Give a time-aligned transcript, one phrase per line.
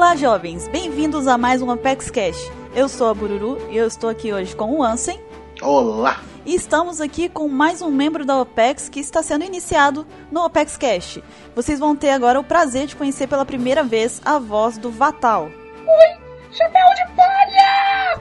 [0.00, 0.66] Olá, jovens!
[0.66, 2.50] Bem-vindos a mais um Apex Cash.
[2.74, 5.20] Eu sou a Bururu e eu estou aqui hoje com o Ansem.
[5.60, 6.22] Olá!
[6.46, 10.78] E estamos aqui com mais um membro da OPEX que está sendo iniciado no OPEX
[10.78, 11.18] Cash.
[11.54, 15.50] Vocês vão ter agora o prazer de conhecer pela primeira vez a voz do Vatal.
[15.86, 16.18] Oi!
[16.50, 18.20] Chapéu de palha!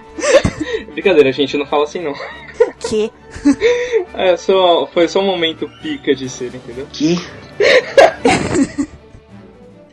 [0.92, 2.14] Brincadeira, gente, não fala assim não.
[2.78, 3.10] Que?
[4.14, 6.86] É, só, foi só um momento pica de ser, entendeu?
[6.92, 7.16] Que?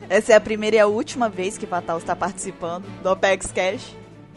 [0.09, 3.95] Essa é a primeira e a última vez que Vatal está participando do OPEX Cash.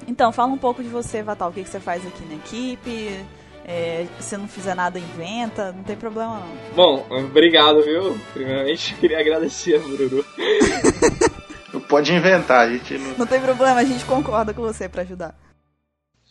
[0.07, 1.49] Então, fala um pouco de você, Vatal.
[1.49, 3.23] O que, que você faz aqui na equipe?
[3.65, 5.71] É, se não fizer nada, inventa.
[5.71, 6.75] Não tem problema, não.
[6.75, 8.19] Bom, obrigado, viu?
[8.33, 10.25] Primeiramente, queria agradecer a Bururu.
[11.87, 13.17] Pode inventar, a gente não...
[13.19, 15.35] Não tem problema, a gente concorda com você para ajudar.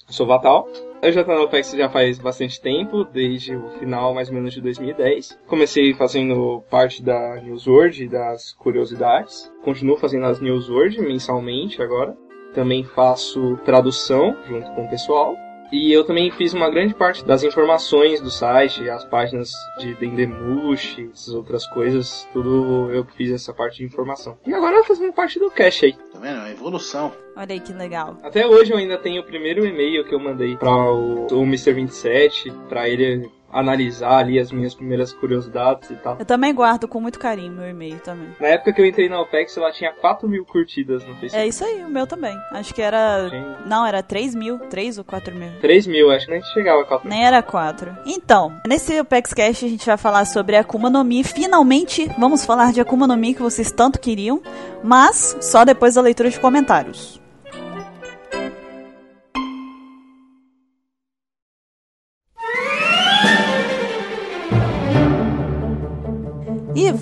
[0.09, 0.67] Sou Vatal.
[1.03, 4.55] Eu já tô no OPEX já faz bastante tempo, desde o final mais ou menos
[4.55, 5.39] de 2010.
[5.47, 9.53] Comecei fazendo parte da Newsword e das curiosidades.
[9.63, 12.17] Continuo fazendo as Newsword mensalmente agora.
[12.55, 15.37] Também faço tradução junto com o pessoal.
[15.71, 21.11] E eu também fiz uma grande parte das informações do site, as páginas de Dendemush,
[21.13, 24.39] essas outras coisas, tudo eu que fiz essa parte de informação.
[24.47, 25.93] E agora eu fazendo parte do cache aí.
[25.93, 26.37] Tá vendo?
[26.37, 27.13] É uma evolução.
[27.37, 28.17] Olha aí que legal.
[28.23, 31.73] Até hoje eu ainda tenho o primeiro e-mail que eu mandei para o, o Mr.
[31.73, 36.17] 27, para ele analisar ali as minhas primeiras curiosidades e tal.
[36.19, 38.29] Eu também guardo com muito carinho meu e-mail também.
[38.41, 41.37] Na época que eu entrei na OPEX, ela tinha 4 mil curtidas no Facebook.
[41.37, 42.37] É isso aí, o meu também.
[42.53, 43.29] Acho que era.
[43.31, 43.45] Sim.
[43.67, 44.59] Não, era 3 mil.
[44.59, 45.51] 3 ou 4 mil?
[45.61, 47.97] 3 mil, acho que nem chegava a 4 Nem era 4.
[48.07, 51.25] Então, nesse OPEX Cast a gente vai falar sobre Akuma no Mi.
[51.25, 54.43] Finalmente, vamos falar de Akuma no Mi que vocês tanto queriam,
[54.83, 57.21] mas só depois da leitura de comentários.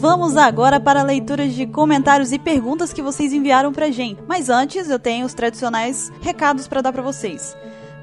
[0.06, 4.22] Vamos agora para a leitura de comentários e perguntas que vocês enviaram pra gente.
[4.28, 7.56] Mas antes, eu tenho os tradicionais recados para dar para vocês.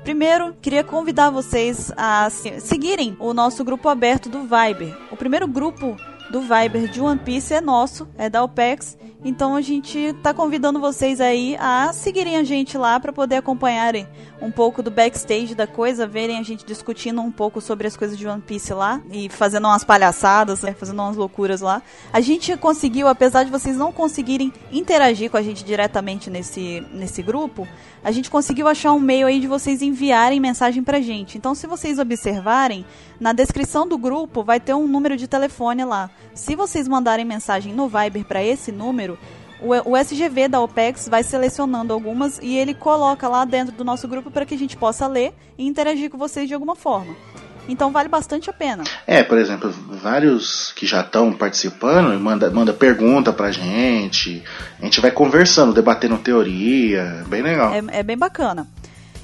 [0.03, 4.93] Primeiro, queria convidar vocês a seguirem o nosso grupo aberto do Viber.
[5.11, 5.95] O primeiro grupo
[6.33, 8.97] do Viber de One Piece é nosso, é da OPEX.
[9.23, 14.07] Então a gente tá convidando vocês aí a seguirem a gente lá para poder acompanharem
[14.41, 18.17] um pouco do backstage da coisa, verem a gente discutindo um pouco sobre as coisas
[18.17, 21.83] de One Piece lá e fazendo umas palhaçadas, né, fazendo umas loucuras lá.
[22.11, 27.21] A gente conseguiu, apesar de vocês não conseguirem interagir com a gente diretamente nesse, nesse
[27.21, 27.67] grupo,
[28.03, 31.37] a gente conseguiu achar um meio aí de vocês enviarem mensagem pra gente.
[31.37, 32.85] Então, se vocês observarem,
[33.19, 36.09] na descrição do grupo vai ter um número de telefone lá.
[36.33, 39.17] Se vocês mandarem mensagem no Viber para esse número,
[39.63, 44.29] o, SGV da OPEX vai selecionando algumas e ele coloca lá dentro do nosso grupo
[44.29, 47.15] para que a gente possa ler e interagir com vocês de alguma forma.
[47.67, 48.83] Então vale bastante a pena.
[49.07, 54.43] É, por exemplo, vários que já estão participando manda, manda pergunta pra gente.
[54.81, 57.23] A gente vai conversando, debatendo teoria.
[57.27, 57.73] Bem legal.
[57.73, 58.67] É, é bem bacana.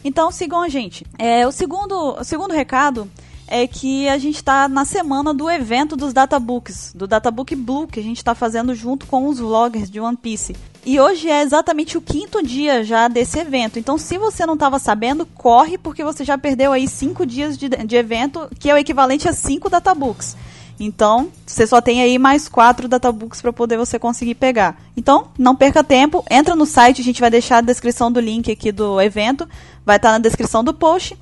[0.05, 1.05] Então sigam a gente.
[1.17, 3.09] É, o, segundo, o segundo recado
[3.49, 7.99] é que a gente está na semana do evento dos databooks, do Databook Blue, que
[7.99, 10.55] a gente está fazendo junto com os vloggers de One Piece.
[10.85, 13.79] E hoje é exatamente o quinto dia já desse evento.
[13.79, 17.69] Então, se você não estava sabendo, corre, porque você já perdeu aí cinco dias de,
[17.69, 20.38] de evento, que é o equivalente a cinco databooks.
[20.79, 24.79] Então, você só tem aí mais quatro databooks para poder você conseguir pegar.
[24.95, 28.49] Então, não perca tempo, entra no site, a gente vai deixar a descrição do link
[28.49, 29.49] aqui do evento,
[29.85, 31.17] vai estar tá na descrição do post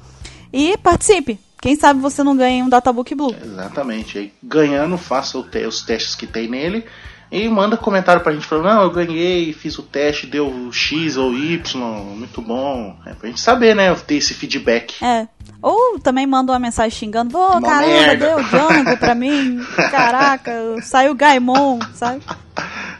[0.53, 1.39] e participe.
[1.67, 3.35] Quem sabe você não ganha um Databook Blue.
[3.43, 4.31] Exatamente.
[4.41, 6.85] Ganhando, faça os testes que tem nele
[7.31, 11.33] e manda comentário pra gente falando, não, eu ganhei, fiz o teste, deu X ou
[11.33, 11.77] Y,
[12.15, 12.97] muito bom.
[13.05, 13.93] É pra gente saber, né?
[13.95, 15.03] Ter esse feedback.
[15.03, 15.27] É.
[15.61, 18.27] Ou também manda uma mensagem xingando, pô, caramba, merda.
[18.27, 19.59] deu Django pra mim.
[19.91, 20.51] Caraca,
[20.83, 22.21] saiu Gaimon, sabe?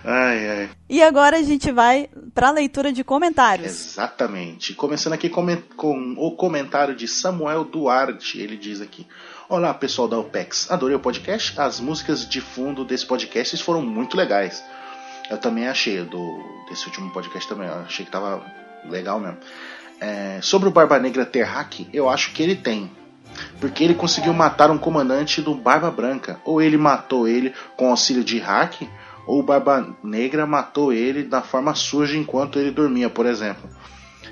[0.03, 0.69] Ai, ai.
[0.89, 3.65] E agora a gente vai para a leitura de comentários.
[3.65, 4.73] Exatamente.
[4.73, 5.45] Começando aqui com,
[5.75, 8.39] com o comentário de Samuel Duarte.
[8.39, 9.05] Ele diz aqui:
[9.49, 10.69] Olá, pessoal da OPEX.
[10.69, 11.57] Adorei o podcast.
[11.57, 14.61] As músicas de fundo desse podcast foram muito legais.
[15.29, 17.69] Eu também achei, do, desse último podcast também.
[17.69, 18.43] Achei que tava
[18.89, 19.37] legal mesmo.
[20.01, 22.91] É, sobre o Barba Negra ter hack, eu acho que ele tem.
[23.57, 26.41] Porque ele conseguiu matar um comandante do Barba Branca.
[26.43, 28.81] Ou ele matou ele com auxílio de hack,
[29.25, 33.69] ou o Barba Negra matou ele da forma suja enquanto ele dormia, por exemplo.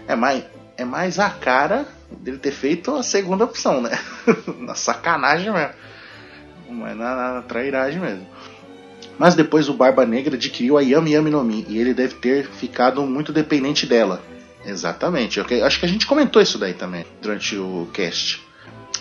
[0.10, 0.44] É mais,
[0.76, 3.98] é mais a cara dele ter feito a segunda opção, né?
[4.60, 5.74] na sacanagem mesmo.
[6.70, 8.28] Mas na, na trairagem mesmo.
[9.18, 12.48] Mas depois o Barba Negra adquiriu a Yami Yami no Mi e ele deve ter
[12.48, 14.22] ficado muito dependente dela.
[14.66, 15.40] Exatamente.
[15.40, 18.44] Eu acho que a gente comentou isso daí também durante o cast.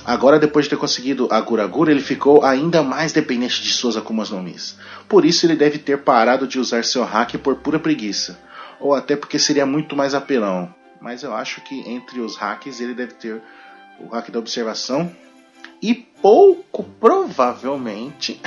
[0.05, 4.29] Agora, depois de ter conseguido a Guragura, ele ficou ainda mais dependente de suas Akumas
[4.29, 4.77] no Mis.
[5.09, 8.39] Por isso, ele deve ter parado de usar seu hack por pura preguiça.
[8.79, 10.75] ou até porque seria muito mais apelão.
[11.01, 13.43] Mas eu acho que entre os hacks ele deve ter
[14.01, 15.11] o hack da observação
[15.81, 18.41] e pouco provavelmente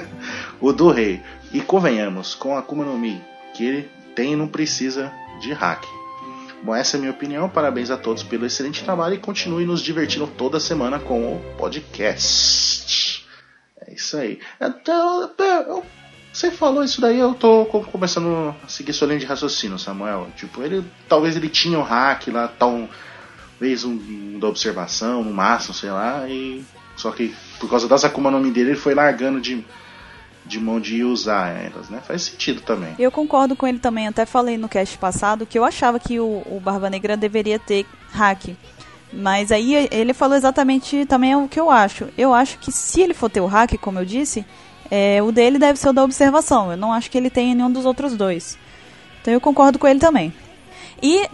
[0.60, 1.22] o do rei.
[1.52, 3.22] E convenhamos, com a Akuma no Mi
[3.54, 5.84] que ele tem e não precisa de hack.
[6.62, 7.48] Bom, essa é a minha opinião.
[7.48, 13.26] Parabéns a todos pelo excelente trabalho e continue nos divertindo toda semana com o podcast.
[13.80, 14.40] É isso aí.
[14.60, 15.30] Então,
[16.36, 20.28] você falou isso daí, eu tô começando a seguir sua linha de raciocínio, Samuel.
[20.36, 25.72] Tipo, ele talvez ele tinha um hack lá, talvez um, um da observação, no máximo,
[25.72, 26.62] sei lá, e
[26.94, 29.64] só que por causa das Akuma no Mi dele, ele foi largando de
[30.44, 32.00] de mão de usar elas, né?
[32.06, 32.94] Faz sentido também.
[32.98, 36.42] Eu concordo com ele também, até falei no cast passado que eu achava que o,
[36.46, 38.54] o Barba Negra deveria ter hack.
[39.12, 42.08] Mas aí ele falou exatamente também o que eu acho.
[42.16, 44.44] Eu acho que se ele for ter o hack, como eu disse,
[44.90, 46.70] é, o dele deve ser o da observação.
[46.70, 48.58] Eu não acho que ele tenha nenhum dos outros dois.
[49.20, 50.32] Então eu concordo com ele também.
[51.02, 51.28] E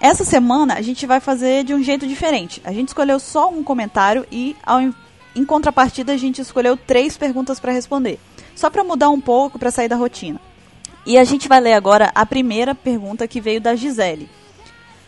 [0.00, 2.60] essa semana a gente vai fazer de um jeito diferente.
[2.64, 7.58] A gente escolheu só um comentário e ao, em contrapartida a gente escolheu três perguntas
[7.58, 8.18] para responder
[8.58, 10.40] só para mudar um pouco, para sair da rotina.
[11.06, 14.28] E a gente vai ler agora a primeira pergunta que veio da Gisele.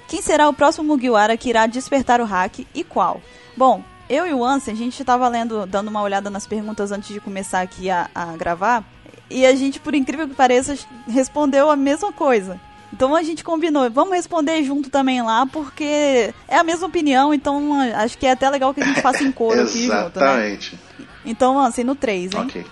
[0.07, 3.21] Quem será o próximo Mugiwara que irá despertar o hack e qual?
[3.57, 7.15] Bom, eu e o Ansem, a gente estava lendo, dando uma olhada nas perguntas antes
[7.15, 8.85] de começar aqui a, a gravar,
[9.31, 10.77] e a gente, por incrível que pareça,
[11.09, 12.61] respondeu a mesma coisa.
[12.93, 17.73] Então a gente combinou, vamos responder junto também lá, porque é a mesma opinião, então
[17.95, 20.01] acho que é até legal que a gente faça em coro aqui junto, né?
[20.01, 20.79] Exatamente.
[21.25, 22.41] Então, assim, no 3, hein?
[22.41, 22.67] Ok.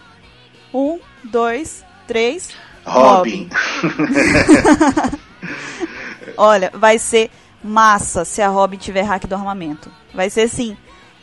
[0.75, 2.51] Um, dois, três.
[2.85, 3.49] Robin.
[3.85, 4.19] Robin.
[6.37, 7.31] Olha, vai ser
[7.63, 9.91] massa se a Robin tiver hack do armamento.
[10.13, 10.77] Vai ser sim,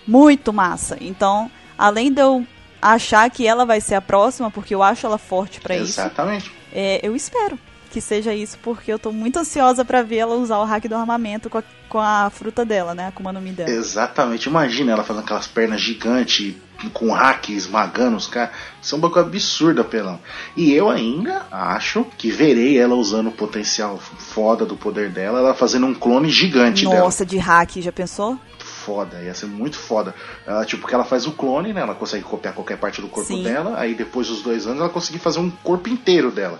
[0.08, 0.98] muito massa.
[1.02, 2.46] Então, além de eu
[2.82, 6.00] achar que ela vai ser a próxima, porque eu acho ela forte para isso.
[6.00, 6.52] Exatamente.
[6.72, 7.58] É, eu espero
[7.90, 10.96] que seja isso, porque eu tô muito ansiosa para ver ela usar o hack do
[10.96, 13.12] armamento com a, com a fruta dela, né?
[13.16, 13.70] Com o nome dela.
[13.70, 14.50] Exatamente.
[14.50, 16.56] Imagina ela fazendo aquelas pernas gigantes
[16.94, 18.54] com hack esmagando os caras.
[18.82, 20.20] Isso é um bagulho absurdo, apelão.
[20.58, 25.54] E eu ainda acho que verei ela usando o potencial foda do poder dela, ela
[25.54, 27.06] fazendo um clone gigante Nossa, dela.
[27.06, 28.38] Nossa, de hack, já pensou?
[28.86, 30.14] Foda, ia ser muito foda.
[30.46, 31.82] Ela, tipo, que ela faz o clone, né?
[31.82, 33.42] Ela consegue copiar qualquer parte do corpo Sim.
[33.42, 33.80] dela.
[33.80, 36.60] Aí depois dos dois anos ela consegue fazer um corpo inteiro dela,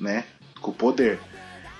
[0.00, 0.24] né?
[0.62, 1.20] Com o poder.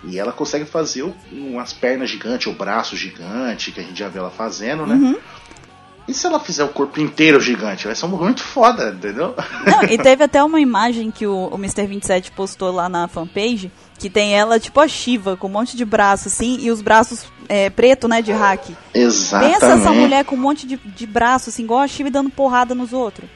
[0.05, 4.19] E ela consegue fazer umas pernas gigantes, o braço gigante, que a gente já vê
[4.19, 4.95] ela fazendo, né?
[4.95, 5.19] Uhum.
[6.07, 7.87] E se ela fizer o corpo inteiro gigante?
[7.87, 9.35] Vai ser muito foda, entendeu?
[9.65, 11.87] Não, e teve até uma imagem que o, o Mr.
[11.87, 13.71] 27 postou lá na fanpage,
[14.03, 17.25] que tem ela tipo a Shiva, com um monte de braço, assim, e os braços
[17.49, 18.71] é, preto, né, de hack.
[18.93, 19.61] Exatamente.
[19.61, 22.75] Pensa essa mulher com um monte de, de braço, assim, igual a Shiva dando porrada
[22.75, 23.31] nos outros.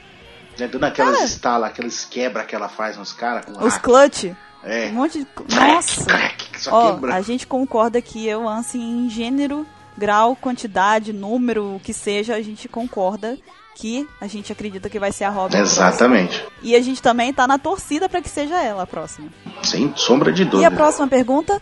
[0.59, 3.81] É, dando aquelas estalas, aqueles quebra que ela faz nos caras com Os hack.
[3.83, 4.25] clutch.
[4.63, 4.87] É.
[4.87, 5.25] Um monte de.
[5.25, 6.05] Crack, Nossa!
[6.05, 7.15] crack, só Ó, quebra.
[7.15, 9.65] a gente concorda que eu, assim, em gênero,
[9.97, 13.37] grau, quantidade, número, o que seja, a gente concorda
[13.79, 15.55] que a gente acredita que vai ser a Robin.
[15.55, 15.87] a próxima.
[15.87, 16.43] Exatamente.
[16.63, 19.29] E a gente também tá na torcida para que seja ela a próxima.
[19.63, 20.67] Sem sombra de E dúvida.
[20.67, 21.61] a próxima pergunta?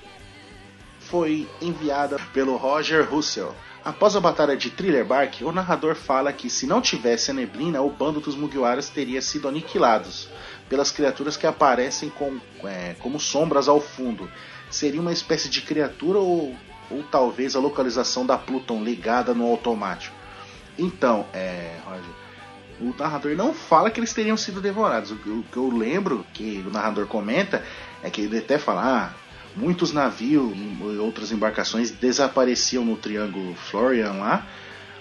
[1.00, 3.54] foi enviada pelo Roger Russell.
[3.84, 7.80] Após a batalha de Thriller Bark, o narrador fala que se não tivesse a neblina,
[7.82, 10.28] o bando dos Mugiwaras teria sido aniquilados
[10.68, 14.28] pelas criaturas que aparecem com, é, como sombras ao fundo.
[14.72, 16.56] Seria uma espécie de criatura ou,
[16.90, 20.15] ou talvez a localização da Pluton ligada no automático.
[20.78, 22.04] Então, é, Roger,
[22.80, 25.12] o narrador não fala que eles teriam sido devorados.
[25.12, 27.64] O que o que eu lembro que o narrador comenta
[28.04, 29.14] é que ele até fala: ah,
[29.56, 34.46] muitos navios e outras embarcações desapareciam no Triângulo Florian lá,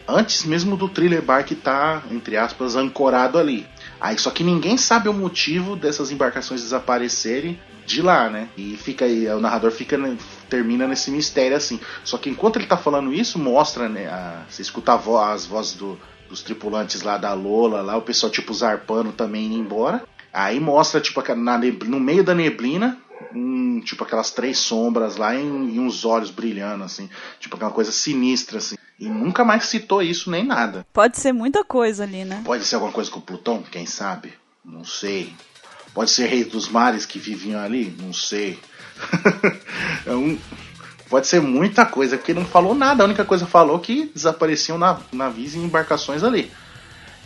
[0.06, 3.66] antes mesmo do Thriller Bark estar, entre aspas, ancorado ali.
[4.00, 8.48] Aí só que ninguém sabe o motivo dessas embarcações desaparecerem de lá, né?
[8.56, 10.16] E fica aí, o narrador fica né,
[10.48, 11.80] termina nesse mistério assim.
[12.04, 15.46] Só que enquanto ele tá falando isso, mostra, né, a- você escuta a vo- as
[15.46, 15.98] vozes do-
[16.28, 20.02] dos tripulantes lá da Lola, lá o pessoal tipo zarpando também indo embora.
[20.32, 22.98] Aí mostra tipo na no meio da neblina,
[23.34, 27.08] um, tipo aquelas três sombras lá e, e uns olhos brilhando assim,
[27.38, 28.74] tipo aquela coisa sinistra assim.
[28.98, 30.86] E nunca mais citou isso nem nada.
[30.92, 32.42] Pode ser muita coisa ali, né?
[32.44, 34.32] Pode ser alguma coisa com o Plutão, quem sabe?
[34.64, 35.32] Não sei.
[35.92, 37.94] Pode ser reis dos mares que viviam ali?
[38.00, 38.58] Não sei.
[40.06, 40.38] É um-
[41.08, 43.02] Pode ser muita coisa, porque não falou nada.
[43.04, 46.50] A única coisa que falou que desapareciam na- navios e embarcações ali.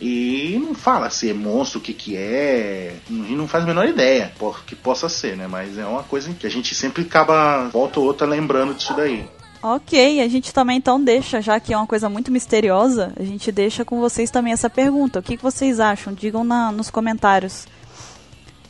[0.01, 2.95] E não fala se é monstro, o que que é.
[3.09, 4.33] E não faz a menor ideia
[4.67, 5.47] que possa ser, né?
[5.49, 9.25] Mas é uma coisa que a gente sempre acaba, volta ou outra, lembrando disso daí.
[9.63, 13.51] Ok, a gente também então deixa, já que é uma coisa muito misteriosa, a gente
[13.51, 15.19] deixa com vocês também essa pergunta.
[15.19, 16.13] O que, que vocês acham?
[16.13, 17.67] Digam na- nos comentários.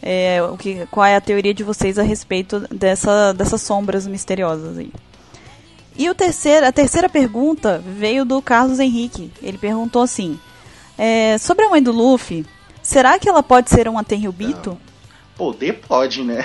[0.02, 4.78] É, o que, qual é a teoria de vocês a respeito dessa, dessas sombras misteriosas
[4.78, 4.92] aí.
[5.96, 9.32] E o terceiro, a terceira pergunta veio do Carlos Henrique.
[9.42, 10.38] Ele perguntou assim:
[10.96, 12.46] é, sobre a mãe do Luffy,
[12.82, 14.78] será que ela pode ser uma Tenryubito?
[15.36, 16.44] Poder pode, né?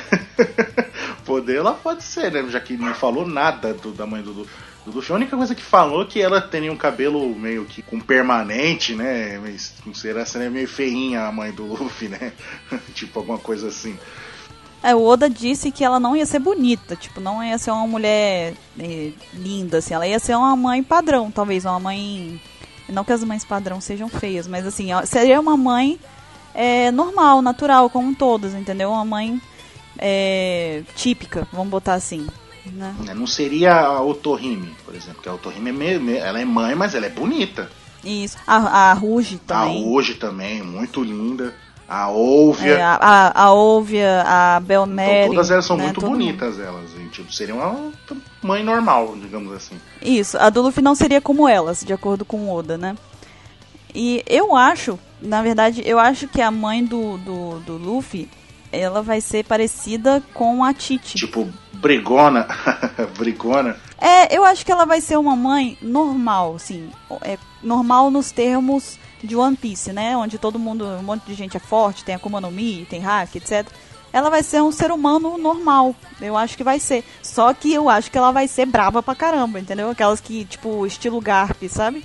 [1.25, 2.43] Poder ela pode ser, né?
[2.49, 4.53] Já que não falou nada do, da mãe do Luffy.
[4.85, 7.99] Do a única coisa que falou é que ela tem um cabelo meio que com
[8.01, 9.39] permanente, né?
[9.39, 12.33] Mas será que é meio feinha a mãe do Luffy, né?
[12.93, 13.97] tipo alguma coisa assim.
[14.83, 17.87] É, o Oda disse que ela não ia ser bonita, tipo, não ia ser uma
[17.87, 22.41] mulher é, linda, assim, ela ia ser uma mãe padrão, talvez, uma mãe.
[22.89, 25.97] Não que as mães padrão sejam feias, mas assim, seria uma mãe
[26.53, 28.91] é, normal, natural, como todas, entendeu?
[28.91, 29.41] Uma mãe
[29.97, 32.27] é, típica, vamos botar assim.
[32.65, 32.95] Né?
[33.07, 36.75] É, não seria a Otohime, por exemplo, porque a Otohime é meio, ela é mãe,
[36.75, 37.69] mas ela é bonita.
[38.03, 38.37] Isso.
[38.45, 39.63] A, a Ruge também.
[39.63, 41.53] A Ruge também, muito linda.
[41.87, 42.75] A Olvia.
[42.75, 45.25] É, a, a, a Olvia, a Belmere.
[45.25, 46.65] Então, todas elas são né, muito bonitas, mundo.
[46.65, 46.91] elas.
[46.97, 47.91] E, tipo, seria uma
[48.41, 49.75] mãe normal, digamos assim.
[50.01, 50.37] Isso.
[50.37, 52.95] A do Luffy não seria como elas, de acordo com o Oda, né?
[53.93, 58.27] E eu acho, na verdade, eu acho que a mãe do, do, do Luffy
[58.73, 61.15] ela vai ser parecida com a Titi.
[61.15, 62.47] Tipo, brigona.
[63.17, 63.77] brigona.
[63.99, 66.89] É, eu acho que ela vai ser uma mãe normal, assim.
[67.21, 70.17] É, normal nos termos de One Piece, né?
[70.17, 73.35] Onde todo mundo, um monte de gente é forte, tem Akuma no Mi, tem hack,
[73.35, 73.67] etc.
[74.11, 75.95] Ela vai ser um ser humano normal.
[76.19, 77.03] Eu acho que vai ser.
[77.21, 79.89] Só que eu acho que ela vai ser brava pra caramba, entendeu?
[79.89, 82.03] Aquelas que, tipo, estilo Garp, sabe?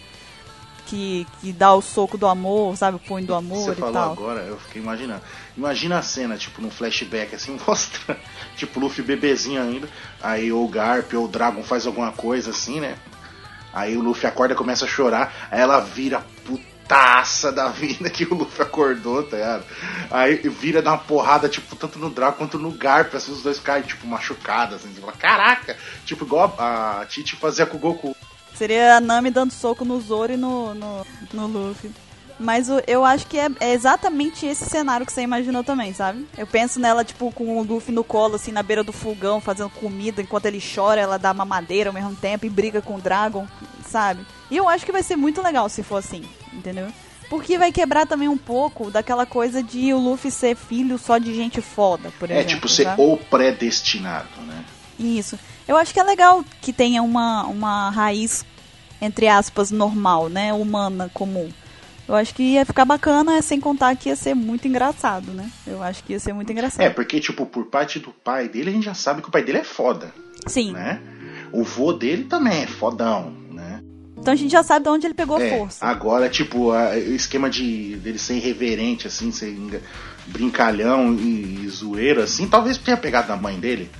[0.89, 2.97] que, que dá o soco do amor, sabe?
[2.97, 4.13] O punho do amor Você e falou tal.
[4.13, 5.21] agora, eu fiquei imaginando.
[5.59, 8.21] Imagina a cena, tipo, num flashback, assim, mostrando,
[8.57, 9.89] tipo, Luffy bebezinho ainda,
[10.23, 12.97] aí ou o Garp ou o Dragon faz alguma coisa assim, né?
[13.73, 18.23] Aí o Luffy acorda e começa a chorar, aí ela vira putaça da vida que
[18.25, 19.65] o Luffy acordou, tá ligado?
[20.13, 23.59] Aí vira dar uma porrada, tipo, tanto no Dragon quanto no Garp, assim, os dois
[23.59, 25.77] caem, tipo, machucados, assim, fala, caraca!
[26.05, 28.17] Tipo, igual a Titi fazia com o Goku.
[28.55, 31.91] Seria a Nami dando soco no Zoro e no, no, no Luffy.
[32.39, 36.25] Mas eu acho que é, é, exatamente esse cenário que você imaginou também, sabe?
[36.37, 39.71] Eu penso nela, tipo, com o Luffy no colo, assim, na beira do fogão, fazendo
[39.71, 43.47] comida, enquanto ele chora, ela dá mamadeira ao mesmo tempo e briga com o Dragon,
[43.85, 44.25] sabe?
[44.51, 46.87] E eu acho que vai ser muito legal se for assim, entendeu?
[47.29, 51.35] Porque vai quebrar também um pouco daquela coisa de o Luffy ser filho só de
[51.35, 52.51] gente foda, por exemplo.
[52.51, 53.03] É, tipo, ser sabe?
[53.03, 54.65] o predestinado, né?
[54.99, 55.39] Isso.
[55.67, 58.47] Eu acho que é legal que tenha uma, uma raiz,
[59.01, 60.53] entre aspas, normal, né?
[60.55, 61.51] Humana, comum.
[62.09, 65.51] Eu acho que ia ficar bacana, sem contar que ia ser muito engraçado, né?
[65.67, 66.81] Eu acho que ia ser muito engraçado.
[66.81, 69.43] É, porque, tipo, por parte do pai dele, a gente já sabe que o pai
[69.43, 70.11] dele é foda.
[70.47, 70.73] Sim.
[70.73, 71.01] Né?
[71.53, 73.83] O vô dele também é fodão, né?
[74.17, 75.85] Então a gente já sabe de onde ele pegou é, a força.
[75.85, 79.55] Agora, tipo, a, o esquema de dele ser irreverente, assim, ser
[80.27, 83.91] brincalhão e, e zoeiro, assim, talvez tenha pegado da mãe dele.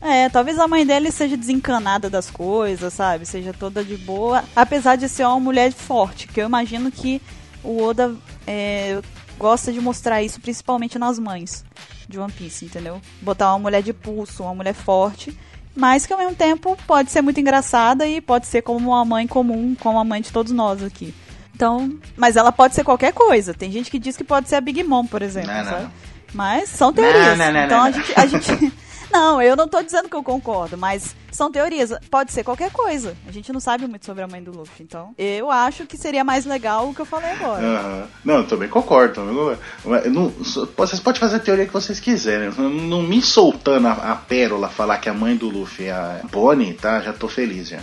[0.00, 3.26] É, talvez a mãe dele seja desencanada das coisas, sabe?
[3.26, 4.44] Seja toda de boa.
[4.54, 7.20] Apesar de ser uma mulher forte, que eu imagino que
[7.62, 8.14] o Oda
[8.46, 9.00] é,
[9.38, 11.64] gosta de mostrar isso principalmente nas mães
[12.08, 13.00] de One Piece, entendeu?
[13.20, 15.36] Botar uma mulher de pulso, uma mulher forte,
[15.76, 19.26] mas que ao mesmo tempo pode ser muito engraçada e pode ser como uma mãe
[19.26, 21.14] comum, como a mãe de todos nós aqui.
[21.54, 23.52] Então, mas ela pode ser qualquer coisa.
[23.52, 25.82] Tem gente que diz que pode ser a Big Mom, por exemplo, não?
[25.82, 25.90] Não.
[26.32, 27.36] Mas são teorias.
[27.36, 28.72] Não, então a gente, a gente
[29.10, 31.92] Não, eu não tô dizendo que eu concordo, mas são teorias.
[32.10, 33.16] Pode ser qualquer coisa.
[33.26, 36.24] A gente não sabe muito sobre a mãe do Luffy, então eu acho que seria
[36.24, 37.62] mais legal o que eu falei agora.
[37.62, 38.06] Uhum.
[38.24, 39.14] Não, eu também concordo.
[39.14, 40.10] Também concordo.
[40.10, 40.28] Não,
[40.76, 42.50] vocês podem fazer a teoria que vocês quiserem.
[42.56, 46.20] Não, não me soltando a, a, pérola falar que a mãe do Luffy é a
[46.30, 47.00] Bonnie, tá?
[47.00, 47.80] Já tô feliz já.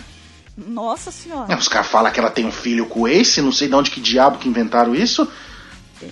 [0.56, 1.54] Nossa senhora.
[1.56, 4.00] Os caras falam que ela tem um filho com esse, não sei de onde que
[4.00, 5.28] diabo que inventaram isso.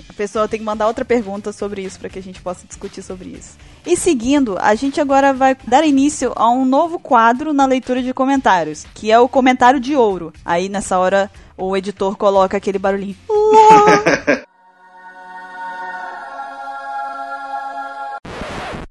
[0.08, 3.02] A pessoa tem que mandar outra pergunta sobre isso para que a gente possa discutir
[3.02, 3.56] sobre isso.
[3.84, 8.14] E seguindo, a gente agora vai dar início a um novo quadro na leitura de
[8.14, 10.32] comentários, que é o comentário de ouro.
[10.44, 13.16] Aí nessa hora o editor coloca aquele barulhinho.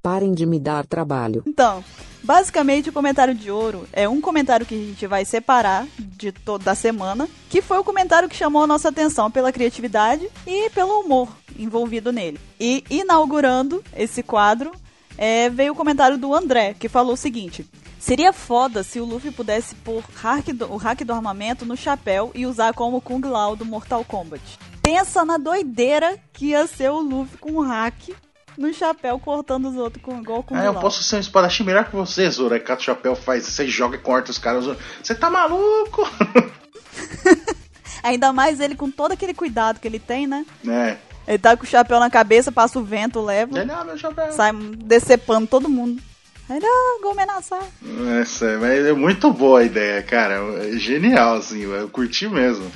[0.01, 1.43] Parem de me dar trabalho.
[1.47, 1.81] Então,
[2.23, 6.71] Basicamente, o comentário de ouro é um comentário que a gente vai separar de toda
[6.71, 11.01] a semana, que foi o comentário que chamou a nossa atenção pela criatividade e pelo
[11.01, 11.27] humor
[11.59, 12.39] envolvido nele.
[12.57, 14.71] E inaugurando esse quadro,
[15.17, 19.31] é, veio o comentário do André, que falou o seguinte: Seria foda se o Luffy
[19.31, 23.55] pudesse pôr hack do, o hack do armamento no chapéu e usar como Kung Lao
[23.55, 24.41] do Mortal Kombat.
[24.81, 28.09] Pensa na doideira que ia ser o Luffy com o hack
[28.57, 31.85] no chapéu cortando os outros com igual com Ah, eu posso ser um espadachim melhor
[31.85, 32.53] que você, Zoro.
[32.53, 34.65] Aí cata o chapéu, faz, você joga e corta os caras.
[35.01, 36.07] Você tá maluco?
[38.03, 40.45] Ainda mais ele com todo aquele cuidado que ele tem, né?
[40.67, 40.97] É.
[41.25, 44.31] Ele tá com o chapéu na cabeça, passa o vento, leva, Ele, ah, meu chapéu.
[44.33, 46.01] sai decepando todo mundo.
[46.49, 47.59] Aí, ah, Gomenaçá.
[48.21, 50.35] Essa, mas é muito boa a ideia, cara.
[50.65, 52.69] É genial, assim, eu curti mesmo.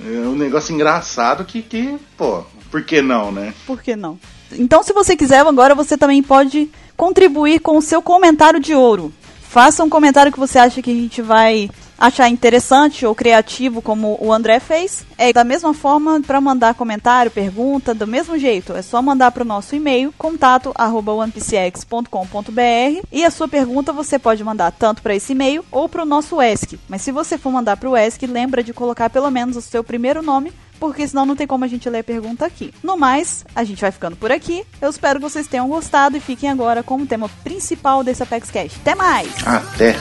[0.00, 3.54] É um negócio engraçado que, que, pô, por que não, né?
[3.64, 4.18] Por que não?
[4.52, 9.12] Então, se você quiser, agora você também pode contribuir com o seu comentário de ouro.
[9.42, 14.18] Faça um comentário que você acha que a gente vai achar interessante ou criativo, como
[14.20, 15.06] o André fez.
[15.16, 18.74] É da mesma forma para mandar comentário, pergunta, do mesmo jeito.
[18.74, 24.72] É só mandar para o nosso e-mail contato@onepcx.com.br e a sua pergunta você pode mandar
[24.72, 26.78] tanto para esse e-mail ou para o nosso ESC.
[26.88, 29.84] Mas se você for mandar para o ESC, lembra de colocar pelo menos o seu
[29.84, 32.74] primeiro nome porque senão não tem como a gente ler a pergunta aqui.
[32.82, 34.62] No mais, a gente vai ficando por aqui.
[34.80, 38.50] Eu espero que vocês tenham gostado e fiquem agora com o tema principal desse Apex
[38.50, 38.72] Cash.
[38.82, 39.32] Até mais!
[39.46, 39.96] Até.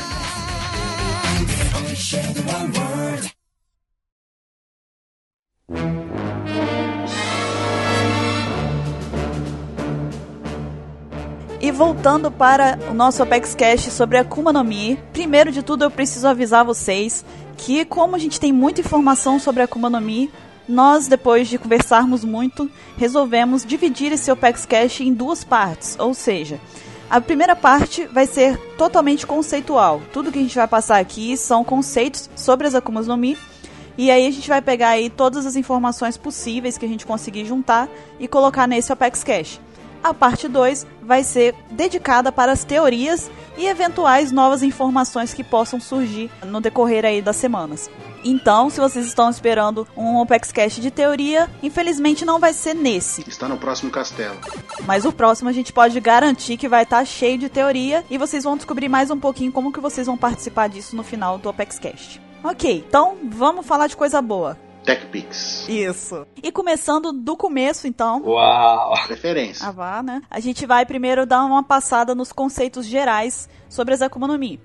[11.76, 16.26] Voltando para o nosso Apex Cash sobre Akuma no Mi, primeiro de tudo eu preciso
[16.26, 17.26] avisar vocês
[17.58, 20.32] que como a gente tem muita informação sobre Akuma no Mi,
[20.70, 26.62] nós, depois de conversarmos muito, resolvemos dividir esse Opex Cash em duas partes, ou seja,
[27.10, 30.02] a primeira parte vai ser totalmente conceitual.
[30.14, 33.38] Tudo que a gente vai passar aqui são conceitos sobre as Akumas no Mi,
[33.98, 37.44] e aí a gente vai pegar aí todas as informações possíveis que a gente conseguir
[37.44, 39.60] juntar e colocar nesse Opex Cash.
[40.06, 45.80] A parte 2 vai ser dedicada para as teorias e eventuais novas informações que possam
[45.80, 47.90] surgir no decorrer aí das semanas.
[48.24, 53.28] Então, se vocês estão esperando um Opex Cash de teoria, infelizmente não vai ser nesse.
[53.28, 54.38] Está no próximo castelo.
[54.86, 58.44] Mas o próximo a gente pode garantir que vai estar cheio de teoria e vocês
[58.44, 61.80] vão descobrir mais um pouquinho como que vocês vão participar disso no final do Opex
[61.80, 62.22] Cash.
[62.44, 64.56] Ok, então vamos falar de coisa boa.
[64.86, 65.68] TechPix.
[65.68, 66.26] Isso.
[66.42, 68.22] E começando do começo, então.
[68.24, 68.94] Uau!
[69.08, 69.68] Referência.
[69.68, 70.22] Ah, vá, né?
[70.30, 74.62] A gente vai primeiro dar uma passada nos conceitos gerais sobre as Akuma no Mi.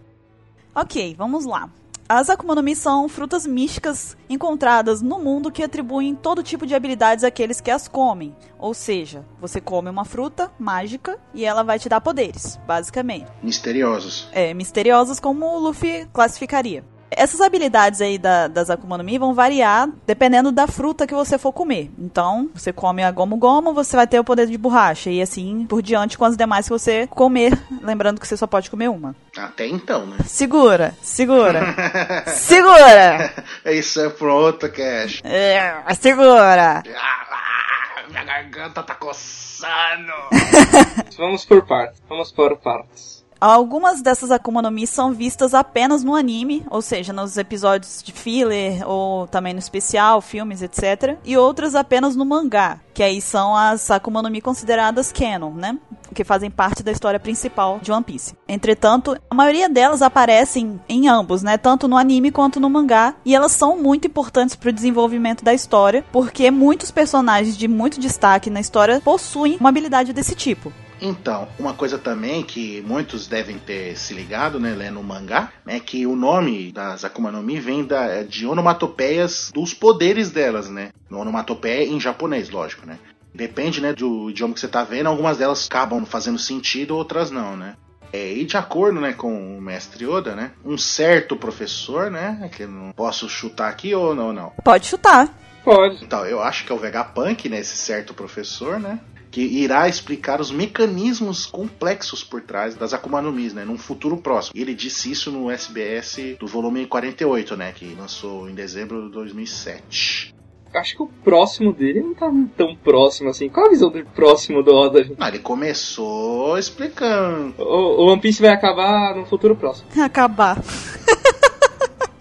[0.74, 1.68] Ok, vamos lá.
[2.12, 6.74] As Akuma no Mi são frutas místicas encontradas no mundo que atribuem todo tipo de
[6.74, 8.34] habilidades àqueles que as comem.
[8.58, 13.30] Ou seja, você come uma fruta mágica e ela vai te dar poderes, basicamente.
[13.42, 14.28] Misteriosos.
[14.32, 16.84] É, misteriosas como o Luffy classificaria.
[17.10, 21.38] Essas habilidades aí da, das Akuma no Mi vão variar dependendo da fruta que você
[21.38, 21.90] for comer.
[21.98, 25.10] Então, você come a Gomu Gomu, você vai ter o poder de borracha.
[25.10, 27.58] E assim por diante com as demais que você comer.
[27.82, 29.14] Lembrando que você só pode comer uma.
[29.36, 30.18] Até então, né?
[30.24, 31.74] Segura, segura.
[32.26, 33.32] segura!
[33.66, 35.20] Isso é pro outro cash.
[35.24, 36.82] É, segura!
[36.96, 40.12] Ah, minha garganta tá coçando.
[41.16, 42.02] Vamos por partes.
[42.08, 43.19] Vamos por partes.
[43.40, 48.12] Algumas dessas Akuma no Mi são vistas apenas no anime, ou seja, nos episódios de
[48.12, 51.16] filler ou também no especial, filmes, etc.
[51.24, 55.78] E outras apenas no mangá, que aí são as Akuma no Mi consideradas canon, né?
[56.14, 58.34] Que fazem parte da história principal de One Piece.
[58.46, 61.56] Entretanto, a maioria delas aparecem em ambos, né?
[61.56, 65.54] Tanto no anime quanto no mangá, e elas são muito importantes para o desenvolvimento da
[65.54, 70.70] história, porque muitos personagens de muito destaque na história possuem uma habilidade desse tipo.
[71.00, 75.80] Então, uma coisa também que muitos devem ter se ligado, né, lendo o mangá, né,
[75.80, 80.90] que o nome das Akuma no Mi vem da, de onomatopeias dos poderes delas, né?
[81.10, 82.98] Onomatopeia em japonês, lógico, né?
[83.34, 87.56] Depende, né, do idioma que você tá vendo, algumas delas acabam fazendo sentido, outras não,
[87.56, 87.76] né?
[88.12, 92.64] É, e de acordo né, com o mestre Oda, né, um certo professor, né, que
[92.64, 94.52] eu não posso chutar aqui ou não, não.
[94.64, 95.28] Pode chutar.
[95.62, 96.02] Pode.
[96.02, 98.98] Então, eu acho que é o Vegapunk, né, esse certo professor, né,
[99.30, 104.16] que irá explicar os mecanismos complexos por trás das Akuma no Mi, né, num futuro
[104.16, 104.52] próximo.
[104.56, 109.12] E ele disse isso no SBS do volume 48, né, que lançou em dezembro de
[109.12, 110.34] 2007.
[110.72, 113.48] Acho que o próximo dele não tá tão próximo assim.
[113.48, 115.02] Qual a visão do próximo do Oda?
[115.02, 115.18] gente?
[115.18, 117.54] Não, ele começou explicando.
[117.58, 119.88] O, o One Piece vai acabar no futuro próximo.
[120.00, 120.62] Acabar.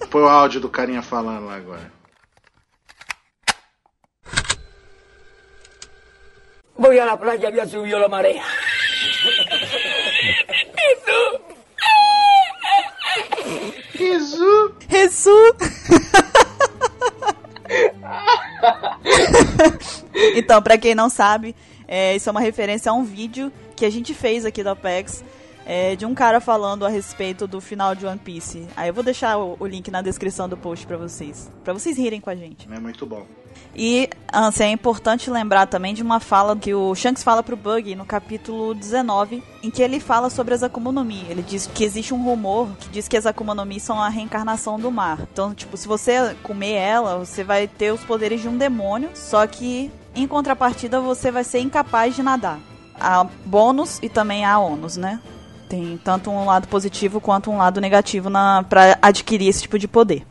[0.10, 1.99] Põe o áudio do carinha falando lá agora.
[6.80, 8.42] Voy a la playa, había subido la marea.
[13.94, 14.76] Isso!
[14.88, 15.56] Resu!
[20.36, 21.54] então, pra quem não sabe,
[21.86, 25.22] é, isso é uma referência a um vídeo que a gente fez aqui do Apex.
[25.66, 28.66] é de um cara falando a respeito do final de One Piece.
[28.76, 31.52] Aí eu vou deixar o, o link na descrição do post pra vocês.
[31.64, 32.68] Pra vocês rirem com a gente.
[32.72, 33.28] É muito bom.
[33.76, 37.96] E, assim, é importante lembrar também de uma fala que o Shanks fala pro Bug
[37.96, 41.26] no capítulo 19, em que ele fala sobre as Akuma no Mi.
[41.30, 44.10] Ele diz que existe um rumor que diz que as Akuma no Mi são a
[44.10, 45.20] reencarnação do mar.
[45.32, 49.46] Então, tipo, se você comer ela, você vai ter os poderes de um demônio, só
[49.48, 52.60] que em contrapartida você vai ser incapaz de nadar.
[53.00, 55.22] Há bônus e também há ônus, né?
[55.70, 59.88] Tem tanto um lado positivo quanto um lado negativo na, pra adquirir esse tipo de
[59.88, 60.26] poder.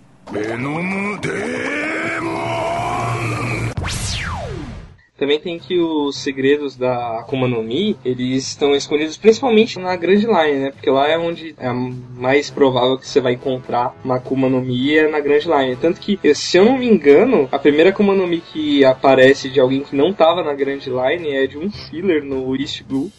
[5.19, 10.21] Também tem que os segredos da Akuma no Mi, eles estão escondidos principalmente na Grand
[10.21, 10.71] Line, né?
[10.71, 14.97] Porque lá é onde é mais provável que você vai encontrar uma Akuma no Mi
[14.97, 15.77] é na Grand Line.
[15.77, 19.59] Tanto que, se eu não me engano, a primeira Akuma no Mi que aparece de
[19.59, 23.11] alguém que não tava na Grand Line é de um filler no East Blue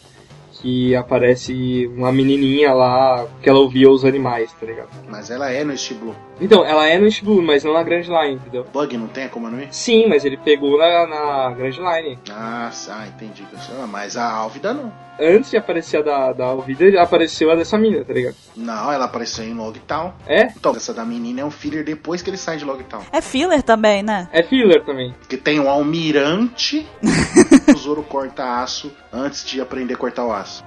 [0.60, 4.88] que aparece uma menininha lá que ela ouvia os animais, tá ligado?
[5.08, 6.14] Mas ela é no East Blue.
[6.40, 8.66] Então, ela é no East Blue, mas não na Grand Line, entendeu?
[8.72, 9.68] Bug não tem a Akuma no Mi?
[9.70, 12.18] Sim, mas ele pegou na, na Grand Line.
[12.30, 13.46] Ah, ah, entendi.
[13.88, 14.92] Mas a Álvida não.
[15.20, 18.36] Antes de aparecer a da, da Alvida, apareceu a dessa menina, tá ligado?
[18.56, 20.14] Não, ela apareceu em Logtown.
[20.26, 20.44] É?
[20.44, 23.02] Então, essa da menina é um filler depois que ele sai de Logtown.
[23.12, 24.28] É filler também, né?
[24.32, 25.14] É filler também.
[25.20, 26.86] Porque tem um almirante,
[27.72, 30.64] o Zoro corta aço antes de aprender a cortar o aço.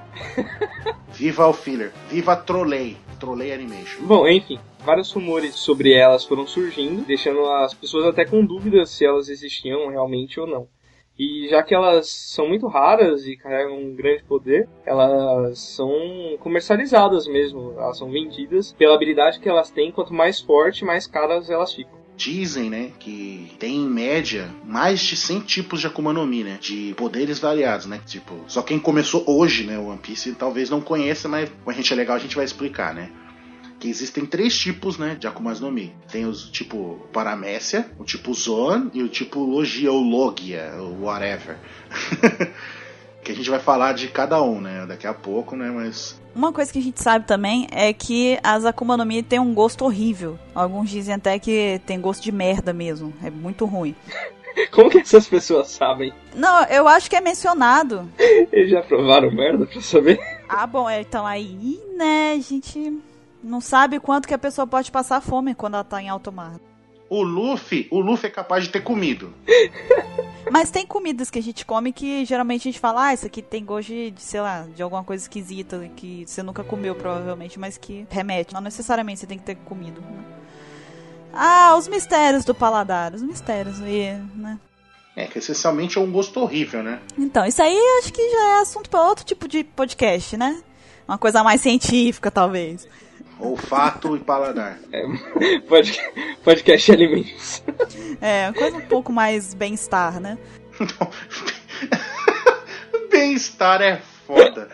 [1.13, 1.91] Viva o filler.
[2.09, 2.97] Viva Trolley.
[3.19, 4.03] Trolley Animation.
[4.05, 4.59] Bom, enfim.
[4.85, 9.89] Vários rumores sobre elas foram surgindo, deixando as pessoas até com dúvidas se elas existiam
[9.89, 10.67] realmente ou não.
[11.17, 15.91] E já que elas são muito raras e carregam um grande poder, elas são
[16.39, 17.73] comercializadas mesmo.
[17.77, 19.91] Elas são vendidas pela habilidade que elas têm.
[19.91, 22.02] Quanto mais forte, mais caras elas ficam.
[22.15, 26.57] Dizem, né, que tem em média mais de 100 tipos de Akuma no Mi, né,
[26.61, 30.79] de poderes variados, né, tipo, só quem começou hoje, né, o One Piece talvez não
[30.79, 33.09] conheça, mas com a gente é legal, a gente vai explicar, né.
[33.79, 35.93] Que existem três tipos, né, de Akumas no Mi.
[36.09, 41.57] Tem os tipo Paramécia, o tipo Zone e o tipo Logia ou Logia, ou whatever.
[43.23, 46.51] que a gente vai falar de cada um, né, daqui a pouco, né, mas uma
[46.51, 49.85] coisa que a gente sabe também é que as Akuma no Mi tem um gosto
[49.85, 50.37] horrível.
[50.55, 53.13] Alguns dizem até que tem gosto de merda mesmo.
[53.23, 53.95] É muito ruim.
[54.71, 56.11] Como que essas pessoas sabem?
[56.35, 58.09] Não, eu acho que é mencionado.
[58.51, 60.19] Eles já provaram merda pra saber?
[60.49, 62.99] Ah, bom, então aí, né, a gente
[63.43, 66.55] não sabe quanto que a pessoa pode passar fome quando ela tá em alto mar.
[67.09, 69.33] O Luffy, o Luffy é capaz de ter comido.
[70.53, 73.41] Mas tem comidas que a gente come que geralmente a gente fala, ah, isso aqui
[73.41, 77.75] tem gosto de, sei lá, de alguma coisa esquisita que você nunca comeu provavelmente, mas
[77.75, 78.53] que remete.
[78.53, 79.99] Não necessariamente você tem que ter comido.
[79.99, 80.23] Né?
[81.33, 84.59] Ah, os mistérios do paladar, os mistérios aí, né?
[85.15, 86.99] É, que essencialmente é um gosto horrível, né?
[87.17, 90.61] Então, isso aí acho que já é assunto para outro tipo de podcast, né?
[91.07, 92.87] Uma coisa mais científica, talvez.
[93.39, 94.79] Olfato e paladar.
[94.91, 95.03] É,
[95.67, 96.11] podcast,
[96.43, 97.63] podcast alimentos.
[98.21, 100.37] É, coisa um pouco mais bem-estar, né?
[103.11, 104.69] bem-estar é foda.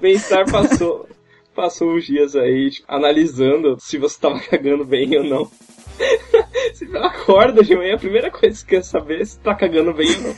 [0.00, 1.08] Bem-estar passou,
[1.54, 5.50] passou uns dias aí tipo, analisando se você tava cagando bem ou não.
[6.72, 10.08] Você acorda de manhã, a primeira coisa que quer saber é se tá cagando bem
[10.16, 10.34] ou não.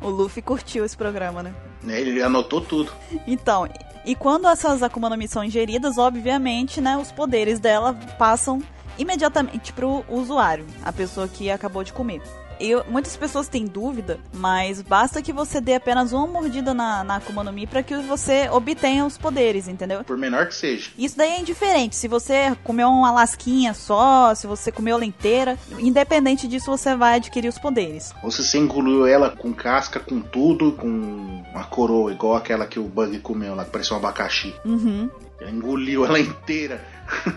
[0.00, 1.54] O Luffy curtiu esse programa, né?
[1.86, 2.92] Ele anotou tudo.
[3.26, 3.68] Então,
[4.04, 8.62] e quando essas Akuma no Mi são ingeridas, obviamente, né, os poderes dela passam
[8.98, 12.22] imediatamente pro usuário, a pessoa que acabou de comer.
[12.62, 17.16] E muitas pessoas têm dúvida, mas basta que você dê apenas uma mordida na, na
[17.16, 20.04] Akuma no Mi para que você obtenha os poderes, entendeu?
[20.04, 20.90] Por menor que seja.
[20.96, 21.96] Isso daí é indiferente.
[21.96, 27.16] Se você comeu uma lasquinha só, se você comeu ela inteira, independente disso, você vai
[27.16, 28.14] adquirir os poderes.
[28.22, 32.78] Ou se você engoliu ela com casca, com tudo, com uma coroa, igual aquela que
[32.78, 34.54] o Bug comeu lá, que parecia um abacaxi.
[34.64, 35.10] Uhum.
[35.40, 36.80] Engoliu ela inteira.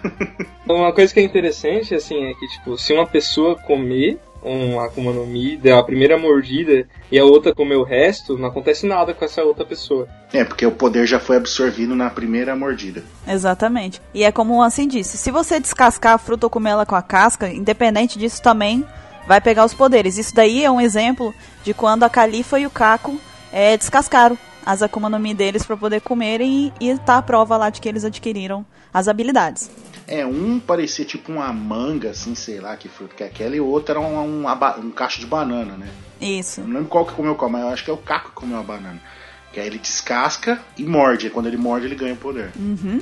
[0.70, 5.12] Uma coisa que é interessante, assim, é que, tipo, se uma pessoa comer um Akuma
[5.12, 9.14] no Mi, der a primeira mordida e a outra comer o resto, não acontece nada
[9.14, 10.08] com essa outra pessoa.
[10.32, 13.04] É, porque o poder já foi absorvido na primeira mordida.
[13.28, 14.02] Exatamente.
[14.14, 16.96] E é como o Ansem disse, se você descascar a fruta ou comer ela com
[16.96, 18.86] a casca, independente disso também
[19.28, 20.18] vai pegar os poderes.
[20.18, 23.20] Isso daí é um exemplo de quando a Califa e o Caco
[23.52, 27.56] é, descascaram as Akuma no Mi deles para poder comerem e, e tá a prova
[27.58, 29.70] lá de que eles adquiriram as habilidades.
[30.08, 33.60] É, um parecia tipo uma manga, assim, sei lá que fruta que é aquela, e
[33.60, 35.90] o outro era um, um, um cacho de banana, né?
[36.22, 36.62] Isso.
[36.62, 38.36] Eu não lembro qual que comeu qual, mas eu acho que é o Caco que
[38.36, 39.02] comeu a banana.
[39.52, 41.28] Que aí ele descasca e morde.
[41.28, 42.52] E quando ele morde, ele ganha o poder.
[42.58, 43.02] Uhum.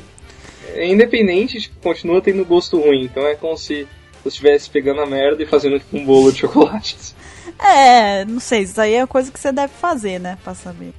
[0.67, 3.03] É independente, tipo, continua tendo gosto ruim.
[3.05, 3.87] Então é como se
[4.23, 7.15] você estivesse pegando a merda e fazendo tipo, um bolo de chocolates.
[7.59, 10.37] É, não sei, isso aí é coisa que você deve fazer, né?
[10.43, 10.93] Pra saber.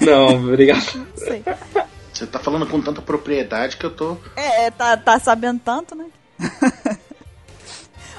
[0.00, 0.94] Não, obrigado.
[0.94, 1.42] Não sei.
[2.18, 4.16] Você tá falando com tanta propriedade que eu tô.
[4.34, 6.06] É, tá, tá sabendo tanto, né?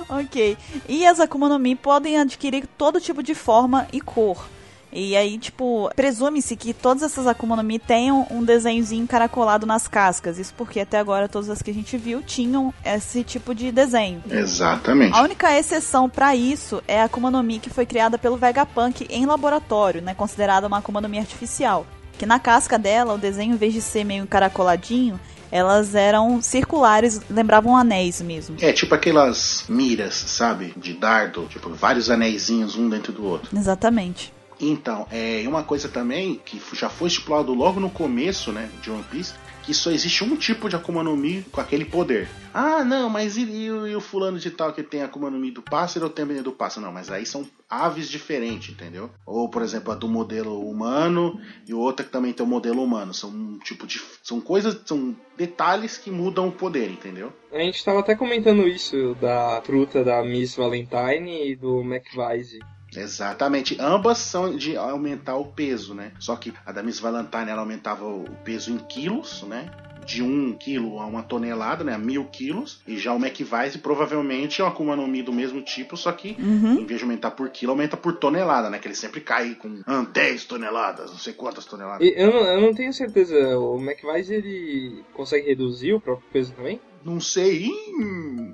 [0.07, 0.57] ok.
[0.87, 4.47] E as Akuma no Mi podem adquirir todo tipo de forma e cor.
[4.89, 9.85] E aí, tipo, presume-se que todas essas Akuma no Mi tenham um desenhozinho encaracolado nas
[9.85, 10.39] cascas.
[10.39, 14.23] Isso porque até agora todas as que a gente viu tinham esse tipo de desenho.
[14.31, 15.13] Exatamente.
[15.13, 19.05] A única exceção para isso é a Akuma no Mi que foi criada pelo Vegapunk
[19.09, 21.85] em laboratório, né, considerada uma Akuma no Mi artificial.
[22.19, 25.17] Que na casca dela, o desenho, em vez de ser meio encaracoladinho,
[25.49, 28.57] elas eram circulares, lembravam anéis mesmo.
[28.59, 30.73] É, tipo aquelas miras, sabe?
[30.75, 33.57] De dardo, tipo, vários anéisinhos um dentro do outro.
[33.57, 34.33] Exatamente.
[34.59, 39.05] Então, é uma coisa também que já foi estipulado logo no começo, né, de One
[39.09, 39.33] Piece,
[39.69, 42.27] que só existe um tipo de Akuma no Mi com aquele poder.
[42.51, 45.51] Ah, não, mas e, e, e o fulano de tal que tem Akuma no Mi
[45.51, 46.87] do pássaro ou tem do pássaro?
[46.87, 49.11] Não, mas aí são aves diferentes, entendeu?
[49.27, 53.13] Ou, por exemplo, a do modelo humano e outra que também tem o modelo humano.
[53.13, 54.01] São um tipo de.
[54.23, 57.31] São coisas, são detalhes que mudam o poder, entendeu?
[57.51, 62.57] A gente estava até comentando isso da fruta da Miss Valentine e do McVise.
[62.95, 63.77] Exatamente.
[63.79, 66.11] Ambas são de aumentar o peso, né?
[66.19, 69.69] Só que a da Miss Valentine ela aumentava o peso em quilos, né?
[70.05, 71.93] De 1 um quilo a uma tonelada, né?
[71.93, 72.81] A mil quilos.
[72.87, 76.35] E já o McVise provavelmente é uma Akuma no Mi do mesmo tipo, só que
[76.39, 76.79] Uhum.
[76.79, 78.79] em vez de aumentar por quilo, aumenta por tonelada, né?
[78.79, 82.01] Que ele sempre cai com ah, 10 toneladas, não sei quantas toneladas.
[82.01, 86.53] E eu, não, eu não tenho certeza, o McVise ele consegue reduzir o próprio peso
[86.53, 86.79] também?
[87.05, 87.69] Não sei.
[87.99, 88.53] Hum.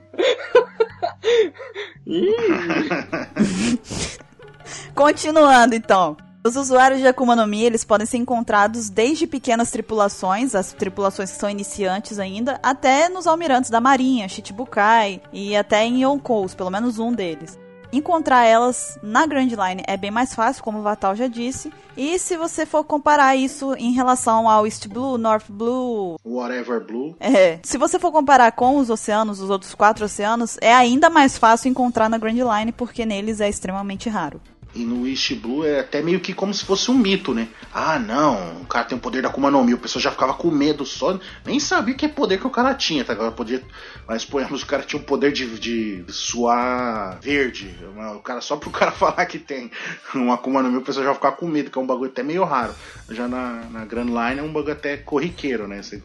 [2.05, 2.35] Ih,
[4.93, 6.17] Continuando então.
[6.45, 11.31] Os usuários de Akuma no Mi, eles podem ser encontrados desde pequenas tripulações, as tripulações
[11.31, 16.69] que são iniciantes ainda, até nos almirantes da marinha, Shichibukai e até em Yonkous, pelo
[16.69, 17.57] menos um deles.
[17.91, 21.71] Encontrar elas na Grand Line é bem mais fácil, como o Vatal já disse.
[21.95, 27.15] E se você for comparar isso em relação ao East Blue, North Blue, Whatever Blue.
[27.21, 31.37] é, se você for comparar com os oceanos, os outros quatro oceanos, é ainda mais
[31.37, 34.41] fácil encontrar na Grand Line, porque neles é extremamente raro.
[34.75, 37.47] E no East Blue é até meio que como se fosse um mito, né?
[37.73, 39.73] Ah, não, o cara tem o poder da Akuma no Mi.
[39.73, 41.17] O pessoal já ficava com medo só.
[41.45, 43.13] Nem sabia que poder que o cara tinha, tá?
[43.13, 43.63] Agora podia.
[44.05, 47.73] Mas, ponhamos, o cara tinha o poder de, de suar verde.
[48.17, 49.71] O cara, só pro cara falar que tem
[50.13, 52.21] um Akuma no Mi, o pessoal já ficava com medo, que é um bagulho até
[52.21, 52.73] meio raro.
[53.09, 55.81] Já na, na Grand Line é um bagulho até corriqueiro, né?
[55.81, 56.03] Você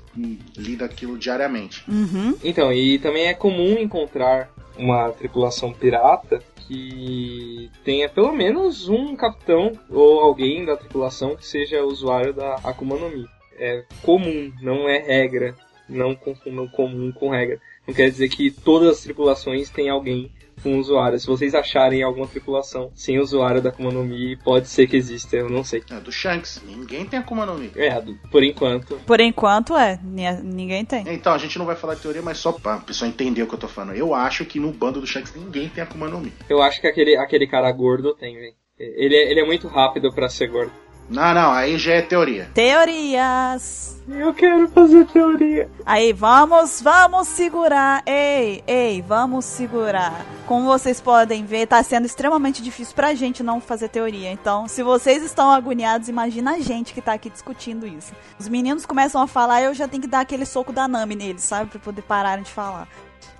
[0.57, 1.85] lida aquilo diariamente.
[1.89, 2.37] Uhum.
[2.45, 9.73] Então, e também é comum encontrar uma tripulação pirata que tenha pelo menos um capitão
[9.91, 13.27] ou alguém da tripulação que seja usuário da Akuma no Mi.
[13.59, 15.57] É comum, não é regra.
[15.89, 17.61] Não confundam comum com regra.
[17.85, 20.31] Não quer dizer que todas as tripulações têm alguém
[20.63, 21.19] com usuário.
[21.19, 25.37] Se vocês acharem alguma tripulação sem usuário da Akuma no Mi, pode ser que exista,
[25.37, 25.83] eu não sei.
[25.91, 26.63] É do Shanks.
[26.67, 27.71] Ninguém tem Akuma no Mi.
[27.77, 28.97] É, por enquanto.
[29.07, 31.05] Por enquanto é, ni- ninguém tem.
[31.09, 33.55] Então, a gente não vai falar de teoria, mas só pra pessoa entender o que
[33.55, 33.95] eu tô falando.
[33.97, 36.33] Eu acho que no bando do Shanks ninguém tem Akuma no Mi.
[36.49, 38.55] Eu acho que aquele, aquele cara gordo tem, velho.
[38.79, 40.73] Ele, é- ele é muito rápido pra ser gordo.
[41.11, 42.49] Não, não, aí já é teoria.
[42.55, 44.01] Teorias.
[44.09, 45.69] Eu quero fazer teoria.
[45.85, 48.03] Aí, vamos, vamos segurar.
[48.07, 50.25] Ei, ei, vamos segurar.
[50.47, 54.31] Como vocês podem ver, tá sendo extremamente difícil pra gente não fazer teoria.
[54.31, 58.13] Então, se vocês estão agoniados, imagina a gente que tá aqui discutindo isso.
[58.39, 61.43] Os meninos começam a falar, eu já tenho que dar aquele soco da Nami neles,
[61.43, 61.71] sabe?
[61.71, 62.89] Pra poder pararem de falar.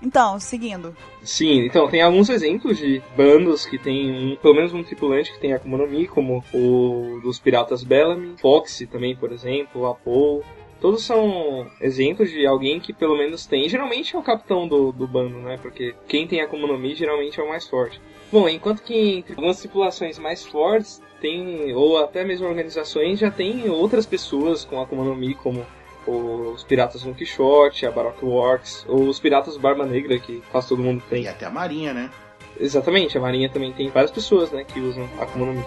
[0.01, 0.95] Então, seguindo.
[1.23, 5.39] Sim, então tem alguns exemplos de bandos que tem um, pelo menos um tripulante que
[5.39, 10.43] tem Akuma no Mi, como o dos Piratas Bellamy, Foxy também, por exemplo, Apollo.
[10.79, 13.69] Todos são exemplos de alguém que pelo menos tem.
[13.69, 15.59] Geralmente é o capitão do, do bando, né?
[15.61, 18.01] Porque quem tem Akuma no Mi geralmente é o mais forte.
[18.31, 24.07] Bom, enquanto que algumas tripulações mais fortes tem, ou até mesmo organizações, já tem outras
[24.07, 25.63] pessoas com Akuma no Mi, como
[26.07, 30.81] os Piratas Don Quixote, a Baroque Works, ou os Piratas Barba Negra, que quase todo
[30.81, 31.23] mundo tem.
[31.23, 32.09] E até a Marinha, né?
[32.59, 35.65] Exatamente, a Marinha também tem várias pessoas, né, que usam Akuma no Mi.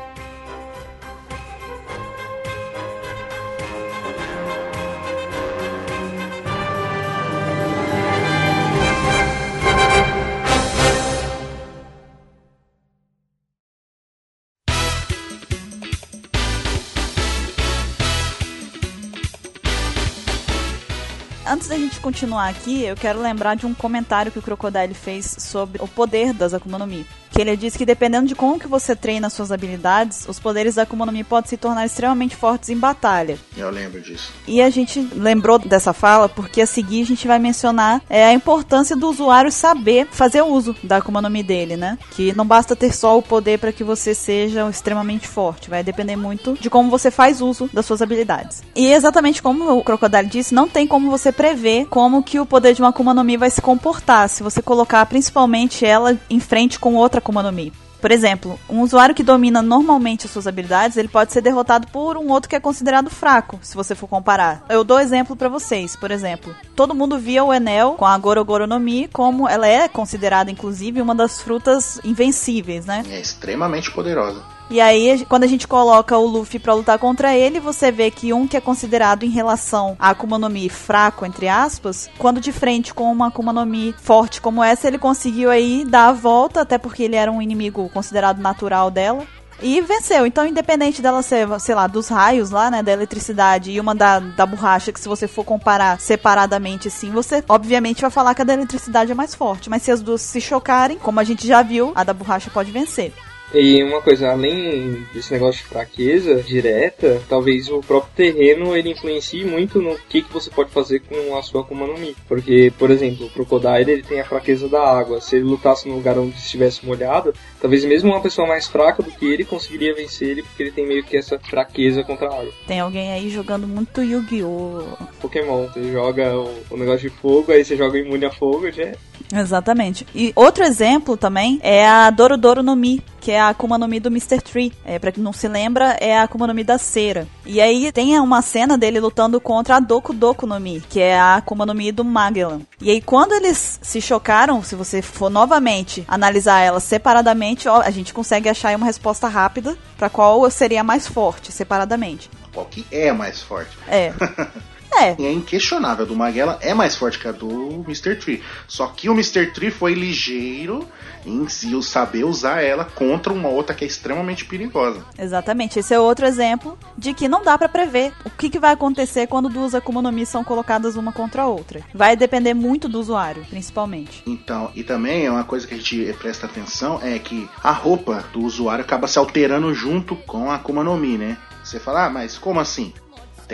[22.05, 26.35] Continuar aqui, eu quero lembrar de um comentário que o Crocodile fez sobre o poder
[26.35, 27.07] das Akuma no Mi.
[27.35, 30.83] Que ele diz que dependendo de como que você treina suas habilidades, os poderes da
[30.83, 33.37] Akuma no Mi podem se tornar extremamente fortes em batalha.
[33.57, 34.33] Eu lembro disso.
[34.47, 38.33] E a gente lembrou dessa fala porque a seguir a gente vai mencionar é, a
[38.33, 41.99] importância do usuário saber fazer uso da Akuma no Mi dele, né?
[42.13, 46.15] Que não basta ter só o poder para que você seja extremamente forte, vai depender
[46.15, 48.63] muito de como você faz uso das suas habilidades.
[48.77, 52.75] E exatamente como o Crocodile disse, não tem como você prever como que o poder
[52.75, 56.79] de uma Akuma no Mi vai se comportar se você colocar principalmente ela em frente
[56.79, 57.73] com outra Akuma no Mi.
[58.03, 62.19] Por exemplo, um usuário que domina normalmente as suas habilidades, ele pode ser derrotado por
[62.19, 64.63] um outro que é considerado fraco, se você for comparar.
[64.69, 66.55] Eu dou exemplo para vocês, por exemplo.
[66.77, 71.01] Todo mundo via o Enel com a Gorogoro no Mi como ela é considerada inclusive
[71.01, 73.03] uma das frutas invencíveis, né?
[73.09, 74.43] É extremamente poderosa.
[74.75, 78.33] E aí, quando a gente coloca o Luffy para lutar contra ele, você vê que
[78.33, 82.51] um que é considerado em relação a Akuma no Mi fraco, entre aspas, quando de
[82.51, 86.63] frente com uma Akuma no Mi forte como essa, ele conseguiu aí dar a volta,
[86.63, 89.25] até porque ele era um inimigo considerado natural dela.
[89.63, 90.27] E venceu.
[90.27, 94.19] Então, independente dela ser, sei lá, dos raios lá, né, da eletricidade e uma da,
[94.19, 98.45] da borracha, que se você for comparar separadamente, assim, você obviamente vai falar que a
[98.45, 99.71] da eletricidade é mais forte.
[99.71, 102.73] Mas se as duas se chocarem, como a gente já viu, a da borracha pode
[102.73, 103.13] vencer.
[103.55, 109.45] E uma coisa, além desse negócio de fraqueza direta, talvez o próprio terreno ele influencie
[109.45, 112.17] muito no que, que você pode fazer com a sua Akuma no Mi.
[112.27, 115.21] Porque, por exemplo, o Crocodile ele tem a fraqueza da água.
[115.21, 119.11] Se ele lutasse num lugar onde estivesse molhado, talvez mesmo uma pessoa mais fraca do
[119.13, 122.53] que ele conseguiria vencer ele, porque ele tem meio que essa fraqueza contra a água.
[122.67, 124.85] Tem alguém aí jogando muito Yu-Gi-Oh!
[125.21, 128.83] Pokémon, você joga o, o, negócio de fogo, aí você joga imune a fogo, já
[128.83, 128.95] é.
[129.33, 130.07] Exatamente.
[130.15, 133.99] E outro exemplo também é a Dorodoro no Mi, que é a Akuma no Mi
[133.99, 134.39] do Mr.
[134.43, 134.71] Tree.
[134.85, 137.27] É, pra quem não se lembra, é a Akuma no Mi da cera.
[137.47, 141.19] E aí tem uma cena dele lutando contra a Doku Doku no Mi, que é
[141.19, 142.61] a Akuma no Mi do Magellan.
[142.83, 147.91] E aí quando eles se chocaram, se você for novamente analisar elas separadamente, ó, a
[147.91, 152.29] gente consegue achar uma resposta rápida para qual seria mais forte separadamente.
[152.53, 153.71] Qual que é mais forte?
[153.89, 154.13] É.
[155.01, 155.17] É.
[155.19, 158.17] E é inquestionável, a do Magellan é mais forte que a do Mr.
[158.17, 158.43] Tree.
[158.67, 159.53] Só que o Mr.
[159.53, 160.87] Tree foi ligeiro
[161.27, 165.05] em si saber usar ela contra uma outra que é extremamente perigosa.
[165.19, 165.79] Exatamente.
[165.79, 169.27] Esse é outro exemplo de que não dá para prever o que, que, vai acontecer
[169.27, 171.81] quando duas Akuma no Mi são colocadas uma contra a outra.
[171.93, 174.23] Vai depender muito do usuário, principalmente.
[174.27, 178.25] Então, e também é uma coisa que a gente presta atenção é que a roupa
[178.33, 181.39] do usuário acaba se alterando junto com a Akuma no Mi, né?
[181.63, 182.93] Você fala, ah, mas como assim?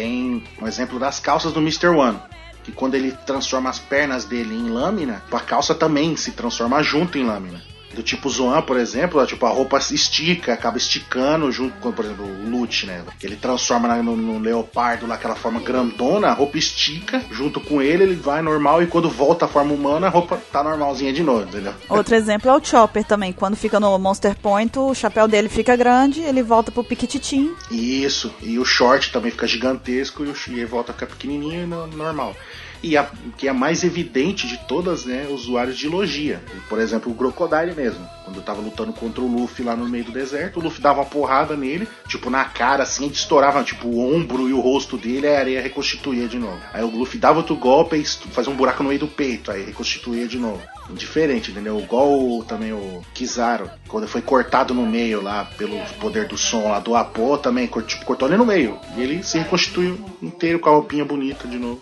[0.00, 1.88] Tem um exemplo das calças do Mr.
[1.88, 2.18] One.
[2.64, 7.18] Que quando ele transforma as pernas dele em lâmina, a calça também se transforma junto
[7.18, 7.62] em lâmina.
[8.00, 12.24] Do tipo Zoan, por exemplo, tipo, a roupa estica, acaba esticando junto com, por exemplo,
[12.24, 13.04] o Lute, né?
[13.22, 18.04] Ele transforma no, no leopardo lá, aquela forma grandona, a roupa estica, junto com ele,
[18.04, 21.42] ele vai normal e quando volta à forma humana, a roupa tá normalzinha de novo,
[21.42, 21.74] entendeu?
[21.90, 23.34] Outro exemplo é o Chopper também.
[23.34, 27.54] Quando fica no Monster Point, o chapéu dele fica grande, ele volta pro piquititim.
[27.70, 31.64] Isso, e o short também fica gigantesco e, o, e ele volta a ficar pequenininho
[31.64, 32.34] e no, normal
[32.82, 36.42] e a que é a mais evidente de todas, né, usuários de logia.
[36.68, 38.06] Por exemplo, o Crocodile mesmo.
[38.24, 41.00] Quando eu tava lutando contra o Luffy lá no meio do deserto, o Luffy dava
[41.00, 45.26] uma porrada nele, tipo, na cara, assim, estourava, tipo, o ombro e o rosto dele,
[45.26, 46.60] a areia reconstituía de novo.
[46.72, 49.64] Aí o Luffy dava outro golpe e fazia um buraco no meio do peito, aí
[49.64, 50.62] reconstituía de novo.
[50.90, 51.78] Diferente, entendeu?
[51.78, 56.80] Igual também o Kizaru, quando foi cortado no meio lá, pelo poder do som lá
[56.80, 58.78] do Apo, também tipo, cortou ele no meio.
[58.96, 61.80] E ele se reconstituiu inteiro com a roupinha bonita de novo.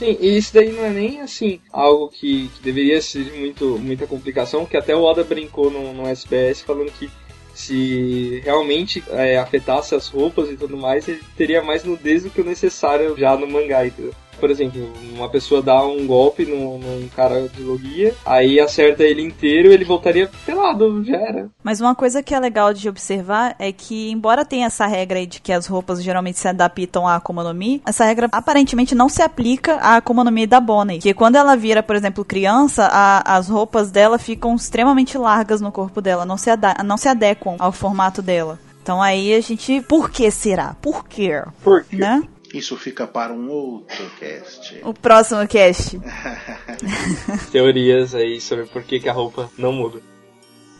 [0.00, 4.06] Sim, e isso daí não é nem assim algo que, que deveria ser muito, muita
[4.06, 7.10] complicação, que até o Oda brincou no, no SBS falando que
[7.54, 12.40] se realmente é, afetasse as roupas e tudo mais, ele teria mais nudez do que
[12.40, 14.14] o necessário já no mangá, entendeu?
[14.40, 19.22] Por exemplo, uma pessoa dá um golpe num, num cara de logia, aí acerta ele
[19.22, 21.48] inteiro, ele voltaria pelado, já era.
[21.62, 25.26] Mas uma coisa que é legal de observar é que, embora tenha essa regra aí
[25.26, 29.08] de que as roupas geralmente se adaptam à Akuma no Mi, essa regra aparentemente não
[29.08, 30.98] se aplica à Akuma no Mi da Bonnie.
[30.98, 35.70] Que quando ela vira, por exemplo, criança, a, as roupas dela ficam extremamente largas no
[35.70, 36.50] corpo dela, não se,
[36.84, 38.58] não se adequam ao formato dela.
[38.82, 39.80] Então aí a gente.
[39.82, 40.74] Por que será?
[40.80, 41.42] Por quê?
[41.62, 41.96] Por quê?
[41.96, 42.22] Né?
[42.52, 44.80] Isso fica para um outro cast.
[44.82, 46.00] O próximo cast.
[47.52, 50.09] Teorias aí sobre por que, que a roupa não muda.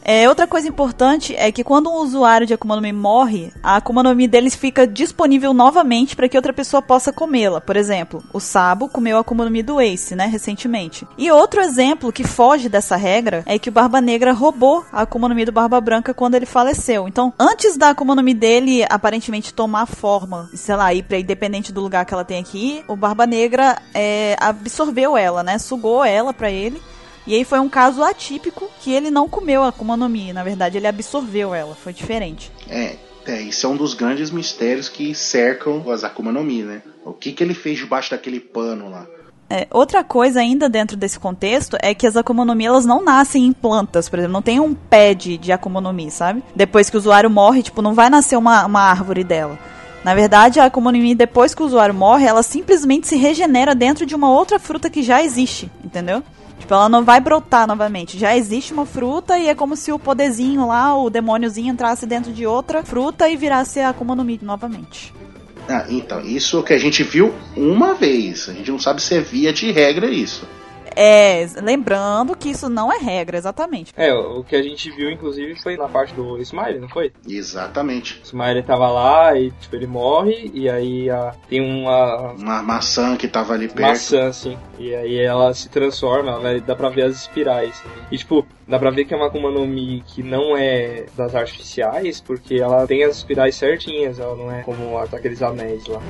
[0.02, 3.76] É, outra coisa importante é que quando um usuário de Akuma no Mi morre, a
[3.76, 7.60] Akuma no Mi deles fica disponível novamente para que outra pessoa possa comê-la.
[7.60, 11.06] Por exemplo, o Sabo comeu a Akuma no Mi do Ace, né, recentemente.
[11.18, 15.28] E outro exemplo que foge dessa regra é que o Barba Negra roubou a Akuma
[15.28, 17.06] no Mi do Barba Branca quando ele faleceu.
[17.06, 21.72] Então, antes da Akuma no Mi dele aparentemente tomar forma, sei lá, ir pra independente
[21.72, 26.32] do lugar que ela tem aqui, o Barba Negra é, absorveu ela, né, sugou ela
[26.32, 26.80] para ele
[27.26, 30.42] E aí foi um caso atípico que ele não comeu a Akuma no Mi, na
[30.42, 32.50] verdade ele absorveu ela, foi diferente.
[32.68, 32.96] É,
[33.26, 36.82] é, isso é um dos grandes mistérios que cercam as Akuma no Mi, né?
[37.04, 39.06] O que, que ele fez debaixo daquele pano lá?
[39.52, 43.02] É, outra coisa ainda dentro desse contexto é que as Akuma no Mi elas não
[43.02, 46.42] nascem em plantas, por exemplo, não tem um pé de, de Akuma no Mi, sabe?
[46.54, 49.58] Depois que o usuário morre, tipo, não vai nascer uma, uma árvore dela.
[50.04, 53.74] Na verdade, a Akuma no Mi, depois que o usuário morre, ela simplesmente se regenera
[53.74, 56.22] dentro de uma outra fruta que já existe, entendeu?
[56.60, 58.18] Tipo, ela não vai brotar novamente.
[58.18, 62.32] Já existe uma fruta e é como se o poderzinho lá, o demôniozinho, entrasse dentro
[62.32, 65.12] de outra fruta e virasse a Akuma no Mi novamente.
[65.68, 68.48] Ah, então, isso que a gente viu uma vez.
[68.48, 70.46] A gente não sabe se é via de regra isso.
[71.02, 73.90] É, lembrando que isso não é regra, exatamente.
[73.96, 77.10] É, o que a gente viu, inclusive, foi na parte do Smiley, não foi?
[77.26, 78.20] Exatamente.
[78.22, 82.32] O Smiley tava lá e, tipo, ele morre e aí a, tem uma...
[82.32, 83.88] Uma maçã que tava ali perto.
[83.88, 84.58] Maçã, assim.
[84.78, 87.82] E aí ela se transforma, ela, dá pra ver as espirais.
[88.10, 91.34] E, tipo, dá pra ver que é uma Akuma no Mi que não é das
[91.34, 96.02] artificiais, porque ela tem as espirais certinhas, ela não é como aqueles anéis lá.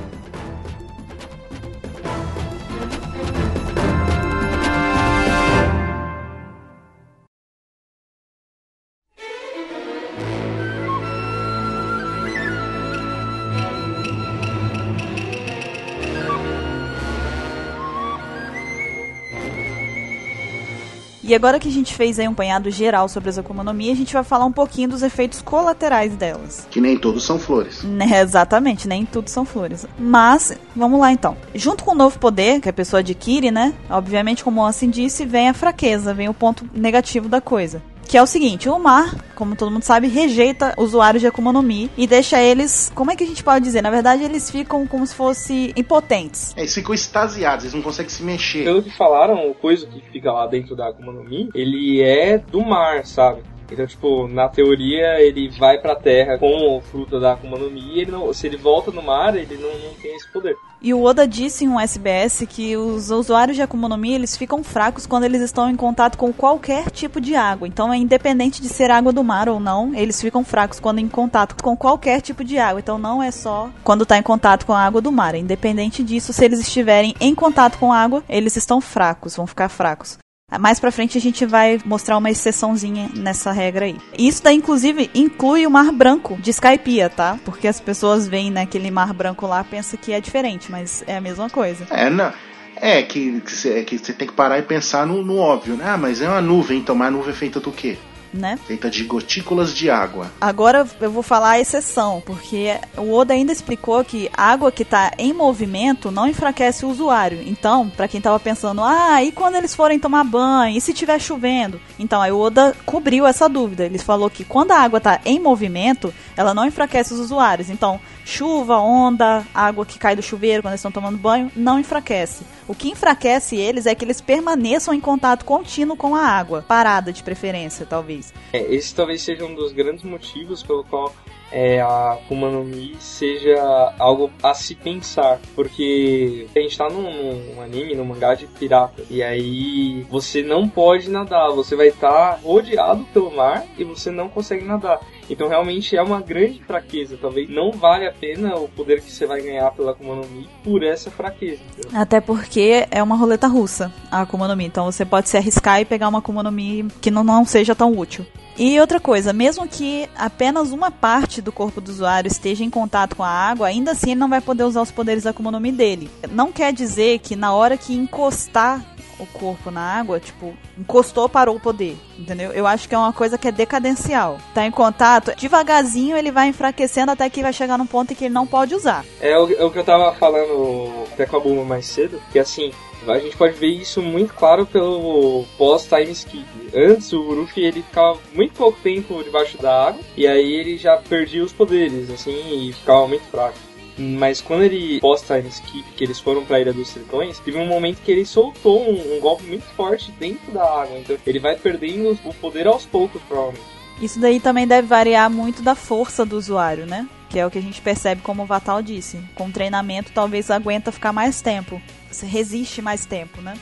[21.31, 23.89] E agora que a gente fez aí um panhado geral sobre as Akuma no Mi,
[23.89, 26.67] a gente vai falar um pouquinho dos efeitos colaterais delas.
[26.69, 27.81] Que nem todos são flores.
[27.83, 29.87] Né, exatamente, nem tudo são flores.
[29.97, 31.37] Mas, vamos lá então.
[31.55, 33.73] Junto com o novo poder que a pessoa adquire, né?
[33.89, 37.81] Obviamente, como o Ansem disse, vem a fraqueza, vem o ponto negativo da coisa.
[38.07, 41.61] Que é o seguinte, o mar, como todo mundo sabe, rejeita usuários de Akuma no
[41.61, 43.81] Mi e deixa eles, como é que a gente pode dizer?
[43.81, 46.53] Na verdade, eles ficam como se fossem impotentes.
[46.55, 48.65] É, eles ficam extasiados, eles não conseguem se mexer.
[48.65, 52.37] Pelo que falaram, o coisa que fica lá dentro da Akuma no Mi, ele é
[52.37, 53.41] do mar, sabe?
[53.71, 58.01] Então, tipo, na teoria, ele vai pra terra com o fruto da Akuma no Mi
[58.01, 60.55] ele não, se ele volta no mar, ele não, não tem esse poder.
[60.81, 64.35] E o Oda disse em um SBS que os usuários de Akuma no Mi, eles
[64.35, 67.67] ficam fracos quando eles estão em contato com qualquer tipo de água.
[67.67, 71.07] Então é independente de ser água do mar ou não, eles ficam fracos quando em
[71.07, 72.79] contato com qualquer tipo de água.
[72.79, 75.35] Então não é só quando está em contato com a água do mar.
[75.35, 80.17] Independente disso, se eles estiverem em contato com água, eles estão fracos, vão ficar fracos.
[80.59, 83.95] Mais pra frente a gente vai mostrar uma exceçãozinha nessa regra aí.
[84.17, 87.39] Isso daí, inclusive, inclui o Mar Branco de Skypiea, tá?
[87.45, 91.21] Porque as pessoas veem naquele Mar Branco lá pensam que é diferente, mas é a
[91.21, 91.87] mesma coisa.
[91.89, 92.31] É, não.
[92.75, 95.85] É que, você, é que você tem que parar e pensar no, no óbvio, né?
[95.87, 97.97] Ah, mas é uma nuvem, então, mas a nuvem é feita do quê?
[98.33, 98.57] Né?
[98.65, 100.31] Feita de gotículas de água.
[100.39, 105.11] Agora eu vou falar a exceção, porque o Oda ainda explicou que água que está
[105.17, 107.43] em movimento não enfraquece o usuário.
[107.45, 110.77] Então, para quem tava pensando, ah, e quando eles forem tomar banho?
[110.77, 111.79] E se tiver chovendo?
[111.99, 113.85] Então, aí o Oda cobriu essa dúvida.
[113.85, 117.69] Ele falou que quando a água está em movimento, ela não enfraquece os usuários.
[117.69, 122.43] Então, chuva, onda, água que cai do chuveiro quando eles estão tomando banho, não enfraquece.
[122.67, 127.11] O que enfraquece eles é que eles permaneçam em contato contínuo com a água, parada
[127.11, 128.33] de preferência, talvez.
[128.53, 131.13] É, esse talvez seja um dos grandes motivos pelo qual
[131.51, 137.53] é, a Akuma no Mi seja algo a se pensar, porque a gente tá num,
[137.55, 142.09] num anime, num mangá de pirata, e aí você não pode nadar, você vai estar
[142.09, 144.99] tá rodeado pelo mar e você não consegue nadar.
[145.29, 147.17] Então realmente é uma grande fraqueza.
[147.19, 150.47] Talvez não vale a pena o poder que você vai ganhar pela Akuma no Mi
[150.61, 151.61] por essa fraqueza.
[151.93, 154.65] Até porque é uma roleta russa a Akuma no Mi.
[154.65, 157.73] Então você pode se arriscar e pegar uma Akuma no Mi que não, não seja
[157.73, 158.25] tão útil.
[158.63, 163.15] E outra coisa, mesmo que apenas uma parte do corpo do usuário esteja em contato
[163.15, 166.11] com a água, ainda assim ele não vai poder usar os poderes da Akuma dele.
[166.29, 168.85] Não quer dizer que na hora que encostar
[169.17, 172.51] o corpo na água, tipo, encostou, parou o poder, entendeu?
[172.51, 174.37] Eu acho que é uma coisa que é decadencial.
[174.53, 178.25] Tá em contato, devagarzinho ele vai enfraquecendo até que vai chegar num ponto em que
[178.25, 179.03] ele não pode usar.
[179.19, 182.37] É o, é o que eu tava falando até com a Buma mais cedo, que
[182.37, 182.71] assim,
[183.07, 186.45] a gente pode ver isso muito claro pelo pós-time skip.
[186.73, 190.97] Antes, o Luffy ele ficava muito pouco tempo debaixo da água, e aí ele já
[190.97, 193.57] perdia os poderes, assim, e ficava muito fraco.
[193.97, 197.67] Mas quando ele posta time skip, que eles foram pra Ilha dos Tritões, teve um
[197.67, 200.97] momento que ele soltou um, um, golpe muito forte dentro da água.
[200.97, 203.65] Então ele vai perdendo o poder aos poucos, provavelmente.
[204.01, 207.07] Isso daí também deve variar muito da força do usuário, né?
[207.29, 209.19] Que é o que a gente percebe, como o Vatal disse.
[209.35, 211.79] Com treinamento, talvez aguenta ficar mais tempo.
[212.23, 213.53] Resiste mais tempo, né?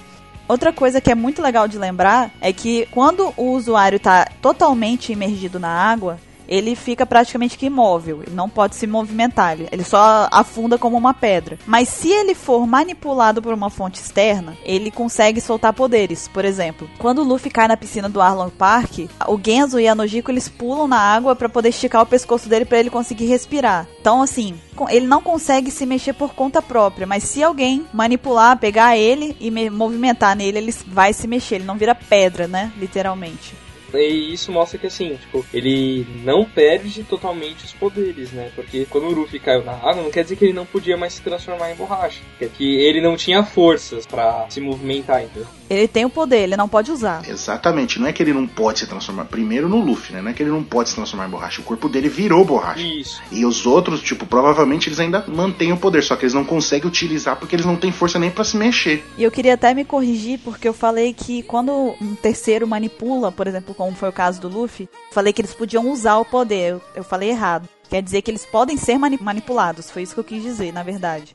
[0.48, 5.12] Outra coisa que é muito legal de lembrar é que quando o usuário está totalmente
[5.12, 6.20] imergido na água,
[6.50, 11.14] ele fica praticamente que imóvel, ele não pode se movimentar, ele só afunda como uma
[11.14, 11.60] pedra.
[11.68, 16.28] Mas se ele for manipulado por uma fonte externa, ele consegue soltar poderes.
[16.28, 19.94] Por exemplo, quando o Luffy cai na piscina do Arlong Park, o Genzo e a
[19.94, 23.88] Nojiko eles pulam na água para poder esticar o pescoço dele para ele conseguir respirar.
[24.02, 28.98] Então assim, ele não consegue se mexer por conta própria, mas se alguém manipular, pegar
[28.98, 32.72] ele e movimentar nele, ele vai se mexer, ele não vira pedra, né?
[32.78, 33.69] Literalmente.
[33.94, 38.52] E isso mostra que assim, tipo, ele não perde totalmente os poderes, né?
[38.56, 41.14] Porque quando o Luffy caiu na água, não quer dizer que ele não podia mais
[41.14, 42.22] se transformar em borracha.
[42.38, 45.48] Quer que ele não tinha forças para se movimentar, entendeu?
[45.70, 47.22] Ele tem o poder, ele não pode usar.
[47.30, 49.26] Exatamente, não é que ele não pode se transformar.
[49.26, 50.22] Primeiro no Luffy, né?
[50.22, 51.62] Não é que ele não pode se transformar em borracha.
[51.62, 52.82] O corpo dele virou borracha.
[52.82, 53.22] Isso.
[53.32, 56.88] E os outros, tipo, provavelmente eles ainda mantêm o poder, só que eles não conseguem
[56.88, 59.06] utilizar porque eles não têm força nem para se mexer.
[59.18, 63.46] E eu queria até me corrigir, porque eu falei que quando um terceiro manipula, por
[63.48, 66.82] exemplo, como foi o caso do Luffy, falei que eles podiam usar o poder.
[66.94, 67.70] Eu, falei errado.
[67.90, 69.90] Quer dizer que eles podem ser mani manipulados.
[69.90, 71.34] Foi isso que eu quis dizer, na verdade.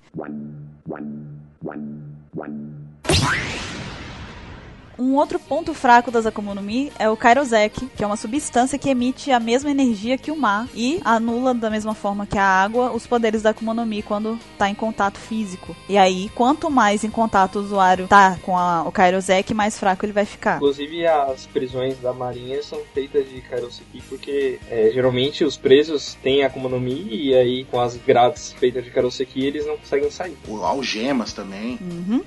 [4.98, 8.78] Um outro ponto fraco das Akuma no Mi é o Kairosek, que é uma substância
[8.78, 12.44] que emite a mesma energia que o mar e anula da mesma forma que a
[12.44, 15.74] água os poderes da Akuma no Mi quando está em contato físico.
[15.88, 20.04] E aí, quanto mais em contato o usuário tá com a, o Kairosek, mais fraco
[20.04, 20.56] ele vai ficar.
[20.56, 26.44] Inclusive, as prisões da marinha são feitas de Kairoseki porque é, geralmente os presos têm
[26.44, 30.36] Akuma no Mi e aí com as grades feitas de Kairoseki eles não conseguem sair.
[30.62, 31.78] Algemas também.
[31.80, 32.22] Uhum.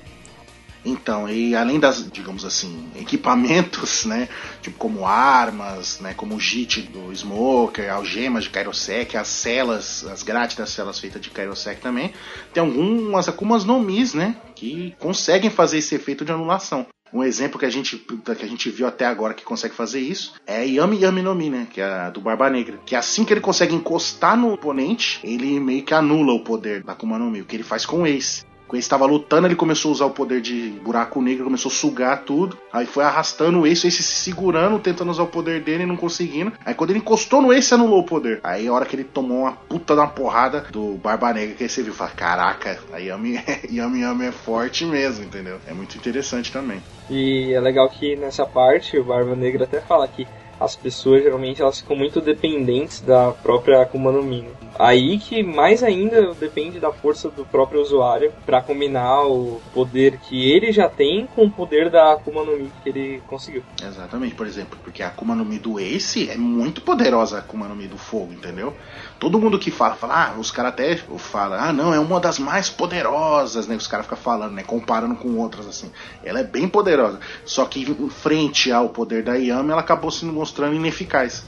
[0.84, 4.28] Então, e além das, digamos assim, equipamentos, né,
[4.62, 10.22] tipo como armas, né, como o JIT do Smoker, algemas de Kairosek, as celas, as
[10.22, 12.12] grades das celas feitas de Kairosek também,
[12.52, 16.86] tem algumas Akumas no Mis, né, que conseguem fazer esse efeito de anulação.
[17.12, 20.34] Um exemplo que a gente que a gente viu até agora que consegue fazer isso
[20.46, 21.66] é Yami Yami no Mi, né?
[21.70, 22.78] Que é do Barba Negra.
[22.84, 26.92] Que assim que ele consegue encostar no oponente, ele meio que anula o poder da
[26.92, 28.44] Akuma no Mi, o que ele faz com o Ace.
[28.68, 31.74] Quando ele estava lutando, ele começou a usar o poder de buraco negro, começou a
[31.74, 32.58] sugar tudo.
[32.70, 35.86] Aí foi arrastando o Ace, o Ace se segurando, tentando usar o poder dele e
[35.86, 36.52] não conseguindo.
[36.66, 38.40] Aí quando ele encostou no Ace, anulou o poder.
[38.44, 41.68] Aí a hora que ele tomou uma puta da porrada do Barba Negra, que aí
[41.68, 43.40] você viu, fala, caraca, a Yami,
[43.72, 45.58] Yami Yami é forte mesmo, entendeu?
[45.66, 46.82] É muito interessante também.
[47.08, 50.26] E é legal que nessa parte o Barba Negra até fala que
[50.60, 54.42] as pessoas geralmente elas ficam muito dependentes da própria Akuma no Mi.
[54.42, 54.50] Né?
[54.78, 60.50] Aí que mais ainda depende da força do próprio usuário para combinar o poder que
[60.50, 63.62] ele já tem com o poder da Akuma no Mi que ele conseguiu.
[63.82, 67.66] Exatamente, por exemplo, porque a Akuma no Mi do Ace é muito poderosa a Akuma
[67.66, 68.74] no Mi do Fogo, entendeu?
[69.18, 72.38] Todo mundo que fala, fala, ah, os caras até falam, ah, não, é uma das
[72.38, 73.74] mais poderosas, né?
[73.74, 74.62] Os caras ficam falando, né?
[74.62, 75.90] Comparando com outras, assim.
[76.22, 77.18] Ela é bem poderosa.
[77.44, 81.44] Só que frente ao poder da Yami, ela acabou se mostrando ineficaz.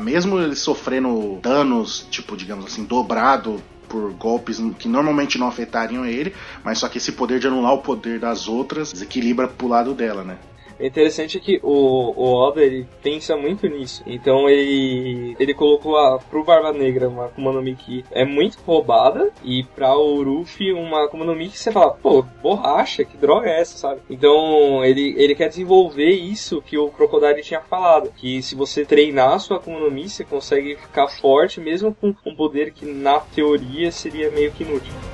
[0.00, 6.34] Mesmo ele sofrendo danos, tipo, digamos assim, dobrado por golpes que normalmente não afetariam ele,
[6.64, 10.24] mas só que esse poder de anular o poder das outras desequilibra pro lado dela,
[10.24, 10.38] né?
[10.82, 14.02] É interessante que o, o Oda ele pensa muito nisso.
[14.04, 18.58] Então ele ele colocou a, pro Barba Negra uma Akuma no Mi que é muito
[18.66, 23.16] roubada e pra o Ruffy uma Akuma no Mi que você fala, pô, borracha, que
[23.16, 24.00] droga é essa, sabe?
[24.10, 29.34] Então ele, ele quer desenvolver isso que o Crocodile tinha falado, que se você treinar
[29.34, 33.20] a sua Akuma no Mi, você consegue ficar forte mesmo com um poder que na
[33.20, 35.11] teoria seria meio que inútil.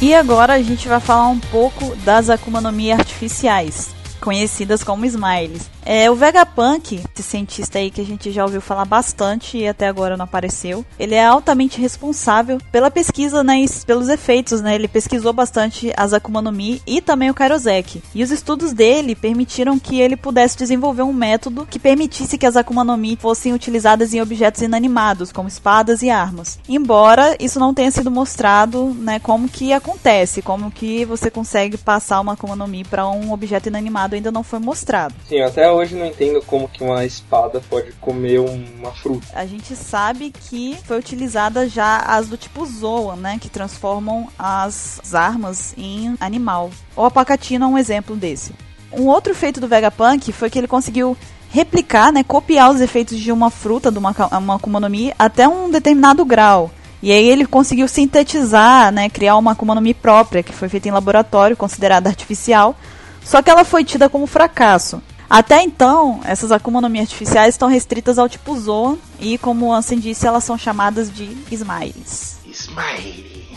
[0.00, 3.88] E agora a gente vai falar um pouco das Akuma no Mi artificiais,
[4.20, 5.68] conhecidas como Smiles.
[5.90, 9.88] É, o Vegapunk, esse cientista aí que a gente já ouviu falar bastante e até
[9.88, 14.74] agora não apareceu, ele é altamente responsável pela pesquisa, né, pelos efeitos, né?
[14.74, 18.02] Ele pesquisou bastante as Akuma no Mi e também o Kairosek.
[18.14, 22.58] E os estudos dele permitiram que ele pudesse desenvolver um método que permitisse que as
[22.58, 26.58] Akuma no Mi fossem utilizadas em objetos inanimados, como espadas e armas.
[26.68, 32.20] Embora isso não tenha sido mostrado, né, como que acontece, como que você consegue passar
[32.20, 35.14] uma Akuma no Mi para um objeto inanimado ainda não foi mostrado.
[35.26, 39.26] Sim, até hoje não entendo como que uma espada pode comer uma fruta.
[39.32, 43.38] A gente sabe que foi utilizada já as do tipo Zoa, né?
[43.40, 46.70] Que transformam as armas em animal.
[46.94, 48.52] O Apacatina é um exemplo desse.
[48.92, 51.16] Um outro feito do Vegapunk foi que ele conseguiu
[51.50, 55.48] replicar, né, copiar os efeitos de uma fruta, de uma, uma Akuma no Mi, até
[55.48, 56.70] um determinado grau.
[57.02, 60.88] E aí ele conseguiu sintetizar, né, criar uma Akuma no Mi própria, que foi feita
[60.88, 62.76] em laboratório, considerada artificial,
[63.24, 65.02] só que ela foi tida como fracasso.
[65.30, 69.98] Até então, essas Akuma no Mi artificiais estão restritas ao tipo Zoan e, como Ansem
[69.98, 72.38] disse, elas são chamadas de Smiles.
[72.46, 73.48] Smile.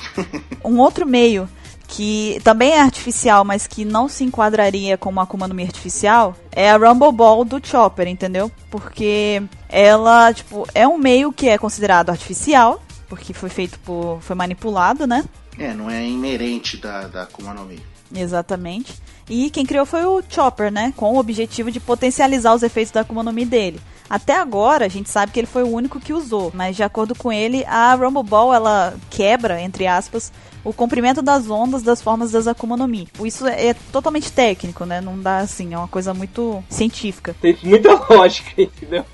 [0.63, 1.49] Um outro meio
[1.87, 6.71] que também é artificial, mas que não se enquadraria como Akuma no Mi artificial, é
[6.71, 8.49] a Rumble Ball do Chopper, entendeu?
[8.69, 14.19] Porque ela, tipo, é um meio que é considerado artificial, porque foi feito por.
[14.21, 15.25] foi manipulado, né?
[15.57, 17.81] É, não é inerente da, da Akuma no Mi.
[18.15, 19.01] Exatamente.
[19.29, 20.93] E quem criou foi o Chopper, né?
[20.95, 23.79] Com o objetivo de potencializar os efeitos da Akuma no Mi dele.
[24.09, 27.15] Até agora, a gente sabe que ele foi o único que usou, mas de acordo
[27.15, 30.33] com ele, a Rumble Ball ela quebra, entre aspas,
[30.65, 33.07] o comprimento das ondas das formas das Akuma no Mi.
[33.23, 34.99] Isso é totalmente técnico, né?
[34.99, 37.33] Não dá assim, é uma coisa muito científica.
[37.39, 39.05] Tem muita lógica, entendeu?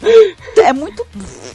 [0.57, 1.05] É muito,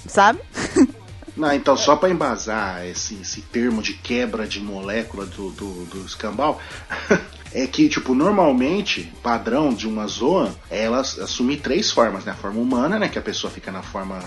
[0.06, 0.38] sabe?
[1.36, 6.04] Não, então, só para embasar esse, esse termo de quebra de molécula do, do, do
[6.04, 6.60] escambau,
[7.52, 12.32] é que, tipo, normalmente, padrão de uma zoa é ela assumir três formas, né?
[12.32, 13.08] A forma humana, né?
[13.08, 14.18] Que a pessoa fica na forma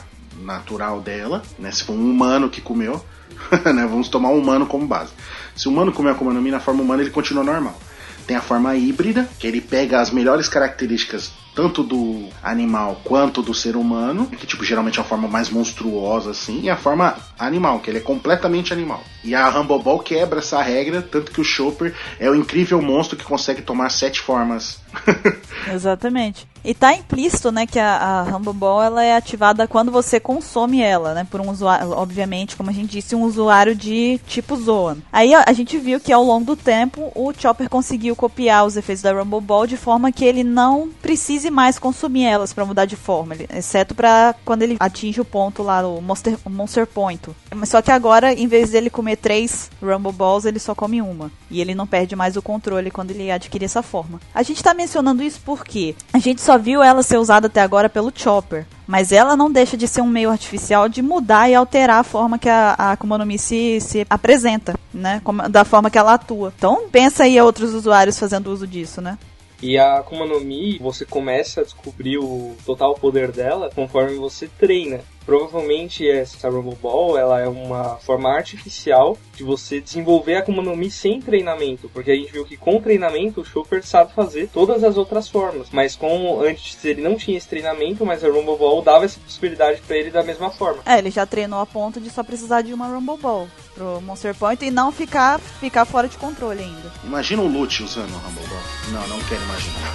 [0.41, 1.71] natural dela, né?
[1.71, 3.03] Se for um humano que comeu,
[3.73, 3.85] né?
[3.85, 5.11] Vamos tomar um humano como base.
[5.55, 7.79] Se o humano comer a Akuma no Mi na forma humana, ele continua normal.
[8.25, 13.53] Tem a forma híbrida, que ele pega as melhores características tanto do animal quanto do
[13.53, 17.79] ser humano, que tipo geralmente é a forma mais monstruosa assim, e a forma animal,
[17.79, 19.01] que ele é completamente animal.
[19.23, 23.17] E a Rumble Ball quebra essa regra, tanto que o Chopper é o incrível monstro
[23.17, 24.79] que consegue tomar sete formas.
[25.73, 26.47] Exatamente.
[26.63, 30.81] E tá implícito, né, que a, a Rumble Ball ela é ativada quando você consome
[30.81, 34.97] ela, né, por um usuário, obviamente, como a gente disse, um usuário de tipo Zoan.
[35.11, 38.77] Aí a, a gente viu que ao longo do tempo o Chopper conseguiu copiar os
[38.77, 42.85] efeitos da Rumble Ball de forma que ele não precise mais consumir elas para mudar
[42.85, 47.29] de forma, exceto para quando ele atinge o ponto lá, o Monster, o Monster Point.
[47.65, 51.31] Só que agora, em vez dele comer três Rumble Balls, ele só come uma.
[51.49, 54.19] E ele não perde mais o controle quando ele adquire essa forma.
[54.33, 57.89] A gente tá mencionando isso porque a gente só viu ela ser usada até agora
[57.89, 58.65] pelo Chopper.
[58.87, 62.37] Mas ela não deixa de ser um meio artificial de mudar e alterar a forma
[62.37, 65.21] que a, a Akuma no Mi se, se apresenta, né?
[65.23, 66.53] Como, da forma que ela atua.
[66.55, 69.17] Então pensa aí outros usuários fazendo uso disso, né?
[69.65, 74.47] E a Akuma no Mi, você começa a descobrir o total poder dela conforme você
[74.47, 74.99] treina.
[75.25, 80.75] Provavelmente essa Rumble Ball ela é uma forma artificial de você desenvolver a Akuma no
[80.75, 84.83] Mi sem treinamento, porque a gente viu que com treinamento o Chopper sabe fazer todas
[84.83, 88.83] as outras formas, mas com antes ele não tinha esse treinamento, mas a Rumble Ball
[88.83, 90.83] dava essa possibilidade para ele da mesma forma.
[90.85, 94.33] É, ele já treinou a ponto de só precisar de uma Rumble Ball pro Monster
[94.33, 96.91] Point e não ficar ficar fora de controle ainda.
[97.03, 98.61] Imagina o Lute usando o Rumble Ball.
[98.91, 99.93] Não, não quero imaginar.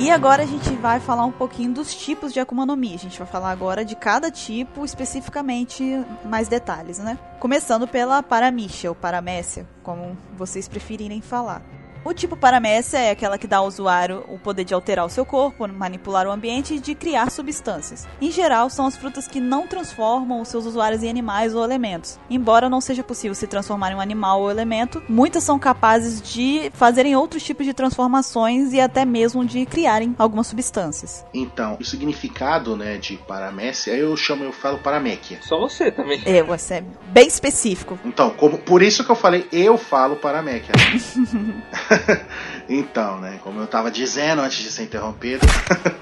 [0.00, 2.94] E agora a gente vai falar um pouquinho dos tipos de Akuma no Mi.
[2.94, 5.84] A gente vai falar agora de cada tipo, especificamente
[6.24, 7.18] mais detalhes, né?
[7.38, 11.60] Começando pela Paramisha, ou Paramécia, como vocês preferirem falar.
[12.02, 15.24] O tipo paramécia é aquela que dá ao usuário o poder de alterar o seu
[15.24, 18.08] corpo, manipular o ambiente e de criar substâncias.
[18.20, 22.18] Em geral, são as frutas que não transformam os seus usuários em animais ou elementos.
[22.30, 26.70] Embora não seja possível se transformar em um animal ou elemento, muitas são capazes de
[26.72, 31.24] fazerem outros tipos de transformações e até mesmo de criarem algumas substâncias.
[31.34, 35.38] Então, o significado, né, de paramécia, eu chamo, eu falo paraméquia.
[35.42, 36.22] Só você também.
[36.24, 37.98] É, você é bem específico.
[38.06, 40.72] Então, como, por isso que eu falei, eu falo paraméquia.
[42.68, 45.46] então, né, como eu tava dizendo antes de ser interrompido,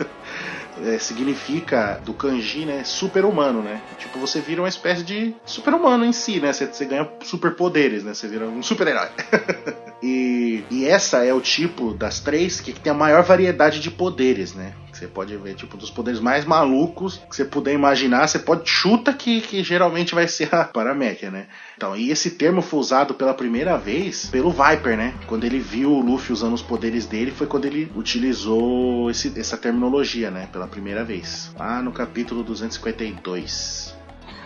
[0.84, 3.80] é, significa do kanji, né, super-humano, né?
[3.98, 6.52] Tipo, você vira uma espécie de super-humano em si, né?
[6.52, 8.14] Você, você ganha superpoderes, né?
[8.14, 9.08] Você vira um super-herói.
[10.02, 14.54] e, e essa é o tipo das três que tem a maior variedade de poderes,
[14.54, 14.72] né?
[14.98, 19.12] Você pode ver, tipo, dos poderes mais malucos que você puder imaginar, você pode chuta
[19.12, 21.46] que, que geralmente vai ser a Paraméquia, né?
[21.76, 25.14] Então, e esse termo foi usado pela primeira vez pelo Viper, né?
[25.28, 29.56] Quando ele viu o Luffy usando os poderes dele, foi quando ele utilizou esse, essa
[29.56, 30.48] terminologia, né?
[30.52, 31.54] Pela primeira vez.
[31.56, 33.96] Lá no capítulo 252.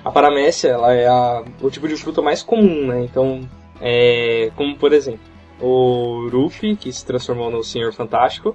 [0.05, 3.03] A paramécia, ela é a, o tipo de fruta mais comum, né?
[3.05, 3.41] Então,
[3.81, 8.55] é, como por exemplo, o Ruffy, que se transformou no Senhor Fantástico,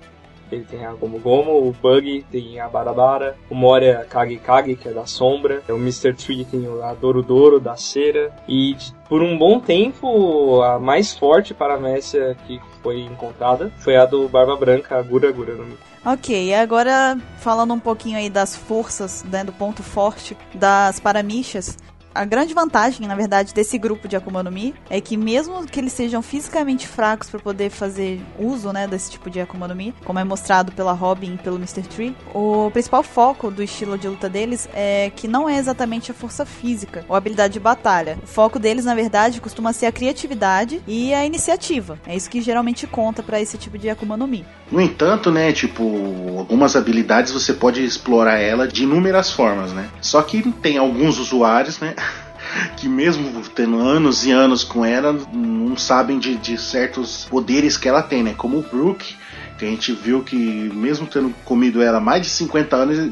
[0.51, 4.89] ele tem a Gomu Gomu, o Bug tem a Barabara, o Moria Kage Kage, que
[4.89, 6.13] é da sombra, o Mr.
[6.13, 8.75] Tree tem a Doro Doro, da cera, e
[9.07, 14.55] por um bom tempo a mais forte paramécia que foi encontrada foi a do Barba
[14.55, 15.77] Branca, a Gura Gura no Mi.
[16.05, 21.77] Ok, e agora falando um pouquinho aí das forças, né, do ponto forte das paramichas,
[22.18, 25.80] A grande vantagem, na verdade, desse grupo de Akuma no Mi é que mesmo que
[25.80, 29.93] eles sejam fisicamente fracos para poder fazer uso, né, desse tipo de Akuma no Mi,
[30.03, 31.84] como é mostrado pela Robin e pelo Mr.
[31.84, 36.13] Tree, o principal foco do estilo de luta deles é que não é exatamente a
[36.15, 38.18] força física ou habilidade de batalha.
[38.24, 41.99] O foco deles, na verdade, costuma ser a criatividade e a iniciativa.
[42.07, 44.43] É isso que geralmente conta para esse tipo de Akuma no Mi.
[44.72, 45.84] No entanto, né, tipo,
[46.39, 49.88] algumas habilidades você pode explorar ela de inúmeras formas, né?
[50.01, 51.93] Só que tem alguns usuários, né?
[52.77, 57.87] que mesmo tendo anos e anos com ela, não sabem de, de certos poderes que
[57.87, 58.33] ela tem, né?
[58.37, 59.15] Como o Brook,
[59.57, 63.11] que a gente viu que, mesmo tendo comido ela mais de 50 anos,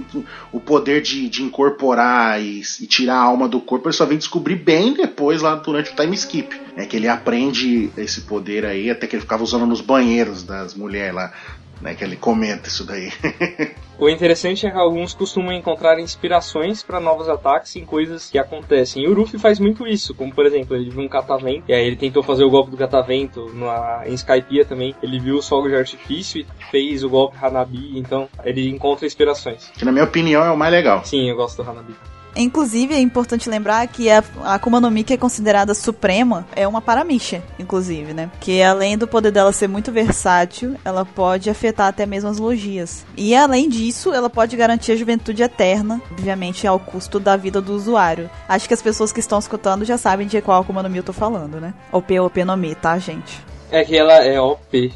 [0.52, 4.18] o poder de, de incorporar e, e, tirar a alma do corpo ele só vem
[4.18, 6.62] descobrir bem depois, lá durante o time skip.
[6.78, 10.76] É que ele aprende esse poder aí, até que ele ficava usando nos banheiros das
[10.76, 11.34] mulheres lá,
[11.82, 11.96] né?
[11.96, 13.12] Que ele comenta isso daí.
[14.00, 19.04] o interessante é que alguns costumam encontrar inspirações para novos ataques em coisas que acontecem.
[19.04, 21.86] E o Ruffy faz muito isso, como por exemplo, ele viu um catavento, e aí
[21.86, 24.96] ele tentou fazer o golpe do catavento na, em Skypiea também.
[25.02, 29.72] Ele viu o fogo de artifício e fez o golpe Hanabi, então ele encontra inspirações.
[29.78, 31.04] Que na minha opinião é o mais legal.
[31.06, 31.96] Sim, eu gosto do Hanabi.
[32.36, 36.68] Inclusive, é importante lembrar que a, a Akuma no Mi, que é considerada suprema, é
[36.68, 38.30] uma Paramisha, inclusive, né?
[38.40, 43.06] Que além do poder dela ser muito versátil, ela pode afetar até mesmo as logias.
[43.16, 47.74] E além disso, ela pode garantir a juventude eterna, obviamente ao custo da vida do
[47.74, 48.30] usuário.
[48.48, 51.04] Acho que as pessoas que estão escutando já sabem de qual Akuma no Mi eu
[51.04, 51.74] tô falando, né?
[51.92, 53.44] OP, OP no Mi, tá, gente?
[53.72, 54.94] É que ela é OP.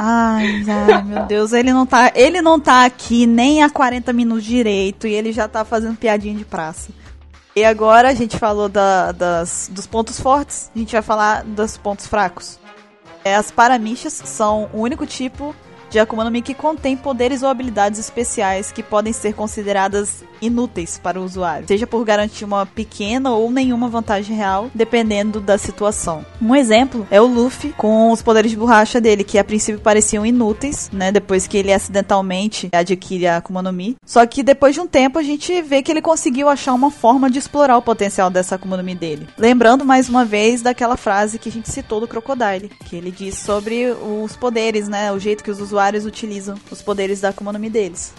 [0.00, 4.44] Ai, ai, meu Deus, ele não tá, ele não tá aqui nem há 40 minutos
[4.44, 6.90] direito e ele já tá fazendo piadinha de praça.
[7.56, 11.76] E agora a gente falou da, das, dos pontos fortes, a gente vai falar dos
[11.76, 12.60] pontos fracos.
[13.24, 15.52] É, as paramichas são o único tipo
[15.90, 20.98] de Akuma no Mi que contém poderes ou habilidades especiais que podem ser consideradas inúteis
[21.02, 26.24] para o usuário, seja por garantir uma pequena ou nenhuma vantagem real, dependendo da situação.
[26.40, 30.24] Um exemplo é o Luffy com os poderes de borracha dele, que a princípio pareciam
[30.24, 33.96] inúteis, né, depois que ele acidentalmente adquire a Akuma no Mi.
[34.04, 37.30] Só que depois de um tempo a gente vê que ele conseguiu achar uma forma
[37.30, 39.28] de explorar o potencial dessa Akuma no Mi dele.
[39.36, 43.38] Lembrando mais uma vez daquela frase que a gente citou do Crocodile, que ele diz
[43.38, 47.58] sobre os poderes, né, o jeito que os usuários utilizam os poderes da Akuma no
[47.58, 48.12] Mi deles.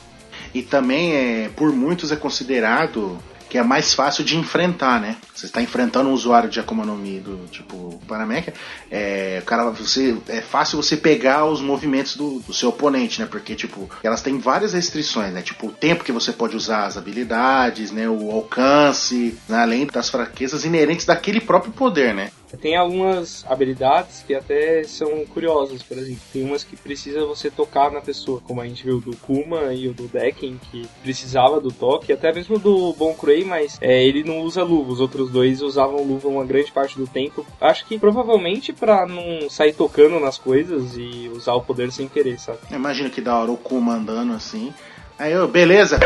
[0.54, 3.20] E também, é, por muitos, é considerado
[3.50, 5.18] que é mais fácil de enfrentar, né?
[5.34, 8.54] Você está enfrentando um usuário de Akuma no Mi do tipo Parameca,
[8.91, 13.28] é, cara, você é fácil você pegar os movimentos do, do, seu oponente, né?
[13.30, 15.41] Porque tipo, elas têm várias restrições, né?
[15.41, 18.08] Tipo, o tempo que você pode usar as habilidades, né?
[18.08, 19.58] O alcance, né?
[19.58, 22.30] além das fraquezas inerentes daquele próprio poder, né?
[22.58, 26.22] Tem algumas habilidades que até são curiosas, por exemplo.
[26.32, 29.88] Tem umas que precisa você tocar na pessoa, como a gente viu do Kuma e
[29.88, 34.24] o do Decken, que precisava do toque, até mesmo do Bon Crei, mas é, ele
[34.24, 34.91] não usa luva.
[34.91, 37.45] Os outros dois usavam luva uma grande parte do tempo.
[37.60, 42.39] Acho que provavelmente para não sair tocando nas coisas e usar o poder sem querer,
[42.39, 42.60] sabe?
[42.72, 44.74] Imagina que da hora o Kuma andando assim.
[45.18, 46.00] Aí eu, beleza!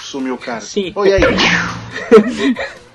[0.00, 0.60] Sumiu o cara.
[0.60, 0.92] Sim.
[0.94, 1.22] Oi aí.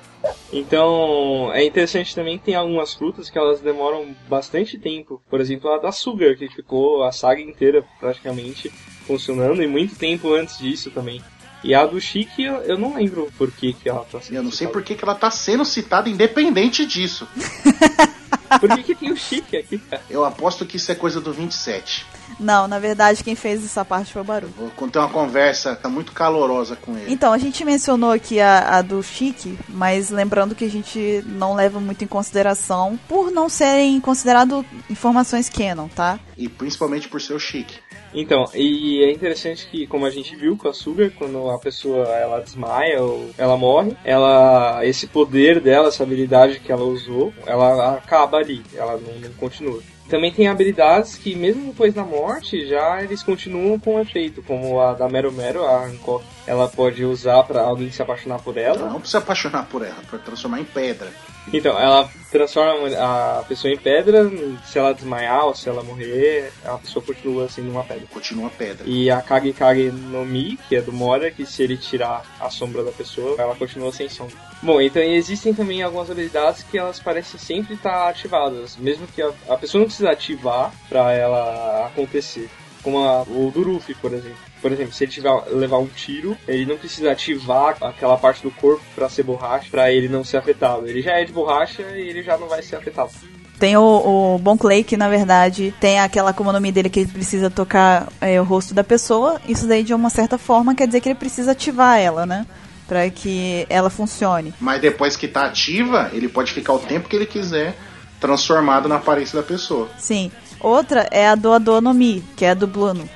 [0.53, 5.21] Então, é interessante também que tem algumas frutas que elas demoram bastante tempo.
[5.29, 8.69] Por exemplo, a da Sugar, que ficou a saga inteira praticamente
[9.05, 11.21] funcionando e muito tempo antes disso também.
[11.63, 14.43] E a do Chique, eu, eu não lembro por que, que ela tá sendo Eu
[14.43, 17.27] não sei por que, que ela tá sendo citada independente disso.
[18.59, 20.01] por que, que tem o Chique aqui, cara?
[20.09, 22.05] Eu aposto que isso é coisa do 27.
[22.39, 24.47] Não, na verdade, quem fez essa parte foi o Baru.
[24.57, 27.11] Vou ter uma conversa tá muito calorosa com ele.
[27.11, 31.53] Então, a gente mencionou aqui a, a do Chique, mas lembrando que a gente não
[31.53, 36.19] leva muito em consideração por não serem consideradas informações canon, tá?
[36.37, 37.75] E principalmente por ser o Chique.
[38.13, 42.05] Então, e é interessante que, como a gente viu com a Sugar, quando a pessoa
[42.07, 47.95] ela desmaia ou ela morre, ela esse poder dela, essa habilidade que ela usou, ela
[47.95, 49.81] acaba ali, ela não, não continua.
[50.09, 54.93] Também tem habilidades que, mesmo depois da morte, já eles continuam com efeito, como a
[54.93, 56.25] da Mero Mero, a Hancock.
[56.45, 58.77] Ela pode usar para alguém se apaixonar por ela.
[58.77, 61.09] Não, não precisa apaixonar por ela, para transformar em pedra.
[61.53, 64.29] Então, ela transforma a pessoa em pedra,
[64.65, 68.07] se ela desmaiar ou se ela morrer, a pessoa continua assim numa pedra.
[68.11, 68.87] Continua pedra.
[68.87, 72.49] E a Kage Kage no Mi, que é do Mora, que se ele tirar a
[72.49, 74.35] sombra da pessoa, ela continua sem sombra.
[74.61, 79.31] Bom, então existem também algumas habilidades que elas parecem sempre estar ativadas, mesmo que a,
[79.49, 82.49] a pessoa não precisa ativar para ela acontecer.
[82.83, 84.50] Como a, o do Ruffy, por exemplo.
[84.61, 88.51] Por exemplo, se ele tiver, levar um tiro, ele não precisa ativar aquela parte do
[88.51, 90.87] corpo para ser borracha, para ele não ser afetado.
[90.87, 93.11] Ele já é de borracha e ele já não vai ser afetado.
[93.59, 97.01] Tem o, o Bon Clay, que na verdade tem aquela Akuma no Mi dele que
[97.01, 99.39] ele precisa tocar é, o rosto da pessoa.
[99.47, 102.45] Isso daí, de uma certa forma, quer dizer que ele precisa ativar ela, né?
[102.91, 104.53] para que ela funcione.
[104.59, 107.73] Mas depois que tá ativa, ele pode ficar o tempo que ele quiser
[108.19, 109.89] transformado na aparência da pessoa.
[109.97, 110.29] Sim.
[110.59, 113.09] Outra é a do Adonomi, que é a do Bluno.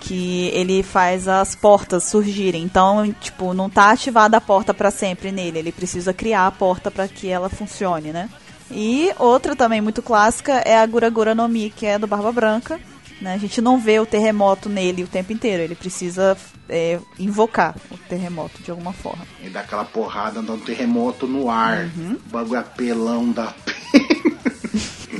[0.00, 2.62] Que ele faz as portas surgirem.
[2.62, 5.58] Então, tipo, não tá ativada a porta para sempre nele.
[5.58, 8.28] Ele precisa criar a porta para que ela funcione, né?
[8.70, 12.80] E outra também muito clássica é a Guragura no Mi, que é do Barba Branca.
[13.20, 13.34] Né?
[13.34, 15.62] A gente não vê o terremoto nele o tempo inteiro.
[15.62, 16.36] Ele precisa
[16.68, 19.26] é, invocar o terremoto de alguma forma.
[19.42, 21.90] E dá aquela porrada, dá um terremoto no ar.
[21.96, 22.16] Uhum.
[22.26, 23.52] O bagulho apelão da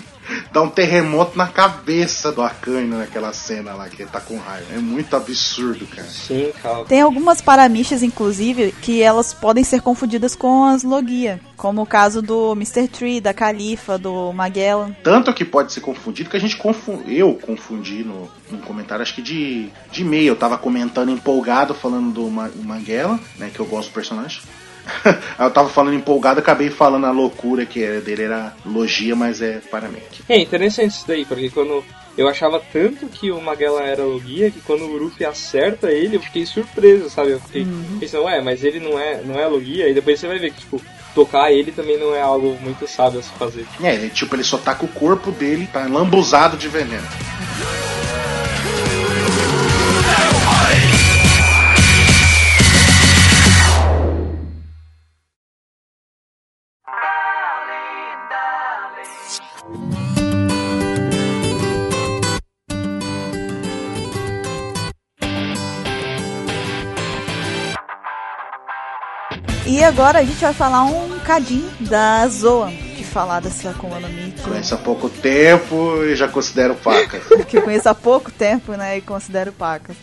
[0.52, 4.74] dá um terremoto na cabeça do Arcanho naquela cena lá que ele tá com raiva.
[4.74, 6.08] É muito absurdo, cara.
[6.08, 6.84] Sim, cara.
[6.84, 11.40] Tem algumas paramichas, inclusive, que elas podem ser confundidas com as Logia.
[11.56, 12.88] Como o caso do Mr.
[12.88, 14.96] Tree, da Califa, do Magellan.
[15.04, 19.14] Tanto que pode ser confundido que a gente confu eu confundi no, no comentário, acho
[19.14, 20.28] que de, de e-mail.
[20.28, 23.50] Eu tava comentando empolgado falando do Ma Magellan, né?
[23.52, 24.40] Que eu gosto do personagem.
[25.38, 29.60] Eu tava falando empolgado, acabei falando a loucura que era dele era logia, mas é
[29.70, 30.22] Paramec.
[30.28, 31.84] É interessante isso daí, porque quando
[32.18, 36.20] eu achava tanto que o Magellan era logia que quando o Ruffy acerta ele, eu
[36.20, 37.30] fiquei surpreso, sabe?
[37.32, 37.98] Eu fiquei Uhum.
[37.98, 40.60] pensando, ué, mas ele não é, não é logia, e depois você vai ver que,
[40.60, 40.82] tipo,
[41.14, 43.64] tocar ele também não é algo muito sábio a se fazer.
[43.82, 47.06] É, tipo, ele só tá com o corpo dele, tá lambuzado de veneno.
[69.70, 74.08] E agora a gente vai falar um cadinho da Zoa, que falar dessa Akuma no
[74.08, 77.20] Mi, que, Conheço há pouco tempo e já considero faca.
[77.46, 79.96] que eu conheço há pouco tempo, né, e considero pacas.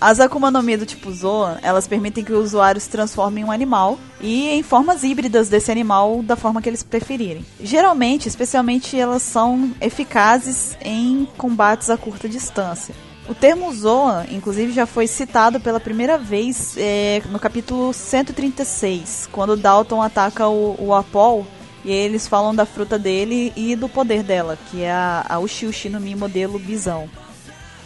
[0.00, 3.44] As Akuma no Mi do tipo Zoa, elas permitem que o usuário se transforme em
[3.44, 7.46] um animal e em formas híbridas desse animal da forma que eles preferirem.
[7.60, 12.92] Geralmente, especialmente, elas são eficazes em combates a curta distância.
[13.26, 19.56] O termo Zoa, inclusive, já foi citado pela primeira vez é, no capítulo 136, quando
[19.56, 21.46] Dalton ataca o, o Apol
[21.82, 25.64] e eles falam da fruta dele e do poder dela, que é a, a Ushi
[25.66, 27.08] Ushi no Mi modelo Bisão.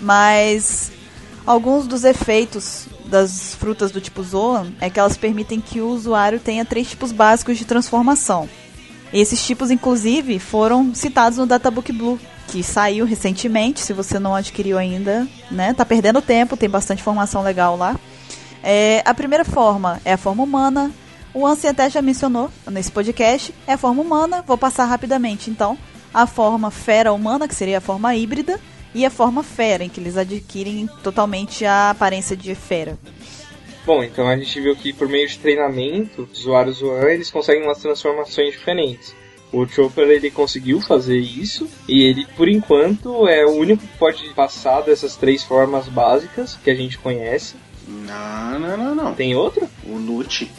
[0.00, 0.90] Mas
[1.46, 6.40] alguns dos efeitos das frutas do tipo Zoan é que elas permitem que o usuário
[6.40, 8.48] tenha três tipos básicos de transformação.
[9.12, 12.18] E esses tipos, inclusive, foram citados no Databook Blue,
[12.48, 13.80] que saiu recentemente.
[13.80, 17.98] Se você não adquiriu ainda, né, tá perdendo tempo, tem bastante informação legal lá.
[18.62, 20.90] É, a primeira forma é a forma humana.
[21.32, 23.54] O Ansem até já mencionou nesse podcast.
[23.66, 25.78] É a forma humana, vou passar rapidamente então.
[26.12, 28.58] A forma fera humana, que seria a forma híbrida,
[28.94, 32.98] e a forma fera, em que eles adquirem totalmente a aparência de fera.
[33.84, 37.78] Bom, então a gente viu que por meio de treinamento, os usuários eles conseguem umas
[37.78, 39.14] transformações diferentes.
[39.52, 44.22] O Chopper ele conseguiu fazer isso e ele, por enquanto, é o único que pode
[44.34, 47.54] passar dessas três formas básicas que a gente conhece.
[47.86, 49.14] Não, não, não, não.
[49.14, 49.66] Tem outro?
[49.84, 50.50] O Lute,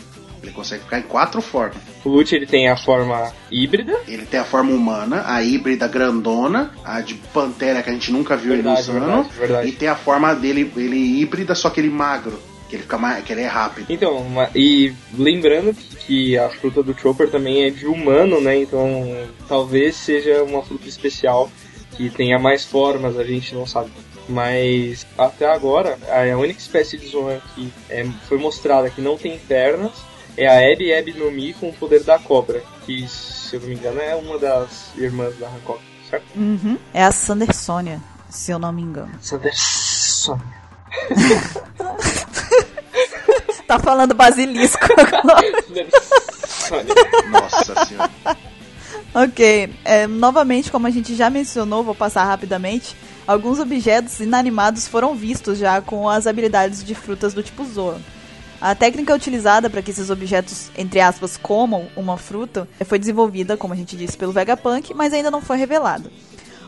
[0.41, 1.77] ele consegue ficar em quatro formas.
[2.03, 3.99] O Lute ele tem a forma híbrida.
[4.07, 8.35] Ele tem a forma humana, a híbrida grandona, a de pantera que a gente nunca
[8.35, 9.05] viu Verdade, ele usando.
[9.05, 9.67] verdade, verdade.
[9.67, 12.39] E tem a forma dele, ele híbrida, só que ele magro.
[12.69, 13.23] Que ele fica mais.
[13.25, 13.87] que ele é rápido.
[13.89, 18.57] Então, uma- e lembrando que a fruta do Chopper também é de humano, né?
[18.57, 18.87] Então
[19.47, 21.49] talvez seja uma fruta especial
[21.97, 23.89] que tenha mais formas, a gente não sabe.
[24.27, 29.37] Mas até agora, a única espécie de Zoan que é, foi mostrada que não tem
[29.39, 29.91] pernas
[30.37, 33.67] é a Ebi Ebi no Mi com o poder da cobra, que se eu não
[33.69, 36.25] me engano é uma das irmãs da Hancock, certo?
[36.35, 36.77] Uhum.
[36.93, 37.99] É a Sandersônia,
[38.29, 39.11] se eu não me engano.
[39.19, 40.39] Sanderson.
[43.69, 44.79] Tá falando basilisco
[47.29, 48.09] Nossa senhora.
[49.13, 52.95] Ok, é, novamente, como a gente já mencionou, vou passar rapidamente.
[53.27, 58.01] Alguns objetos inanimados foram vistos já com as habilidades de frutas do tipo Zoa.
[58.59, 63.75] A técnica utilizada para que esses objetos, entre aspas, comam uma fruta, foi desenvolvida, como
[63.75, 66.11] a gente disse, pelo Vegapunk, mas ainda não foi revelada.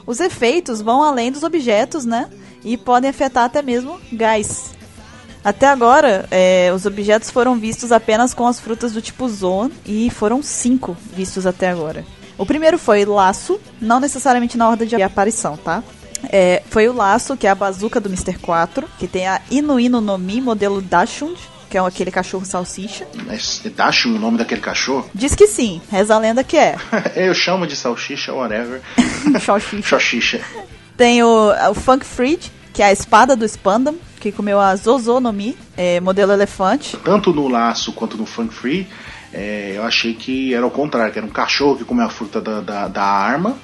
[0.06, 2.30] Os efeitos vão além dos objetos, né?
[2.64, 4.80] E podem afetar até mesmo gás.
[5.43, 10.09] Até agora, é, os objetos foram vistos apenas com as frutas do tipo Zoan e
[10.11, 12.05] foram cinco vistos até agora.
[12.37, 15.83] O primeiro foi laço, não necessariamente na ordem de aparição, tá?
[16.29, 18.37] É, foi o laço, que é a bazuca do Mr.
[18.37, 21.37] 4, que tem a Inu Inu no Mi modelo Dachshund,
[21.69, 23.07] que é aquele cachorro salsicha.
[23.29, 25.09] É Dachshund o nome daquele cachorro?
[25.13, 26.75] Diz que sim, reza a lenda que é.
[27.15, 28.81] Eu chamo de salsicha, whatever.
[29.43, 29.99] Salsicha.
[29.99, 30.41] Xoxixa.
[30.97, 35.57] Tem o, o Funk Freed, que é a espada do Spandam, que comeu a Zozonomi,
[35.76, 36.95] é, modelo elefante.
[36.97, 38.88] Tanto no laço quanto no Funk Free,
[39.34, 42.39] é, eu achei que era o contrário, que era um cachorro que comeu a fruta
[42.39, 43.57] da, da, da arma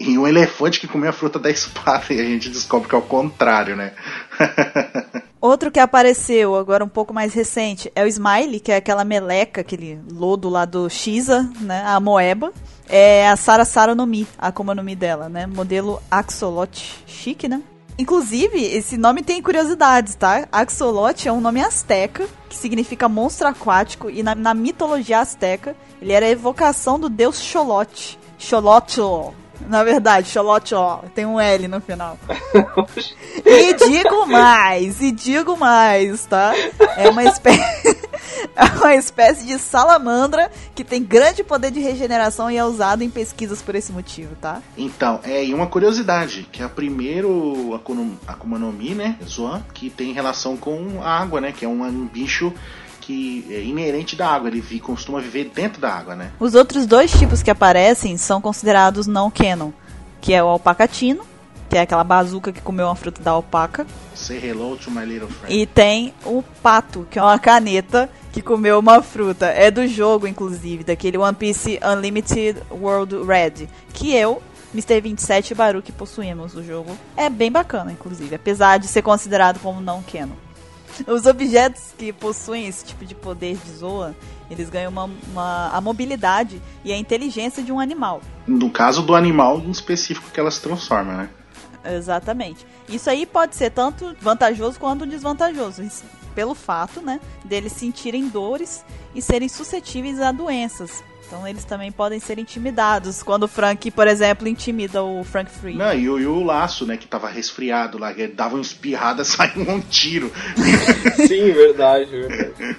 [0.00, 2.06] e um elefante que comeu a fruta da espada.
[2.10, 3.92] E a gente descobre que é o contrário, né?
[5.40, 9.60] Outro que apareceu agora um pouco mais recente é o Smiley, que é aquela meleca,
[9.60, 11.84] aquele lodo lá do Shiza, né?
[11.86, 12.52] A Moeba.
[12.88, 15.46] É a Sara Sara no Mi, a como no Mi dela, né?
[15.46, 17.02] Modelo Axolot.
[17.06, 17.62] Chique, né?
[17.98, 20.48] Inclusive, esse nome tem curiosidades, tá?
[20.50, 26.12] Axolot é um nome asteca, que significa monstro aquático, e na, na mitologia asteca, ele
[26.12, 28.18] era a evocação do deus Xolote.
[28.38, 29.32] Xolotl,
[29.68, 32.18] na verdade, Xolote, ó, tem um L no final.
[33.44, 36.52] e digo mais, e digo mais, tá?
[36.96, 37.62] É uma espécie.
[38.56, 43.10] é uma espécie de salamandra que tem grande poder de regeneração e é usado em
[43.10, 44.62] pesquisas por esse motivo, tá?
[44.76, 47.74] Então, é, e uma curiosidade, que é o primeiro
[48.26, 52.06] Akuma no Mi, né, Zoan, que tem relação com a água, né, que é um
[52.06, 52.52] bicho
[53.12, 56.32] que é inerente da água, ele costuma viver dentro da água, né?
[56.40, 59.70] Os outros dois tipos que aparecem são considerados não canon,
[60.20, 61.24] que é o alpacatino,
[61.68, 63.86] que é aquela bazuca que comeu uma fruta da alpaca.
[64.14, 65.54] Say hello to my little friend.
[65.54, 69.46] E tem o pato, que é uma caneta que comeu uma fruta.
[69.46, 74.42] É do jogo, inclusive, daquele One Piece Unlimited World Red, que eu
[74.72, 75.02] Mr.
[75.02, 76.96] 27 e Baruch possuímos o jogo.
[77.14, 80.34] É bem bacana, inclusive, apesar de ser considerado como não canon.
[81.06, 84.14] Os objetos que possuem esse tipo de poder de Zoa,
[84.50, 88.20] eles ganham uma, uma, a mobilidade e a inteligência de um animal.
[88.46, 91.30] No caso do animal em específico que ela se transforma, né?
[91.84, 92.66] Exatamente.
[92.88, 95.82] Isso aí pode ser tanto vantajoso quanto desvantajoso.
[96.34, 98.84] Pelo fato, né, deles sentirem dores
[99.14, 101.02] e serem suscetíveis a doenças.
[101.32, 103.22] Então eles também podem ser intimidados.
[103.22, 105.74] Quando o Frank, por exemplo, intimida o Frank Free.
[105.74, 109.24] Não, e o, e o laço, né, que tava resfriado lá, que dava uma espirrada,
[109.24, 110.30] saiu um tiro.
[111.26, 112.76] Sim, verdade, verdade.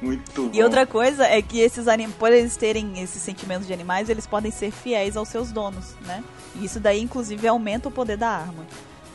[0.00, 0.50] Muito bom.
[0.56, 4.28] E outra coisa é que esses animais, por eles terem esses sentimentos de animais, eles
[4.28, 6.22] podem ser fiéis aos seus donos, né?
[6.54, 8.64] E isso daí, inclusive, aumenta o poder da arma.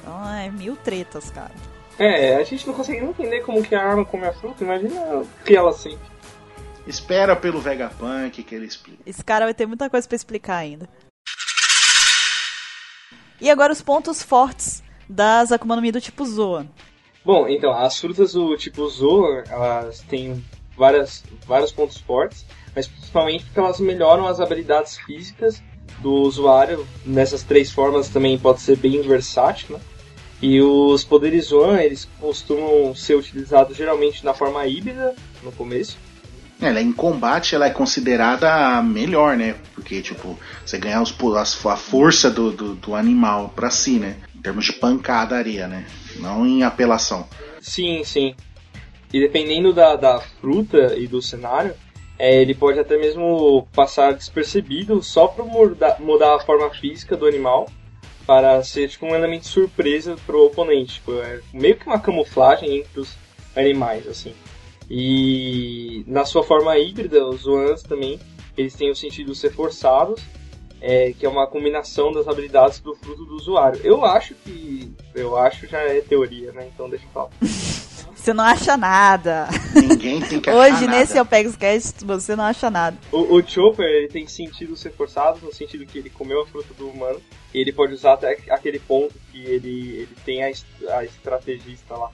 [0.01, 1.51] Então é mil tretas, cara.
[1.97, 5.55] É, a gente não consegue entender como que a arma come a fruta, imagina que
[5.55, 6.16] ela sente.
[6.87, 9.03] Espera pelo Vegapunk que ele explica.
[9.05, 10.87] Esse cara vai ter muita coisa para explicar ainda.
[13.41, 16.65] E agora os pontos fortes das Akuma no Mi do tipo Zoa.
[17.25, 20.43] Bom, então, as frutas do tipo Zoa, elas têm
[20.77, 25.61] várias, vários pontos fortes, mas principalmente porque elas melhoram as habilidades físicas
[25.99, 26.87] do usuário.
[27.05, 29.81] Nessas três formas também pode ser bem versátil, né?
[30.41, 35.97] E os poderes Zoan, eles costumam ser utilizados geralmente na forma híbrida, no começo,
[36.61, 39.55] ela em combate ela é considerada a melhor, né?
[39.75, 41.15] Porque, tipo, você ganhar os,
[41.65, 44.17] a, força do, do, do, animal pra si, né?
[44.35, 45.85] Em termos de pancadaria, né?
[46.19, 47.27] Não em apelação.
[47.61, 48.35] Sim, sim.
[49.13, 51.73] E dependendo da, da fruta e do cenário,
[52.19, 57.27] é, ele pode até mesmo passar despercebido só para mudar, mudar a forma física do
[57.27, 57.69] animal
[58.25, 60.95] para ser tipo um elemento surpresa pro oponente.
[60.95, 63.15] Tipo, é meio que uma camuflagem entre os
[63.55, 64.33] animais, assim.
[64.89, 68.19] E na sua forma híbrida, os Zoans também,
[68.57, 70.21] eles têm o sentido de ser forçados,
[70.79, 73.79] é, que é uma combinação das habilidades do fruto do usuário.
[73.83, 74.93] Eu acho que.
[75.13, 76.69] Eu acho já é teoria, né?
[76.73, 77.29] Então deixa eu falar.
[78.17, 79.47] Você não acha nada.
[79.73, 80.97] Ninguém tem que achar Hoje, nada.
[80.97, 82.97] nesse Cast, você não acha nada.
[83.09, 86.73] O, o Chopper, ele tem sentido ser forçado, no sentido que ele comeu a fruta
[86.73, 87.21] do humano,
[87.53, 90.47] e ele pode usar até aquele ponto que ele, ele tem a,
[90.97, 92.11] a estrategista lá.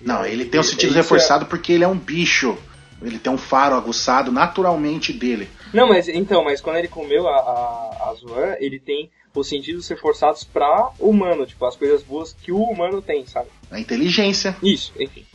[0.00, 2.56] Não, ele tem um sentido é- reforçado porque ele é um bicho.
[3.02, 5.48] Ele tem um faro aguçado naturalmente dele.
[5.72, 9.86] Não, mas então, mas quando ele comeu a, a, a Zoan, ele tem os sentidos
[9.88, 13.48] reforçados para o humano, tipo, as coisas boas que o humano tem, sabe?
[13.70, 14.56] A inteligência.
[14.62, 15.26] Isso, enfim.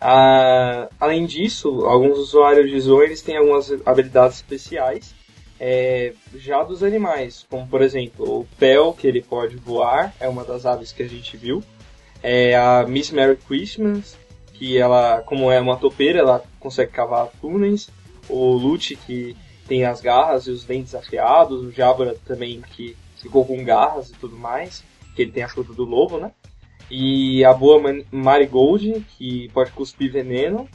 [0.00, 5.14] Ah, além disso, alguns usuários de Zoan eles têm algumas habilidades especiais
[5.60, 10.42] é, já dos animais, como por exemplo o Pel, que ele pode voar, é uma
[10.42, 11.62] das aves que a gente viu.
[12.22, 14.16] É a Miss Merry Christmas,
[14.54, 17.88] que ela, como é uma topeira, ela consegue cavar túneis.
[18.28, 21.62] O Lute, que tem as garras e os dentes afiados.
[21.62, 24.84] O Jabra também, que ficou com garras e tudo mais.
[25.14, 26.32] Que ele tem a fruta do lobo, né?
[26.90, 30.68] E a boa Marigold, que pode cuspir veneno.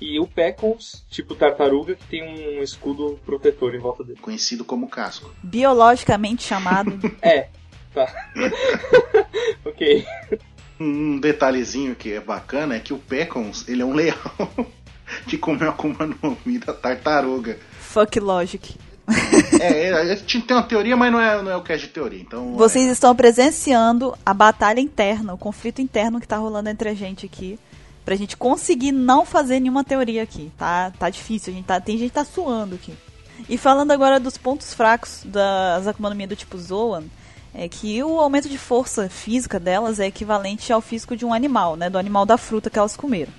[0.00, 2.22] E o Pecons, tipo tartaruga, que tem
[2.58, 4.18] um escudo protetor em volta dele.
[4.20, 5.30] Conhecido como casco.
[5.42, 6.98] Biologicamente chamado.
[7.20, 7.48] é,
[7.92, 8.08] tá.
[9.64, 10.06] ok.
[10.80, 14.16] Um detalhezinho que é bacana é que o Pecons, ele é um leão
[15.26, 17.58] que comeu a Akuma no Mi da tartaruga.
[17.80, 18.76] Fuck logic.
[19.60, 21.88] é, a gente tem uma teoria, mas não é, não é o que é de
[21.88, 22.20] teoria.
[22.20, 22.92] Então, Vocês é...
[22.92, 27.58] estão presenciando a batalha interna, o conflito interno que tá rolando entre a gente aqui.
[28.04, 30.52] pra gente conseguir não fazer nenhuma teoria aqui.
[30.58, 32.92] Tá, tá difícil, a gente tá, tem gente que tá suando aqui.
[33.48, 37.04] E falando agora dos pontos fracos das Akuma no Mi do tipo Zoan,
[37.54, 41.76] é que o aumento de força física delas é equivalente ao físico de um animal,
[41.76, 43.32] né, do animal da fruta que elas comeram.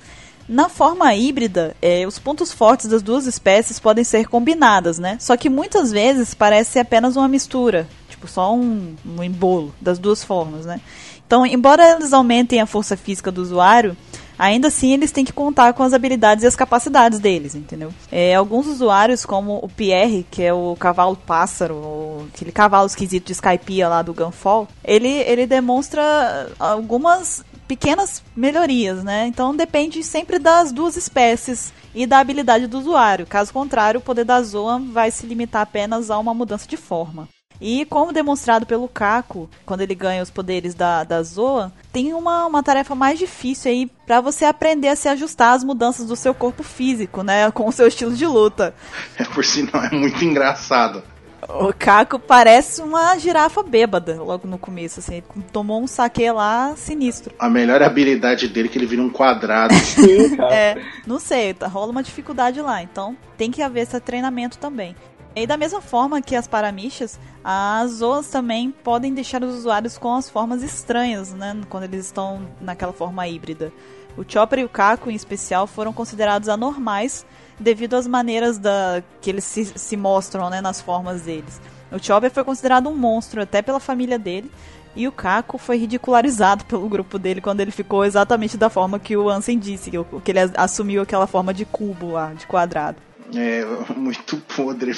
[0.47, 5.15] Na forma híbrida, é, os pontos fortes das duas espécies podem ser combinadas, né?
[5.19, 10.23] Só que muitas vezes parece apenas uma mistura, tipo só um, um embolo das duas
[10.23, 10.81] formas, né?
[11.27, 13.95] Então, embora eles aumentem a força física do usuário,
[14.39, 17.93] ainda assim eles têm que contar com as habilidades e as capacidades deles, entendeu?
[18.11, 23.33] É, alguns usuários, como o Pierre, que é o cavalo pássaro, aquele cavalo esquisito de
[23.33, 29.27] Skypiea lá do Gunfall, ele, ele demonstra algumas pequenas melhorias, né?
[29.27, 33.27] Então depende sempre das duas espécies e da habilidade do usuário.
[33.27, 37.27] Caso contrário, o poder da Zoan vai se limitar apenas a uma mudança de forma.
[37.61, 42.45] E como demonstrado pelo Caco, quando ele ganha os poderes da, da Zoa, tem uma,
[42.45, 46.33] uma tarefa mais difícil aí para você aprender a se ajustar às mudanças do seu
[46.33, 47.51] corpo físico, né?
[47.51, 48.73] Com o seu estilo de luta.
[49.17, 51.03] É, por sinal, é muito engraçado.
[51.47, 55.23] O Caco parece uma girafa bêbada logo no começo, assim.
[55.51, 57.33] Tomou um saque lá sinistro.
[57.39, 59.73] A melhor habilidade dele é que ele vira um quadrado.
[59.79, 60.53] Sim, cara.
[60.53, 62.83] É, não sei, tá, rola uma dificuldade lá.
[62.83, 64.95] Então tem que haver esse treinamento também.
[65.35, 67.19] E da mesma forma que as paramichas,
[67.51, 71.59] as zoas também podem deixar os usuários com as formas estranhas, né?
[71.67, 73.73] Quando eles estão naquela forma híbrida.
[74.15, 77.25] O Chopper e o Caco, em especial, foram considerados anormais
[77.59, 81.59] devido às maneiras da que eles se, se mostram né, nas formas deles.
[81.91, 84.51] O Chopper foi considerado um monstro até pela família dele,
[84.95, 89.17] e o Caco foi ridicularizado pelo grupo dele quando ele ficou exatamente da forma que
[89.17, 93.08] o Ansem disse, que ele assumiu aquela forma de cubo lá, de quadrado.
[93.35, 93.63] É,
[93.95, 94.91] muito podre.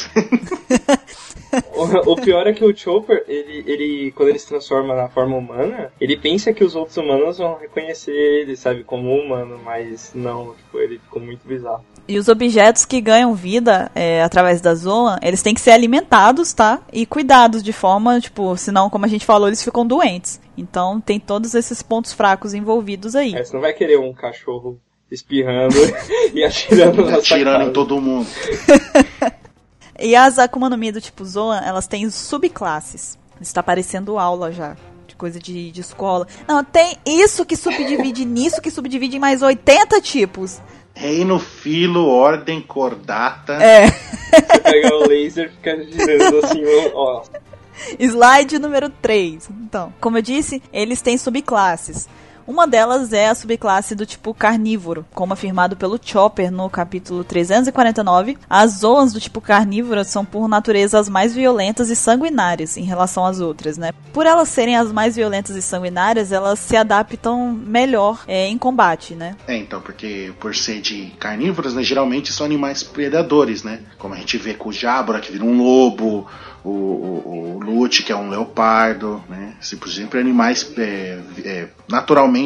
[1.73, 5.35] O, o pior é que o Chopper, ele, ele, quando ele se transforma na forma
[5.35, 10.55] humana, ele pensa que os outros humanos vão reconhecer ele, sabe, como humano, mas não,
[10.55, 11.83] tipo, ele ficou muito bizarro.
[12.07, 16.53] E os objetos que ganham vida é, através da Zoan, eles têm que ser alimentados,
[16.53, 16.81] tá?
[16.91, 20.39] E cuidados de forma, tipo, senão, como a gente falou, eles ficam doentes.
[20.57, 23.33] Então tem todos esses pontos fracos envolvidos aí.
[23.35, 24.79] É, você não vai querer um cachorro
[25.11, 25.75] espirrando
[26.33, 28.27] e atirando na Atirando em todo mundo.
[30.03, 33.19] E as Akuma no Mi do tipo Zoan, elas têm subclasses.
[33.39, 34.75] Está parecendo aula já.
[35.05, 36.27] De coisa de, de escola.
[36.47, 40.59] Não, tem isso que subdivide nisso, que subdivide em mais 80 tipos.
[40.95, 43.53] Reino, filo, ordem, cordata.
[43.61, 43.91] É.
[43.91, 46.63] Você pega o laser e fica girando assim,
[46.95, 47.23] ó.
[47.99, 49.49] Slide número 3.
[49.65, 52.09] Então, como eu disse, eles têm subclasses.
[52.51, 58.37] Uma delas é a subclasse do tipo carnívoro, como afirmado pelo Chopper no capítulo 349.
[58.49, 63.25] As zoas do tipo carnívoro são por natureza as mais violentas e sanguinárias em relação
[63.25, 63.93] às outras, né?
[64.11, 69.15] Por elas serem as mais violentas e sanguinárias, elas se adaptam melhor é, em combate,
[69.15, 69.37] né?
[69.47, 73.79] É, então, porque por ser de carnívoros, né, geralmente são animais predadores, né?
[73.97, 76.27] Como a gente vê com o Jabra, que vira um lobo,
[76.63, 79.53] o, o, o Lute, que é um leopardo, né?
[79.59, 82.40] Assim, por exemplo, animais é, é, naturalmente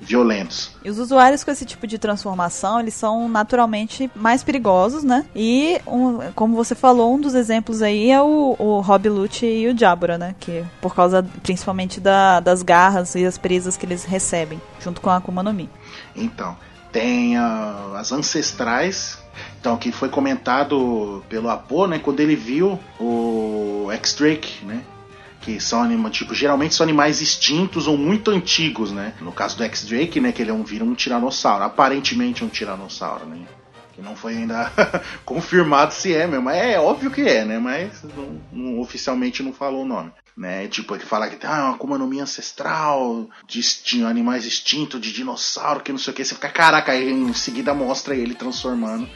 [0.00, 0.70] violentos.
[0.82, 5.26] E os usuários com esse tipo de transformação, eles são naturalmente mais perigosos, né?
[5.36, 9.68] E, um- como você falou, um dos exemplos aí é o, o Rob Lute e
[9.68, 10.34] o Jabura, né?
[10.40, 15.10] Que por causa principalmente da- das garras e as presas que eles recebem, junto com
[15.10, 15.68] a Akuma no Mi.
[16.16, 16.56] Então,
[16.90, 19.18] tem ah, as ancestrais.
[19.60, 21.98] Então, que foi comentado pelo Apo, né?
[21.98, 24.80] Quando ele viu o X-Drake, né?
[25.40, 29.14] Que são animais, tipo, geralmente são animais extintos ou muito antigos, né?
[29.20, 30.32] No caso do X-Drake, né?
[30.32, 31.64] Que ele é um, vira um tiranossauro.
[31.64, 33.38] Aparentemente um tiranossauro, né?
[33.94, 34.70] Que não foi ainda
[35.24, 36.50] confirmado se é mesmo.
[36.50, 37.58] É óbvio que é, né?
[37.58, 40.12] Mas não- não- oficialmente não falou o nome.
[40.36, 40.68] Né?
[40.68, 45.00] Tipo, ele fala que tem ah, uma Akuma no Mi ancestral, de extin- animais extintos,
[45.00, 46.24] de dinossauro, que não sei o que.
[46.24, 49.08] Você fica, caraca, aí em seguida mostra ele transformando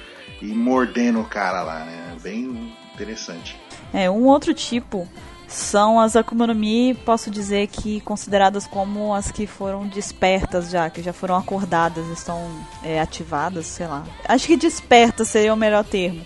[0.42, 2.16] e mordendo o cara lá, né?
[2.22, 3.56] Bem interessante.
[3.92, 5.08] É, um outro tipo
[5.55, 10.90] são as Akuma no Mi, posso dizer que consideradas como as que foram despertas já,
[10.90, 12.50] que já foram acordadas, estão
[12.82, 14.05] é, ativadas, sei lá.
[14.28, 16.22] Acho que despertas seria o melhor termo.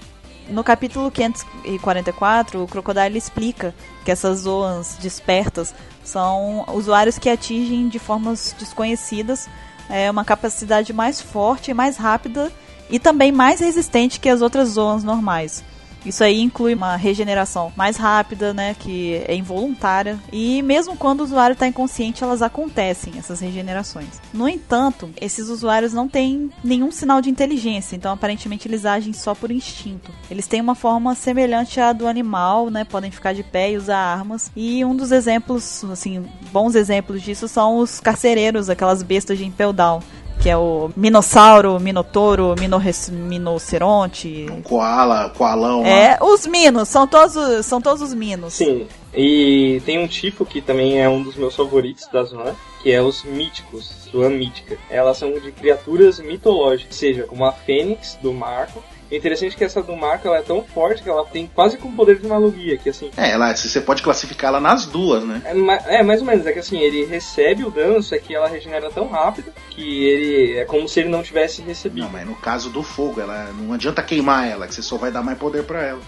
[0.49, 7.99] No capítulo 544, o Crocodile explica que essas zoas despertas são usuários que atingem de
[7.99, 9.47] formas desconhecidas
[9.91, 12.51] é, uma capacidade mais forte mais rápida
[12.89, 15.63] e também mais resistente que as outras zoas normais.
[16.05, 21.25] Isso aí inclui uma regeneração mais rápida, né, que é involuntária, e mesmo quando o
[21.25, 24.21] usuário está inconsciente, elas acontecem, essas regenerações.
[24.33, 29.35] No entanto, esses usuários não têm nenhum sinal de inteligência, então aparentemente eles agem só
[29.35, 30.13] por instinto.
[30.31, 33.99] Eles têm uma forma semelhante à do animal, né, podem ficar de pé e usar
[33.99, 39.45] armas, e um dos exemplos, assim, bons exemplos disso são os carcereiros, aquelas bestas de
[39.45, 40.01] Impel Down,
[40.41, 44.47] que é o Minossauro, Minotouro, Minorres, Minoceronte.
[44.51, 45.89] Um koala, koalão lá.
[45.89, 48.55] É, os Minos, são todos, são todos os Minos.
[48.55, 48.87] Sim.
[49.15, 53.03] E tem um tipo que também é um dos meus favoritos da Zoan, que é
[53.03, 54.79] os míticos, Zoan mítica.
[54.89, 58.83] Elas são de criaturas mitológicas, seja como a Fênix do Marco.
[59.11, 61.89] É interessante que essa do Marco ela é tão forte que ela tem quase com
[61.89, 63.11] o poder de uma logia, que assim.
[63.17, 65.43] É, ela, você pode classificar ela nas duas, né?
[65.45, 68.49] É, é, mais ou menos, é que assim, ele recebe o dano, só que ela
[68.49, 70.59] regenera tão rápido que ele.
[70.59, 72.05] É como se ele não tivesse recebido.
[72.05, 75.11] Não, mas no caso do fogo, ela não adianta queimar ela, que você só vai
[75.11, 76.01] dar mais poder pra ela.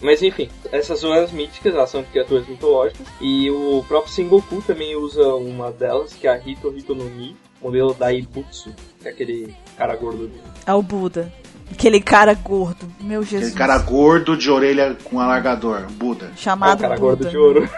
[0.00, 3.06] Mas enfim, essas zonas míticas, elas são criaturas mitológicas.
[3.20, 7.36] E o próprio Sengoku também usa uma delas, que é a Hito Hito no Mi,
[7.60, 10.30] modelo da Ibutsu, que é aquele cara gordo.
[10.66, 11.32] É o Buda.
[11.70, 12.86] Aquele cara gordo.
[13.00, 13.52] Meu Jesus.
[13.52, 16.26] Aquele cara gordo de orelha com alargador, Buda.
[16.26, 17.00] É o Chamado cara Buda.
[17.00, 17.68] gordo de ouro.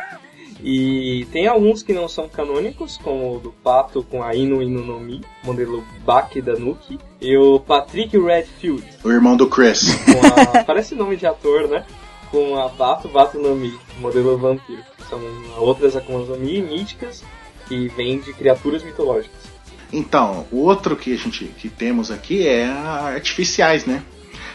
[0.63, 4.85] E tem alguns que não são canônicos, como o do Pato com a Inu Inu
[4.85, 6.99] no Mi, modelo Baki da Nuki.
[7.21, 9.95] E o Patrick Redfield, O irmão do Chris.
[10.05, 10.65] com a...
[10.65, 11.85] parece nome de ator, né?
[12.31, 14.83] Com a Bato Bato no Mi, modelo Vampiro.
[15.09, 15.21] São
[15.59, 17.23] outras Akumas no Mi míticas
[17.69, 19.39] que vêm de criaturas mitológicas.
[19.93, 24.03] Então, o outro que a gente que temos aqui é a artificiais, né?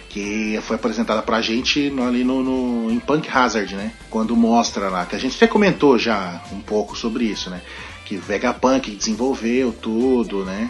[0.09, 3.91] Que foi apresentada pra gente no- ali no, no- em Punk Hazard, né?
[4.11, 7.61] Quando mostra lá, que a gente até comentou já um pouco sobre isso, né?
[8.05, 10.69] Que Vegapunk desenvolveu tudo, né?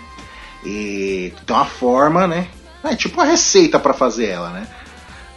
[0.65, 2.47] E tem uma forma, né?
[2.85, 4.67] É tipo uma receita pra fazer ela, né?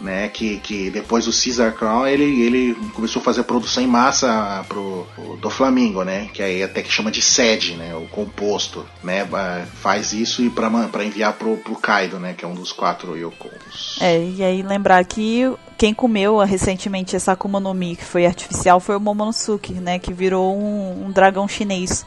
[0.01, 4.64] Né, que, que depois o Caesar Crown ele, ele começou a fazer produção em massa
[4.68, 8.86] pro, pro- do Flamengo, né, que aí até que chama de sede, né, o composto,
[9.02, 9.27] né,
[9.81, 13.16] faz isso e para para enviar pro, pro Kaido, né, que é um dos quatro
[13.16, 13.98] Yokos.
[14.01, 18.81] É, e aí lembrar que quem comeu recentemente essa Akuma no Mi, que foi artificial,
[18.81, 19.98] foi o Momonosuke, né?
[19.98, 22.05] Que virou um, um dragão chinês.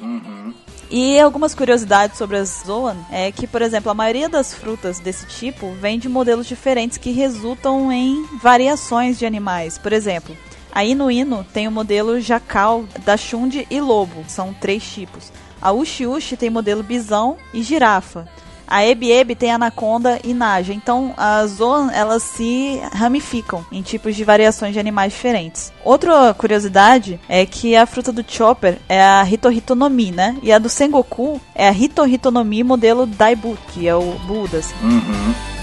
[0.00, 0.52] Uhum.
[0.90, 5.26] E algumas curiosidades sobre as Zoan é que, por exemplo, a maioria das frutas desse
[5.26, 9.78] tipo vem de modelos diferentes que resultam em variações de animais.
[9.78, 10.36] Por exemplo,
[10.72, 15.32] a Inu Inu tem o modelo Jacal, Dachshund e Lobo, são três tipos.
[15.60, 18.28] A Ushi Ushi tem modelo Bisão e Girafa.
[18.66, 20.72] A Ebi Ebi tem Anaconda e Naja.
[20.72, 25.72] Então, as Zoan, elas se ramificam em tipos de variações de animais diferentes.
[25.84, 30.36] Outra curiosidade é que a fruta do Chopper é a Hito no Mi, né?
[30.42, 34.58] E a do Sengoku é a Hito no Mi modelo Daibu, que é o Buda,
[34.58, 34.74] assim.
[34.82, 35.53] Uhum.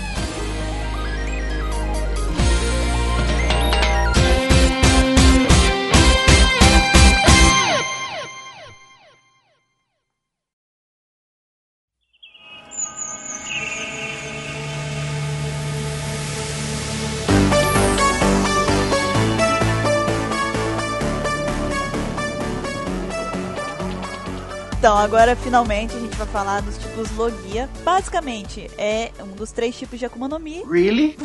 [24.82, 27.70] Então, agora finalmente a gente vai falar dos tipos Logia.
[27.84, 30.64] Basicamente, é um dos três tipos de Akuma no Mi.
[30.68, 31.16] Really?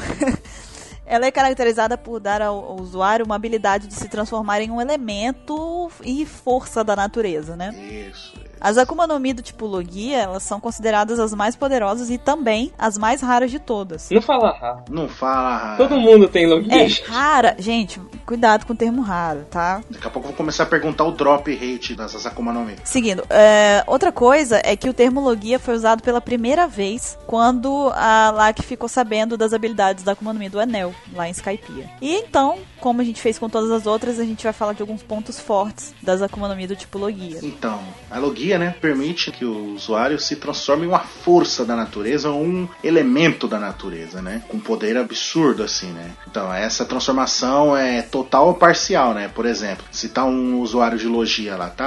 [1.07, 5.91] Ela é caracterizada por dar ao, usuário uma habilidade de se transformar em um elemento
[6.05, 7.75] e força da natureza, né?
[8.11, 8.35] Isso.
[8.61, 12.73] As Akuma no Mi do tipo Logia, elas são consideradas as mais poderosas e também
[12.79, 14.09] as mais raras de todas.
[14.11, 14.85] Não fala raro.
[14.91, 15.77] Não fala.
[15.77, 16.71] Todo mundo tem login.
[16.71, 19.83] É, rara, gente, cuidado com o termo raro, tá?
[19.91, 22.77] Daqui a pouco eu vou começar a perguntar o drop rate dessas Akuma no Mi.
[22.85, 27.91] Seguindo, é, outra coisa é que o termo Logia foi usado pela primeira vez quando
[27.95, 31.91] a Lak ficou sabendo das habilidades da Akuma no Mi do Enel, lá em Skypiea.
[32.01, 34.83] E então, como a gente fez com todas as outras, a gente vai falar de
[34.83, 37.39] alguns pontos fortes das Akuma no Mi do tipo Logia.
[37.43, 37.81] Então,
[38.11, 42.69] a logia, né, permite que o usuário se transforme em uma força da natureza um
[42.83, 46.11] elemento da natureza, né, com poder absurdo assim, né.
[46.31, 49.29] Então, essa transformação é total ou parcial, né.
[49.35, 51.87] Por exemplo, se tá um usuário de logia lá, tá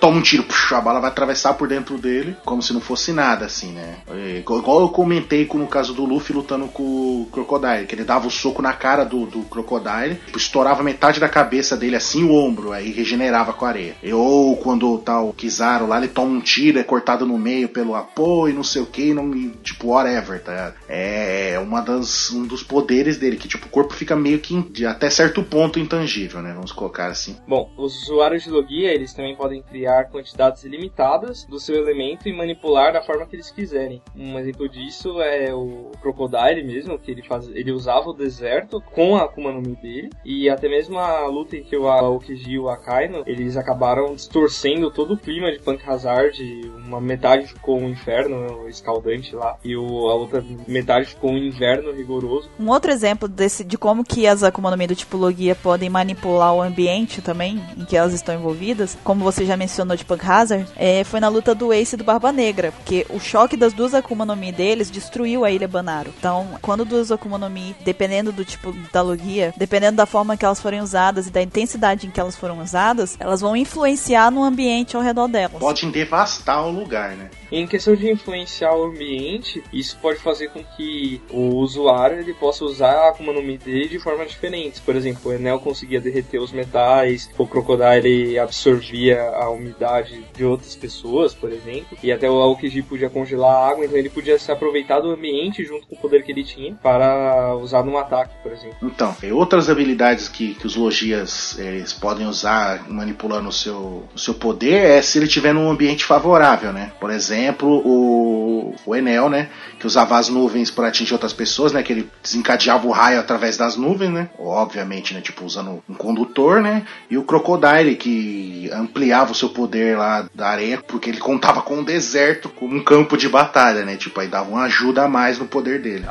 [0.00, 3.12] toma um tiro, puxa, a bala vai atravessar por dentro dele, como se não fosse
[3.12, 3.96] nada, assim, né.
[4.10, 8.04] É, Igual eu comentei com- no caso do Luffy lutando com o Crocodile, que ele
[8.04, 12.24] dava o soco na cara do, do Crocodile, tipo, estourava metade da cabeça dele assim,
[12.24, 13.96] o ombro, aí regenerava com a areia.
[14.12, 17.94] Ou quando tá o Kizaru lá, ele toma um tiro, é cortado no meio pelo
[17.94, 19.30] apoio, não sei o que, não,
[19.62, 20.52] tipo, whatever, tá?
[20.52, 20.74] ligado?
[20.88, 24.62] É uma das, um dos poderes dele, que tipo, o corpo fica meio que in-
[24.70, 26.52] de até certo ponto intangível, né?
[26.52, 27.36] Vamos colocar assim.
[27.46, 32.36] Bom, os usuários de Logia, eles também podem criar quantidades ilimitadas do seu elemento e
[32.36, 34.02] manipular da forma que eles quiserem.
[34.16, 39.16] Um exemplo disso é o Crocodile mesmo, que ele, faz, ele usava o deserto com
[39.16, 42.58] a Akuma no Mi dele, e até mesmo a luta em que o Aokiji e
[42.58, 46.42] o Akainu, eles acabaram distorcendo todo o clima de Punk Hazard,
[46.86, 51.38] uma metade ficou o inferno, o escaldante lá, e o, a outra metade ficou o
[51.38, 52.50] inverno rigoroso.
[52.58, 55.88] Um outro exemplo desse, de como que as Akuma no Mi do tipo Logia podem
[55.88, 60.24] manipular o ambiente também em que elas estão envolvidas, como você já mencionou de Punk
[60.24, 63.72] Hazard, é, foi na luta do Ace e do Barba Negra, porque o choque das
[63.72, 66.12] duas Akuma no Mi deles destruiu a Ilha Banaro.
[66.18, 70.44] Então, quando duas Akuma no Mi, dependendo do tipo da Logia, dependendo da forma que
[70.44, 74.42] elas forem usadas e da intensidade em que elas foram usadas, elas vão influenciar no
[74.42, 75.58] ambiente ao redor delas.
[75.58, 77.30] Podem devastar o lugar, né?
[77.50, 82.64] Em questão de influenciar o ambiente, isso pode fazer com que o usuário ele possa
[82.64, 84.78] usar a Akuma no Mi dele de formas diferentes.
[84.78, 90.76] Por exemplo, o Enel conseguia derreter os metais, o Crocodile absorvia a umidade de outras
[90.76, 94.52] pessoas, por exemplo, e até o Aokiji podia congelar a água, então ele podia se
[94.52, 98.52] aproveitar do ambiente junto com o poder que ele tinha para usar num ataque, por
[98.52, 98.76] exemplo.
[98.80, 104.18] Então, tem outras habilidades que, que os logias eles podem usar manipulando o seu, o
[104.18, 106.92] seu poder é se ele estiver num ambiente favorável, né?
[107.00, 109.48] Por exemplo, o, o Enel, né?
[109.78, 111.82] Que usava as nuvens para atingir outras pessoas, né?
[111.82, 114.28] Que ele desencadeava o raio através das nuvens, né?
[114.38, 115.20] Obviamente, né?
[115.20, 116.84] Tipo, usando um condutor, né?
[117.08, 121.76] E o Crocodile, que ampliava o seu poder lá da areia, porque ele contava com
[121.76, 123.96] um deserto como um campo de batalha, né?
[123.96, 126.04] Tipo, aí dava uma ajuda a mais no poder dele.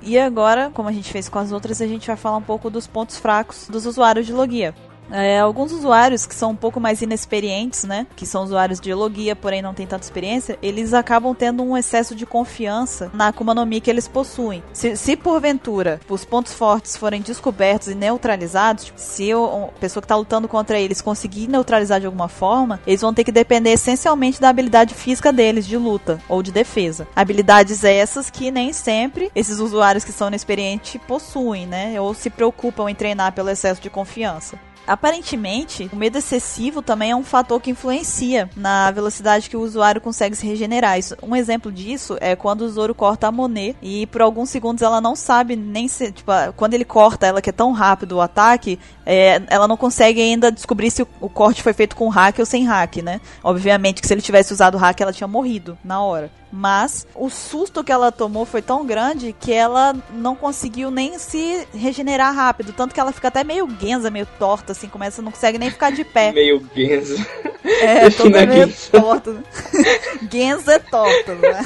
[0.00, 2.70] E agora, como a gente fez com as outras, a gente vai falar um pouco
[2.70, 4.74] dos pontos fracos dos usuários de Logia.
[5.10, 8.06] É, alguns usuários que são um pouco mais inexperientes, né?
[8.16, 12.14] Que são usuários de Logia, porém não têm tanta experiência, eles acabam tendo um excesso
[12.14, 14.62] de confiança na Akuma no Mi que eles possuem.
[14.72, 20.06] Se, se porventura os pontos fortes forem descobertos e neutralizados, tipo, se a pessoa que
[20.06, 24.40] está lutando contra eles conseguir neutralizar de alguma forma, eles vão ter que depender essencialmente
[24.40, 27.06] da habilidade física deles de luta ou de defesa.
[27.14, 32.00] Habilidades essas que nem sempre esses usuários que são inexperientes possuem, né?
[32.00, 34.58] Ou se preocupam em treinar pelo excesso de confiança.
[34.88, 40.00] Aparentemente, o medo excessivo também é um fator que influencia na velocidade que o usuário
[40.00, 40.98] consegue se regenerar.
[40.98, 44.82] Isso, um exemplo disso é quando o Zoro corta a Monet e por alguns segundos
[44.82, 46.10] ela não sabe nem se.
[46.10, 50.22] Tipo, quando ele corta ela, que é tão rápido o ataque, é, ela não consegue
[50.22, 53.20] ainda descobrir se o, o, corte foi feito com hack ou sem hack, né?
[53.44, 56.30] Obviamente que se ele tivesse usado hack, ela tinha morrido na hora.
[56.50, 61.66] Mas o susto que ela tomou foi tão grande que ela não conseguiu nem se
[61.74, 62.72] regenerar rápido.
[62.72, 65.90] Tanto que ela fica até meio genza, meio torta, assim, começa, não consegue nem ficar
[65.90, 66.32] de pé.
[66.38, 67.16] Meio genza.
[67.64, 69.36] É, toda meio torta.
[70.30, 71.64] genza é torta, né?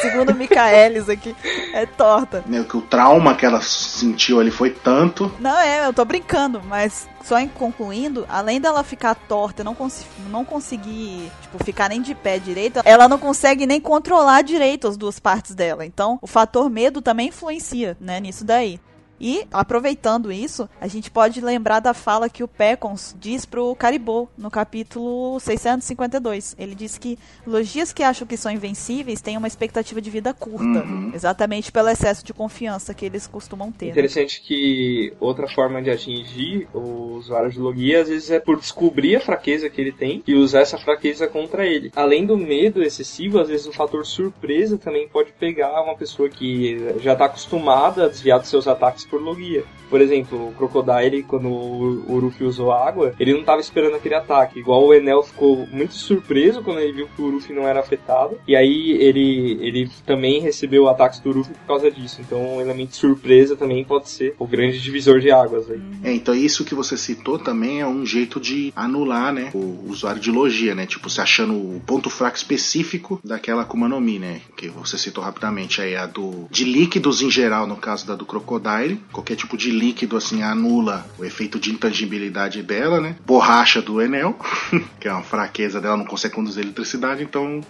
[0.00, 1.34] Segundo o Michaelis aqui,
[1.72, 2.44] é torta.
[2.74, 5.32] O trauma que ela sentiu ali foi tanto.
[5.38, 10.06] Não, é, eu tô brincando, mas só em concluindo, além dela ficar torta, não, cons
[10.30, 14.96] não conseguir, tipo, ficar nem de pé direito, ela não consegue nem controlar direito as
[14.96, 15.86] duas partes dela.
[15.86, 18.78] Então, o fator medo também influencia, né, nisso daí.
[19.20, 24.28] E, aproveitando isso, a gente pode lembrar da fala que o Pecons diz pro Caribou,
[24.36, 26.54] no capítulo 652.
[26.58, 30.64] Ele diz que logias que acham que são invencíveis têm uma expectativa de vida curta,
[30.84, 31.12] Uhum.
[31.14, 33.86] exatamente pelo excesso de confiança que eles costumam ter.
[33.86, 33.90] né?
[33.92, 39.16] Interessante que outra forma de atingir o usuário de Logia às vezes é por descobrir
[39.16, 41.90] a fraqueza que ele tem e usar essa fraqueza contra ele.
[41.94, 46.78] Além do medo excessivo, às vezes o fator surpresa também pode pegar uma pessoa que
[47.00, 49.64] já está acostumada a desviar dos seus ataques por Logia.
[49.88, 54.58] Por exemplo, o Crocodile, quando o Uruf usou água, ele não estava esperando aquele ataque.
[54.58, 58.38] Igual o Enel ficou muito surpreso quando ele viu que o Uruf não era afetado.
[58.46, 62.20] E aí ele, ele também recebeu ataques do Uruf por causa disso.
[62.20, 65.80] Então o elemento surpresa também pode ser o grande divisor de águas aí.
[66.02, 70.20] É, então isso que você citou também é um jeito de anular, né, o usuário
[70.20, 70.86] de logia, né?
[70.86, 74.40] Tipo, se achando o ponto fraco específico daquela Akuma no Mi, né?
[74.56, 78.24] Que você citou rapidamente aí a do de líquidos em geral, no caso da do
[78.24, 83.16] Crocodile, qualquer tipo de líquido assim anula o efeito de intangibilidade dela, né?
[83.26, 84.36] Borracha do Enel,
[85.00, 87.60] que é uma fraqueza dela, não consegue conduzir eletricidade, então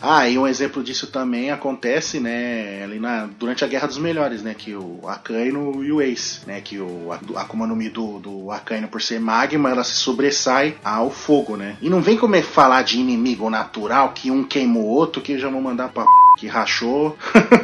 [0.00, 4.42] ah, e um exemplo disso também acontece, né, ali na, durante a Guerra dos Melhores,
[4.42, 8.50] né, que o Akainu e o Ace, né, que o Akuma no Mi do, do
[8.50, 11.76] Akainu por ser magma, ela se sobressai ao fogo, né.
[11.80, 15.38] E não vem como é falar de inimigo natural, que um queimou o outro, que
[15.38, 16.04] já vão mandar pra.
[16.38, 17.16] Que rachou,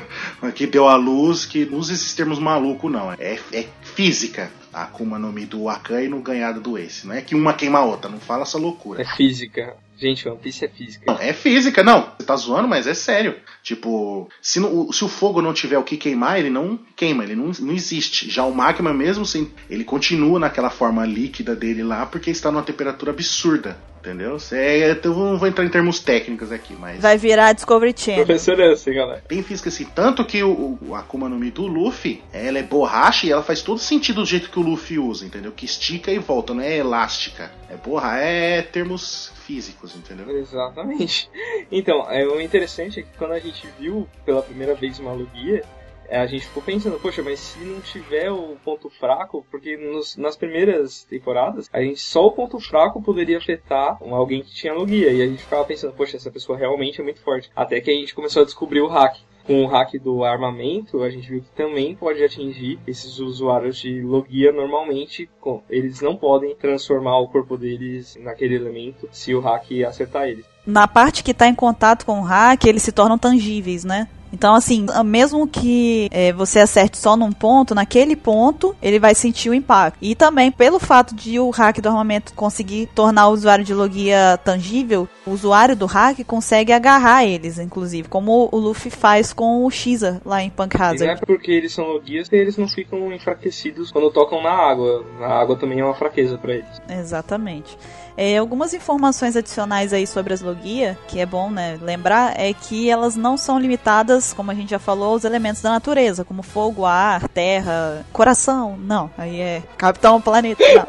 [0.54, 3.12] que deu a luz, que não usa esses termos malucos, não.
[3.12, 4.50] É, é física.
[4.72, 7.06] A Akuma no Mi do Akainu ganhada do Ace.
[7.06, 9.02] Não é que uma queima a outra, não fala essa loucura.
[9.02, 9.76] É física.
[9.98, 11.04] Gente, One Piece é física.
[11.12, 12.12] Não, é física, não.
[12.16, 13.34] Você tá zoando, mas é sério.
[13.62, 17.34] Tipo, se, não- se o fogo não tiver o que queimar, ele não queima, ele
[17.34, 18.30] não, não existe.
[18.30, 19.50] Já o magma, mesmo sem.
[19.68, 23.76] Ele continua naquela forma líquida dele lá, porque está numa temperatura absurda.
[23.98, 24.36] entendeu?
[24.52, 27.00] É, eu não vou entrar em termos técnicos aqui, mas.
[27.02, 28.24] Vai virar Discovery Channel.
[28.24, 29.24] Professorança, galera.
[29.28, 29.84] Bem física assim.
[29.84, 33.60] Tanto que o, o Akuma no Mi do Luffy, ela é borracha e ela faz
[33.62, 35.50] todo sentido do jeito que o Luffy usa, entendeu?
[35.52, 37.50] Que estica e volta, não é elástica.
[37.68, 40.30] É borra, é termos físicos, entendeu?
[40.38, 41.30] Exatamente.
[41.70, 45.62] Então, é, o interessante é que quando a gente viu pela primeira vez uma Lugia,
[46.08, 50.16] é, a gente ficou pensando, poxa, mas se não tiver o ponto fraco, porque nos,
[50.16, 55.12] nas primeiras temporadas, a gente só o ponto fraco poderia afetar alguém que tinha logia.
[55.12, 57.50] E a gente ficava pensando, poxa, essa pessoa realmente é muito forte.
[57.54, 59.18] Até que a gente começou a descobrir o hack.
[59.48, 64.02] Com o hack do armamento, a gente viu que também pode atingir esses usuários de
[64.02, 65.26] logia normalmente.
[65.70, 70.44] Eles não podem transformar o corpo deles naquele elemento se o hack acertar eles.
[70.66, 74.06] Na parte que está em contato com o hack, eles se tornam tangíveis, né?
[74.32, 79.50] Então, assim, mesmo que é, você acerte só num ponto, naquele ponto ele vai sentir
[79.50, 79.98] o impacto.
[80.00, 84.38] E também, pelo fato de o hack do armamento conseguir tornar o usuário de logia
[84.44, 89.70] tangível, o usuário do hack consegue agarrar eles, inclusive, como o Luffy faz com o
[89.70, 91.04] Xer lá em Punk Hazard.
[91.04, 95.04] E é porque eles são logias que eles não ficam enfraquecidos quando tocam na água.
[95.20, 96.80] A água também é uma fraqueza para eles.
[96.88, 97.76] Exatamente.
[98.20, 102.90] É, algumas informações adicionais aí sobre as logia, que é bom né, lembrar, é que
[102.90, 106.84] elas não são limitadas, como a gente já falou, aos elementos da natureza, como fogo,
[106.84, 108.76] ar, terra, coração.
[108.78, 110.62] Não, aí é Capitão Planeta.
[110.74, 110.86] Não.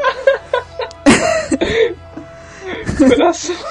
[3.08, 3.56] coração.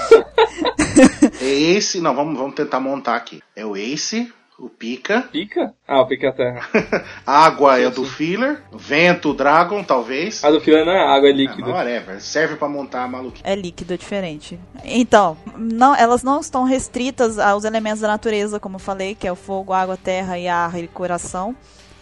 [1.40, 3.40] É esse, não, vamos, vamos tentar montar aqui.
[3.54, 5.22] É o Ace, o Pica.
[5.30, 5.72] Pica?
[5.86, 6.68] Ah, o Pica é a Terra.
[7.24, 8.62] água sim, é do Filler.
[8.72, 10.42] Vento, Dragon, talvez.
[10.42, 11.70] A do Filler não é água, é líquido.
[11.70, 12.20] É, whatever.
[12.20, 13.42] Serve para montar a maluquice.
[13.46, 14.58] É líquido, é diferente.
[14.84, 19.32] Então, não, elas não estão restritas aos elementos da natureza, como eu falei, que é
[19.32, 21.54] o fogo, água, terra e ar e coração.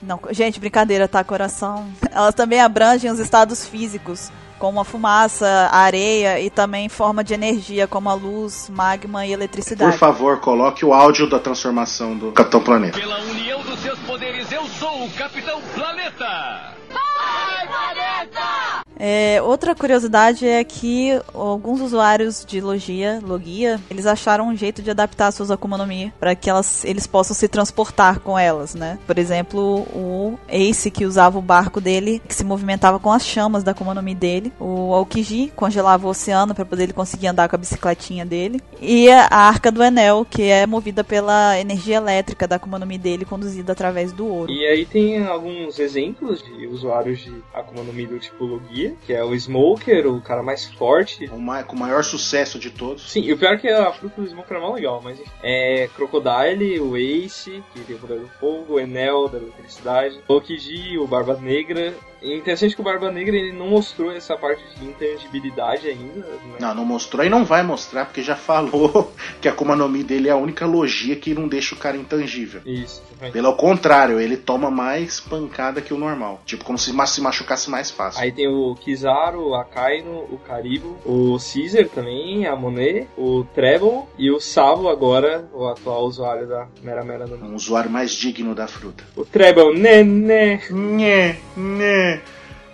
[0.03, 1.23] Não, gente, brincadeira, tá?
[1.23, 1.87] Coração.
[2.11, 7.35] Elas também abrangem os estados físicos como a fumaça, a areia e também forma de
[7.35, 9.93] energia, como a luz, magma e eletricidade.
[9.93, 12.99] Por favor, coloque o áudio da transformação do Capitão Planeta.
[12.99, 16.75] Pela união dos seus poderes, eu sou o Capitão Planeta!
[16.89, 18.66] Vai, Planeta!
[18.99, 24.91] É, outra curiosidade é que alguns usuários de Logia, Logia, eles acharam um jeito de
[24.91, 28.99] adaptar suas Akuma no Mi para que elas, eles possam se transportar com elas, né?
[29.07, 33.63] Por exemplo, o Ace que usava o barco dele, que se movimentava com as chamas
[33.63, 37.49] da Akuma no Mi dele, o Aokiji congelava o oceano para poder ele conseguir andar
[37.49, 42.47] com a bicicletinha dele, e a Arca do Enel, que é movida pela energia elétrica
[42.49, 44.51] da Akuma no Mi dele, conduzida através do ouro.
[44.51, 49.13] E aí tem alguns exemplos de usuários de Akuma no Mi do tipo Logia que
[49.13, 51.27] é o Smoker, o cara mais forte.
[51.27, 53.11] O mais, com o maior sucesso de todos.
[53.11, 55.89] Sim, e o pior é que a fruta do Smoker é mó legal, mas é
[55.95, 60.99] Crocodile, o Ace, que tem o poder do fogo, o Enel, da eletricidade, o Okiji,
[60.99, 64.87] o Barba Negra, é interessante que o Barba Negra ele não mostrou essa parte de
[64.87, 66.27] intangibilidade ainda.
[66.27, 66.57] Né?
[66.59, 70.03] Não, não mostrou e não vai mostrar, porque já falou que a Akuma no Mi
[70.03, 72.63] dele é a única logia que não deixa o cara intangível.
[72.65, 73.03] Isso.
[73.33, 76.43] Pelo contrário, ele toma mais pancada que o normal.
[76.45, 78.21] Tipo, como se se machucasse mais fácil.
[78.21, 84.03] Aí tem o Kizaru, o Akainu, o Karibo, o Caesar também, a Monet, o Treble
[84.19, 88.55] e o Sabo agora, o atual usuário da Mera Mera no Um usuário mais digno
[88.55, 89.05] da fruta.
[89.17, 90.61] O Treble, né, né.
[90.71, 92.23] Né, né.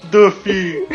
[0.05, 0.87] Duffy.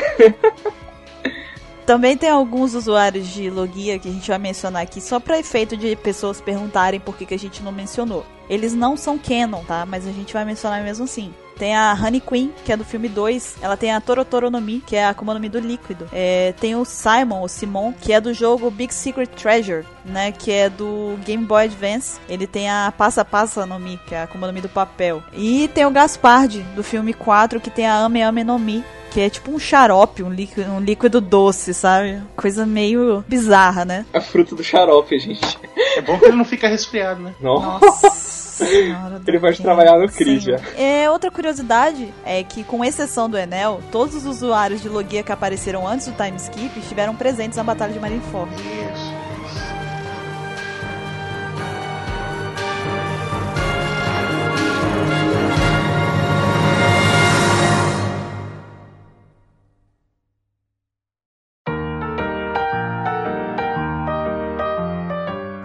[1.86, 5.78] Também tem alguns usuários de Logia que a gente vai mencionar aqui só para efeito
[5.78, 8.26] de pessoas perguntarem por que, que a gente não mencionou.
[8.50, 9.86] Eles não são canon, tá?
[9.86, 11.34] Mas a gente vai mencionar mesmo assim.
[11.58, 13.58] Tem a Honey Queen, que é do filme 2.
[13.62, 16.08] Ela tem a Torotoro no Mi, que é a Akuma no Mi do líquido.
[16.14, 20.32] É, tem o Simon, o Simon, que é do jogo Big Secret Treasure, né?
[20.32, 22.20] Que é do Game Boy Advance.
[22.30, 25.24] Ele tem a Passa Passa no Mi, que é a Akuma no Mi do papel.
[25.34, 29.22] E tem o Gaspard, do filme 4, que tem a Ame Ame no Mi, que
[29.22, 32.22] é tipo um xarope, um líquido, um líquido doce, sabe?
[32.36, 34.06] Coisa meio bizarra, né?
[34.14, 35.58] A fruta do xarope, gente.
[35.96, 37.34] É bom que ele não fica resfriado, né?
[37.42, 38.37] Nossa.
[38.58, 40.60] Senhora ele pode trabalhar no CRI já.
[40.76, 45.32] É, outra curiosidade é que, com exceção do Enel, todos os usuários de Logia que
[45.32, 48.52] apareceram antes do time skip estiveram presentes na Batalha de Marineford.
[48.56, 49.18] Isso.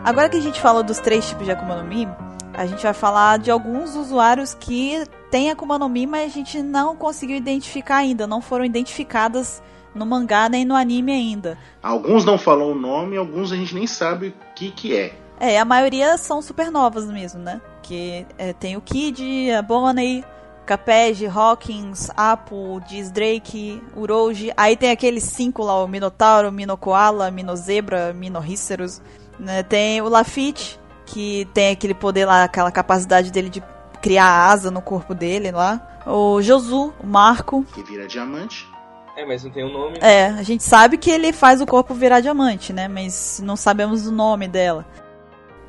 [0.05, 2.07] Agora que a gente falou dos três tipos de Akuma no Mi,
[2.55, 6.63] a gente vai falar de alguns usuários que têm Akuma no Mi, mas a gente
[6.63, 9.63] não conseguiu identificar ainda, não foram identificadas
[9.95, 11.59] no mangá nem no anime ainda.
[11.83, 15.15] Alguns não falam o nome, alguns a gente nem sabe o que que é.
[15.39, 17.61] É, a maioria são supernovas mesmo, né?
[17.83, 20.25] Que é, tem o Kid, a Bonnie,
[20.65, 24.53] Capege, Hawkins, Apo, Diz Drake, Uroji.
[24.57, 29.03] Aí tem aqueles cinco lá, o Minotauro, Minokoala, Minozebra, Minorríceros.
[29.39, 29.63] Né?
[29.65, 30.79] Tem o Lafitte,
[31.13, 33.63] que tem aquele poder lá, aquela capacidade dele de
[34.01, 36.01] criar asa no corpo dele lá.
[36.07, 37.65] O Josu, o Marco.
[37.75, 38.67] Que vira diamante.
[39.15, 39.99] É, mas não tem o um nome.
[40.01, 42.89] É, a gente sabe que ele faz o corpo virar diamante, né?
[42.89, 44.87] Mas não sabemos o nome dela.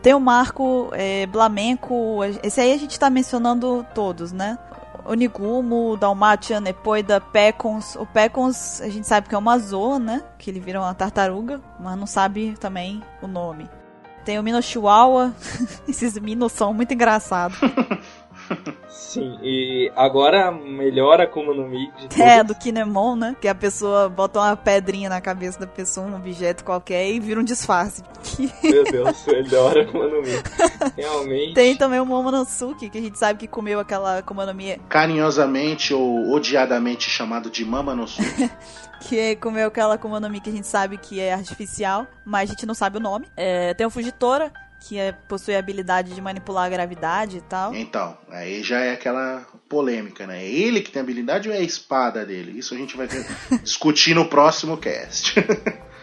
[0.01, 4.57] Tem o Marco é, Blamenco, esse aí a gente tá mencionando todos, né?
[5.05, 7.97] Onigumo, Dalmatian, Nepoida, Pecons.
[7.97, 10.23] O Pecons a gente sabe que é uma zoa, né?
[10.37, 13.69] Que ele vira uma tartaruga, mas não sabe também o nome.
[14.25, 15.33] Tem o Mino Chihuahua.
[15.87, 17.57] Esses Minos são muito engraçados.
[18.89, 23.35] Sim, e agora melhora como no Mi de É, do Kinemon, né?
[23.39, 27.39] Que a pessoa bota uma pedrinha na cabeça da pessoa, um objeto qualquer, e vira
[27.39, 28.03] um disfarce.
[28.63, 30.31] Meu Deus, melhora como no Mi.
[30.97, 31.53] Realmente.
[31.53, 34.79] Tem também o Momonosuke, que a gente sabe que comeu aquela Akuma no Mi.
[34.89, 38.49] Carinhosamente ou odiadamente chamado de Mamanosuke.
[39.07, 42.53] Que comeu aquela Akuma no Mi que a gente sabe que é artificial, mas a
[42.53, 43.27] gente não sabe o nome.
[43.35, 47.73] É, tem o Fujitora, que é, possui a habilidade de manipular a gravidade e tal.
[47.73, 50.43] Então, aí já é aquela polêmica, né?
[50.43, 52.57] É ele que tem a habilidade ou é a espada dele?
[52.57, 53.07] Isso a gente vai
[53.63, 55.35] discutir no próximo cast.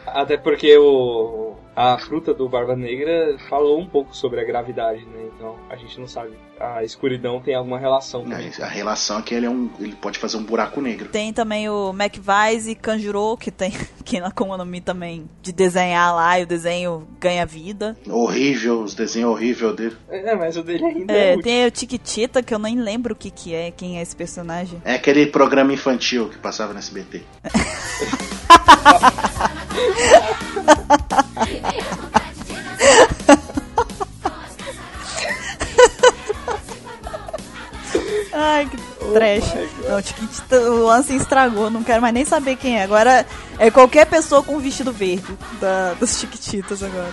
[0.07, 5.31] Até porque o, a fruta do Barba Negra falou um pouco sobre a gravidade, né?
[5.35, 6.32] Então a gente não sabe.
[6.61, 8.51] A escuridão tem alguma relação também.
[8.61, 11.09] A relação é que ele, é um, ele pode fazer um buraco negro.
[11.09, 13.73] Tem também o McVise e Kanjuro, que tem
[14.05, 17.97] que na Akuma no Mi também, de desenhar lá e o desenho ganha vida.
[18.07, 19.97] Horrível, os desenhos horríveis dele.
[20.11, 21.32] É, mas o dele ainda é.
[21.32, 24.15] é tem o Tiquitita, que eu nem lembro o que, que é, quem é esse
[24.15, 24.82] personagem.
[24.85, 27.23] É aquele programa infantil que passava no SBT.
[38.32, 38.77] Ai, que
[39.12, 39.52] trash.
[39.89, 42.85] Oh não, o Ansem estragou, não quero mais nem saber quem é.
[42.85, 43.27] Agora
[43.59, 47.12] é qualquer pessoa com vestido verde da, dos Chiquititas agora.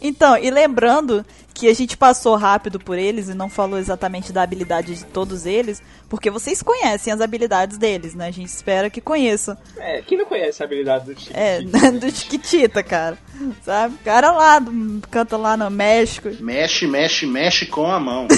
[0.00, 1.24] Então, e lembrando
[1.56, 5.46] que a gente passou rápido por eles e não falou exatamente da habilidade de todos
[5.46, 8.26] eles, porque vocês conhecem as habilidades deles, né?
[8.26, 9.56] A gente espera que conheçam.
[9.78, 11.40] É, quem não conhece a habilidade do Chiquitita?
[11.40, 11.62] É,
[11.98, 13.16] do Chiquitita, cara.
[13.64, 13.94] Sabe?
[13.94, 16.28] O cara lá, do, canta lá no México.
[16.40, 18.28] Mexe, mexe, mexe com a mão.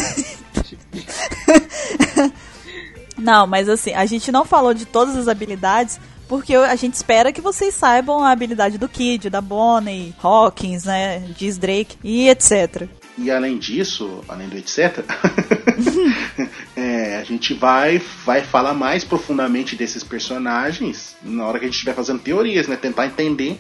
[3.19, 7.33] não, mas assim, a gente não falou de todas as habilidades, porque a gente espera
[7.33, 12.89] que vocês saibam a habilidade do Kid, da Bonnie, Hawkins, né, Diz Drake e etc.
[13.19, 15.05] E além disso, além do etc,
[16.77, 21.75] é, a gente vai, vai falar mais profundamente desses personagens na hora que a gente
[21.75, 22.77] estiver fazendo teorias, né?
[22.77, 23.59] Tentar entender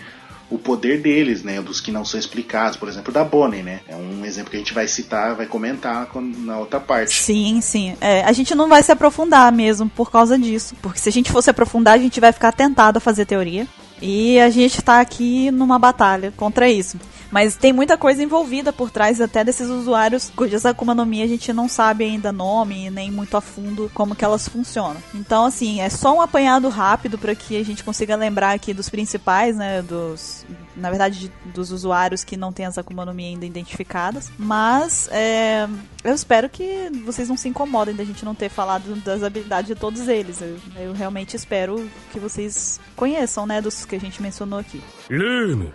[0.51, 1.61] o poder deles, né?
[1.61, 3.81] Dos que não são explicados, por exemplo, da Bonnie, né?
[3.89, 7.13] É um exemplo que a gente vai citar, vai comentar na outra parte.
[7.13, 7.97] Sim, sim.
[8.01, 10.75] É, a gente não vai se aprofundar mesmo por causa disso.
[10.81, 13.67] Porque se a gente fosse aprofundar, a gente vai ficar tentado a fazer teoria.
[14.01, 16.99] E a gente tá aqui numa batalha contra isso.
[17.31, 21.27] Mas tem muita coisa envolvida por trás até desses usuários cujas Akuma no Mi a
[21.27, 24.97] gente não sabe ainda nome nem muito a fundo como que elas funcionam.
[25.15, 28.89] Então, assim, é só um apanhado rápido para que a gente consiga lembrar aqui dos
[28.89, 30.47] principais, né, dos
[30.79, 34.31] na verdade, de, dos usuários que não têm as Akuma no Mi ainda identificadas.
[34.39, 35.69] Mas é,
[36.05, 39.75] eu espero que vocês não se incomodem da gente não ter falado das habilidades de
[39.75, 40.41] todos eles.
[40.41, 44.83] Eu, eu realmente espero que vocês conheçam, né, dos que a gente mencionou aqui.
[45.11, 45.73] Lune.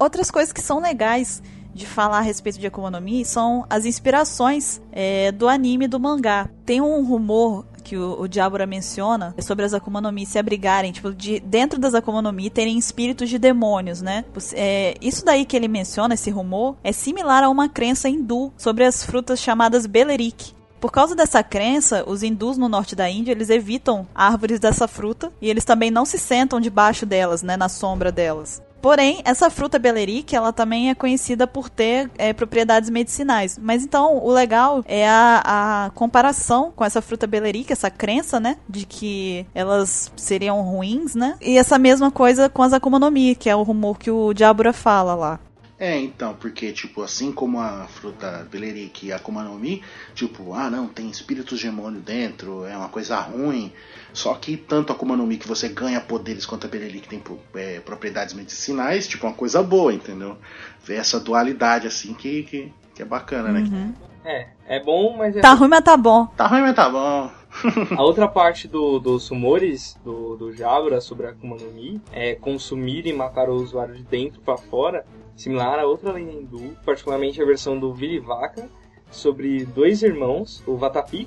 [0.00, 1.42] Outras coisas que são legais
[1.74, 2.70] de falar a respeito de
[3.02, 6.48] Mi são as inspirações é, do anime do mangá.
[6.64, 10.90] Tem um rumor que o, o Diabora menciona sobre as Akuma no Mi se abrigarem,
[10.90, 14.24] tipo, de, dentro das Akuma no Mi terem espíritos de demônios, né?
[14.54, 18.84] É, isso daí que ele menciona, esse rumor, é similar a uma crença hindu sobre
[18.84, 23.50] as frutas chamadas Belerik, por causa dessa crença, os hindus no norte da Índia, eles
[23.50, 28.10] evitam árvores dessa fruta e eles também não se sentam debaixo delas, né, na sombra
[28.10, 28.62] delas.
[28.80, 33.58] Porém, essa fruta belerique, ela também é conhecida por ter é, propriedades medicinais.
[33.60, 38.56] Mas então, o legal é a, a comparação com essa fruta belerique, essa crença, né,
[38.68, 41.36] de que elas seriam ruins, né?
[41.40, 44.32] E essa mesma coisa com as Akuma no Mi, que é o rumor que o
[44.32, 45.40] Diabura fala lá.
[45.80, 49.82] É, então, porque, tipo, assim como a fruta Belerique e a Akuma no Mi,
[50.14, 53.72] tipo, ah, não, tem espíritos demônio dentro, é uma coisa ruim.
[54.12, 57.22] Só que tanto a Akuma no Mi que você ganha poderes quanto a Belerique tem
[57.54, 60.36] é, propriedades medicinais, tipo, uma coisa boa, entendeu?
[60.84, 63.60] Ver essa dualidade, assim, que, que, que é bacana, né?
[63.60, 63.70] uhum.
[63.70, 63.94] né?
[64.22, 66.26] É, é bom, mas é Tá ruim, mas tá bom.
[66.26, 67.30] Tá ruim, mas tá bom.
[67.96, 72.34] a outra parte do, dos rumores do, do Jabra sobre a Akuma no Mi é
[72.34, 75.06] consumir e matar o usuário de dentro para fora
[75.40, 78.68] similar a outra lenda hindu, particularmente a versão do Vili Vaca,
[79.10, 81.26] sobre dois irmãos, o Vatapi.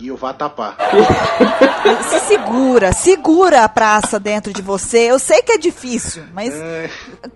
[0.00, 0.76] E o Vatapá.
[2.08, 5.10] Se segura, segura a praça dentro de você.
[5.10, 6.88] Eu sei que é difícil, mas É,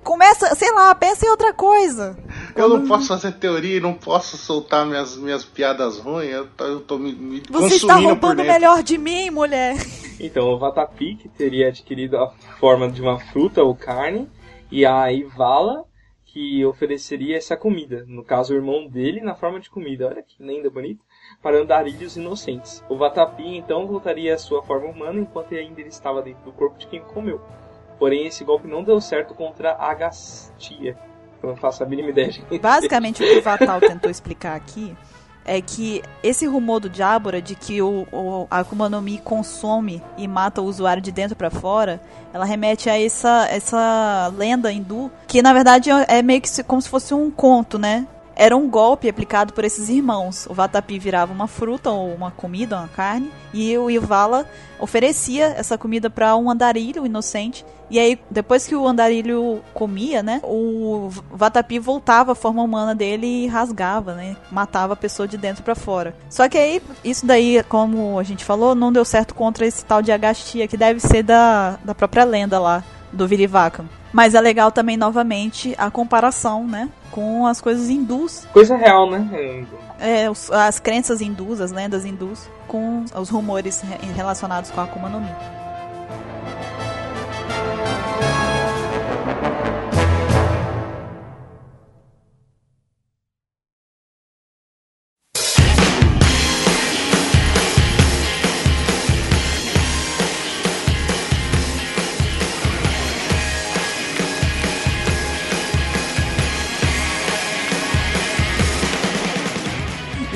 [0.05, 2.17] começa, sei lá, pensa em outra coisa.
[2.55, 6.31] eu não posso fazer teoria, não posso soltar minhas, minhas piadas ruins.
[6.31, 9.77] Eu tô, eu tô me, me Você está roubando o melhor de mim, mulher.
[10.21, 12.31] Então, o Vatapi, que teria adquirido a
[12.61, 14.31] forma de uma fruta ou carne,
[14.71, 15.83] e a Ivala,
[16.33, 18.05] que ofereceria essa comida.
[18.09, 20.09] No caso, o irmão dele, na forma de comida.
[20.09, 21.05] Olha que lenda bonita.
[21.43, 22.83] Para andarilhos inocentes.
[22.89, 26.79] O Vatapi, então, voltaria à sua forma humana enquanto ainda ele estava dentro do corpo
[26.79, 27.39] de quem comeu.
[27.99, 30.97] Porém, esse golpe não deu certo contra a Agastia.
[31.43, 34.97] Eu não faço a mínima ideia de Basicamente, o que o Vatal tentou explicar aqui
[35.45, 40.03] é que esse rumor do Jabura de que o, o a Akuma no Mi consome
[40.17, 42.01] e mata o usuário de dentro pra fora,
[42.33, 46.89] ela remete a essa, essa lenda hindu, que na verdade é meio que como se
[46.89, 48.07] fosse um conto, né?
[48.35, 50.47] Era um golpe aplicado por esses irmãos.
[50.49, 54.47] O Vatapi virava uma fruta ou uma comida, uma carne, e o Ivala
[54.79, 57.65] oferecia essa comida para um andarilho inocente.
[57.91, 63.27] E aí, depois que o andarilho comia, né, o Vatapi voltava à forma humana dele
[63.27, 66.17] e rasgava, né, matava a pessoa de dentro para fora.
[66.31, 70.01] Só que aí, isso daí, como a gente falou, não deu certo contra esse tal
[70.01, 72.83] de Agastia, que deve ser da, da própria lenda lá,
[73.13, 73.85] do Virivakam.
[74.13, 79.27] Mas é legal também, novamente, a comparação, né, com as coisas hindus Coisa real, né?
[79.99, 84.85] é, os- as crenças hindus, as lendas hindus, com os rumores re- relacionados com a
[84.85, 85.29] Akuma no Mi.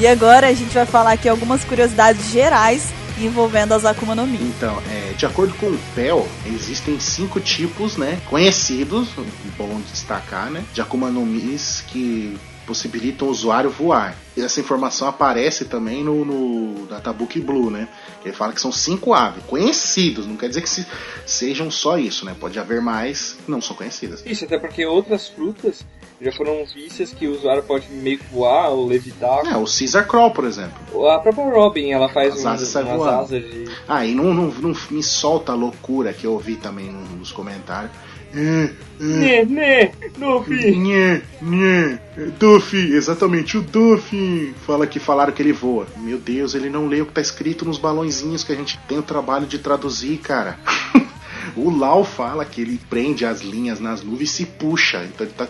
[0.06, 4.38] E agora a gente vai falar aqui algumas curiosidades gerais envolvendo as Akuma no Mi.
[4.40, 9.08] Então, é, de acordo com o PEL, existem cinco tipos, né, conhecidos,
[9.58, 14.16] bom destacar, né, de Akuma no Mis que possibilitam o usuário voar.
[14.36, 17.88] E essa informação aparece também no, no Databook Blue, né,
[18.22, 20.86] que ele fala que são cinco aves conhecidos, não quer dizer que se-
[21.26, 24.22] sejam só isso, né, pode haver mais que não são conhecidas.
[24.24, 25.84] Isso, até porque outras frutas
[26.20, 29.46] já foram vistas que o usuário pode meio que voar ou levitar.
[29.46, 31.08] É, o Caesar Crawl, por exemplo.
[31.08, 33.68] A própria Robin, ela faz As asas umas asas de...
[33.86, 37.92] Ah, e não, não, não me solta a loucura que eu ouvi também nos comentários.
[38.32, 39.92] Né, né!
[40.18, 41.98] Nhê, nhê.
[42.38, 44.54] Duffy, exatamente, o Duffy.
[44.66, 45.86] Fala que falaram que ele voa.
[45.96, 48.98] Meu Deus, ele não lê o que tá escrito nos balãozinhos que a gente tem
[48.98, 50.58] o trabalho de traduzir, cara.
[51.54, 55.04] O Lau fala que ele prende as linhas nas nuvens e se puxa.
[55.04, 55.46] Então ele tá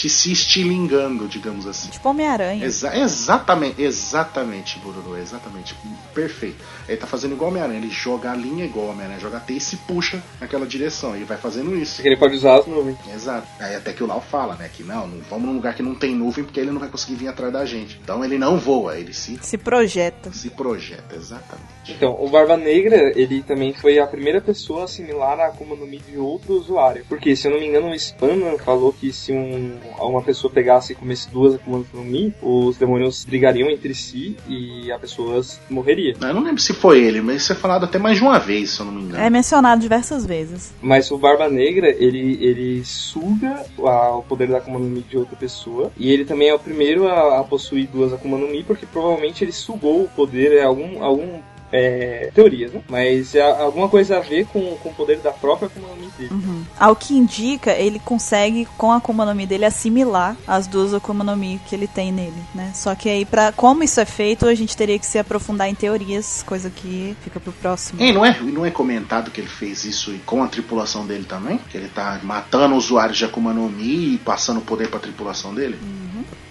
[0.00, 1.90] te, se estilingando, digamos assim.
[1.90, 2.64] Tipo Homem-Aranha.
[2.64, 5.74] Exa- exatamente, exatamente, Bururu, exatamente.
[6.14, 6.56] Perfeito.
[6.88, 9.60] Ele tá fazendo igual Homem-Aranha, ele joga a linha igual Homem-Aranha, joga a teia e
[9.60, 11.14] se puxa naquela direção.
[11.14, 12.00] Ele vai fazendo isso.
[12.04, 12.96] Ele pode usar as nuvens.
[13.14, 13.46] Exato.
[13.60, 14.70] Aí até que o Lau fala, né?
[14.72, 17.16] Que não, não vamos num lugar que não tem nuvem porque ele não vai conseguir
[17.16, 18.00] vir atrás da gente.
[18.02, 20.32] Então ele não voa, ele se, Se projeta.
[20.32, 21.70] se projeta, exatamente.
[21.88, 25.86] Então, o Barba Negra, ele também foi a primeira pessoa a assimilar a Akuma no
[25.86, 27.04] Mi de outro usuário.
[27.08, 30.92] Porque, se eu não me engano, o Spanner falou que se um, uma pessoa pegasse
[30.92, 36.14] e comesse duas Akuma no Mi, os demônios brigariam entre si e a pessoa morreria.
[36.20, 38.70] Eu não lembro se foi ele, mas isso é falado até mais de uma vez,
[38.70, 39.22] se eu não me engano.
[39.22, 40.72] É mencionado diversas vezes.
[40.80, 45.16] Mas o Barba Negra, ele, ele suga a- o poder da Akuma no Mi de
[45.16, 45.90] outra pessoa.
[45.96, 49.44] E ele também é o primeiro a, a possuir duas Akuma no Mi, porque provavelmente
[49.44, 51.40] ele sugou o poder, é algum, algum
[51.72, 52.80] é, teorias, né?
[52.88, 56.10] Mas é alguma coisa a ver com, com o poder da própria Akuma no Mi
[56.18, 56.30] dele.
[56.32, 56.64] Uhum.
[56.78, 61.24] Ao que indica, ele consegue, com a Akuma no Mi dele, assimilar as duas Akuma
[61.24, 62.72] no Mi que ele tem nele, né?
[62.74, 65.74] Só que aí, pra, como isso é feito, a gente teria que se aprofundar em
[65.74, 68.00] teorias, coisa que fica pro próximo.
[68.02, 71.58] E não é, não é comentado que ele fez isso com a tripulação dele também?
[71.70, 75.54] Que ele tá matando usuários de Akuma no Mi e passando o poder pra tripulação
[75.54, 75.78] dele?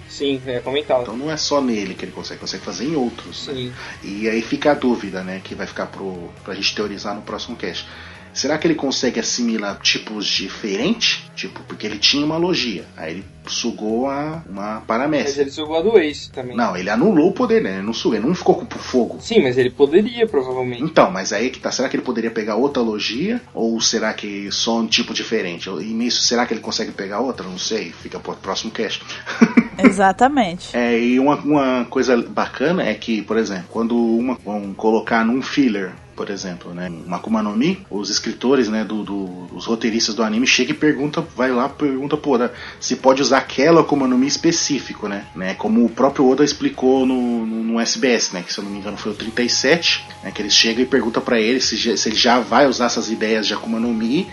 [0.09, 1.03] Sim, é comentado.
[1.03, 3.47] Então não é só nele que ele consegue, consegue fazer em outros.
[3.47, 3.53] né?
[3.53, 3.73] Sim.
[4.03, 5.39] E aí fica a dúvida, né?
[5.43, 7.87] Que vai ficar pro, pra gente teorizar no próximo cast.
[8.33, 11.28] Será que ele consegue assimilar tipos diferentes?
[11.39, 12.83] Tipo, porque ele tinha uma logia.
[12.97, 15.39] Aí ele sugou a, uma Mas paramécia.
[15.41, 16.53] ele sugou a do Ace também.
[16.55, 17.75] Não, ele anulou o poder, né?
[17.75, 19.17] Ele não sugou, ele não ficou com o fogo.
[19.21, 20.83] Sim, mas ele poderia, provavelmente.
[20.83, 21.71] Então, mas aí que tá.
[21.71, 23.41] Será que ele poderia pegar outra logia?
[23.53, 25.69] Ou será que só um tipo diferente?
[25.69, 27.47] E nisso, será que ele consegue pegar outra?
[27.47, 27.91] Não sei.
[27.91, 29.01] Fica pro próximo cast.
[29.81, 30.75] Exatamente.
[30.75, 35.41] É, e uma, uma coisa bacana é que, por exemplo, quando uma vão colocar num
[35.41, 40.13] filler, por exemplo, né, uma Akuma no Mi, os escritores, né, do, do- os roteiristas
[40.15, 42.33] do anime chegam e perguntam, vai lá, pergunta, pô,
[42.79, 45.25] se pode usar aquela Akuma no Mi específico, né?
[45.35, 45.53] né?
[45.53, 48.43] Como o próprio Oda explicou no, no, no, SBS, né?
[48.43, 50.31] Que se eu não me engano foi o 37, né?
[50.31, 53.47] Que eles chegam e perguntam para ele se, se ele já vai usar essas ideias
[53.47, 54.27] de Akuma no Mi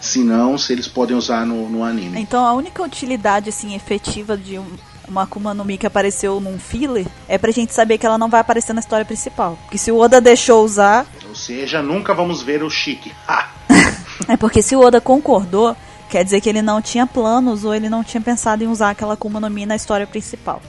[0.00, 2.20] se não, se eles podem usar no, no anime.
[2.20, 4.66] Então a única utilidade assim efetiva de um,
[5.08, 8.28] uma Akuma no Mi que apareceu num filler é pra gente saber que ela não
[8.28, 9.58] vai aparecer na história principal.
[9.62, 11.06] Porque se o Oda deixou usar.
[11.28, 13.12] Ou seja, nunca vamos ver o Chique.
[14.28, 15.76] é porque se o Oda concordou,
[16.08, 19.14] quer dizer que ele não tinha planos ou ele não tinha pensado em usar aquela
[19.14, 20.62] Akuma no Mi na história principal.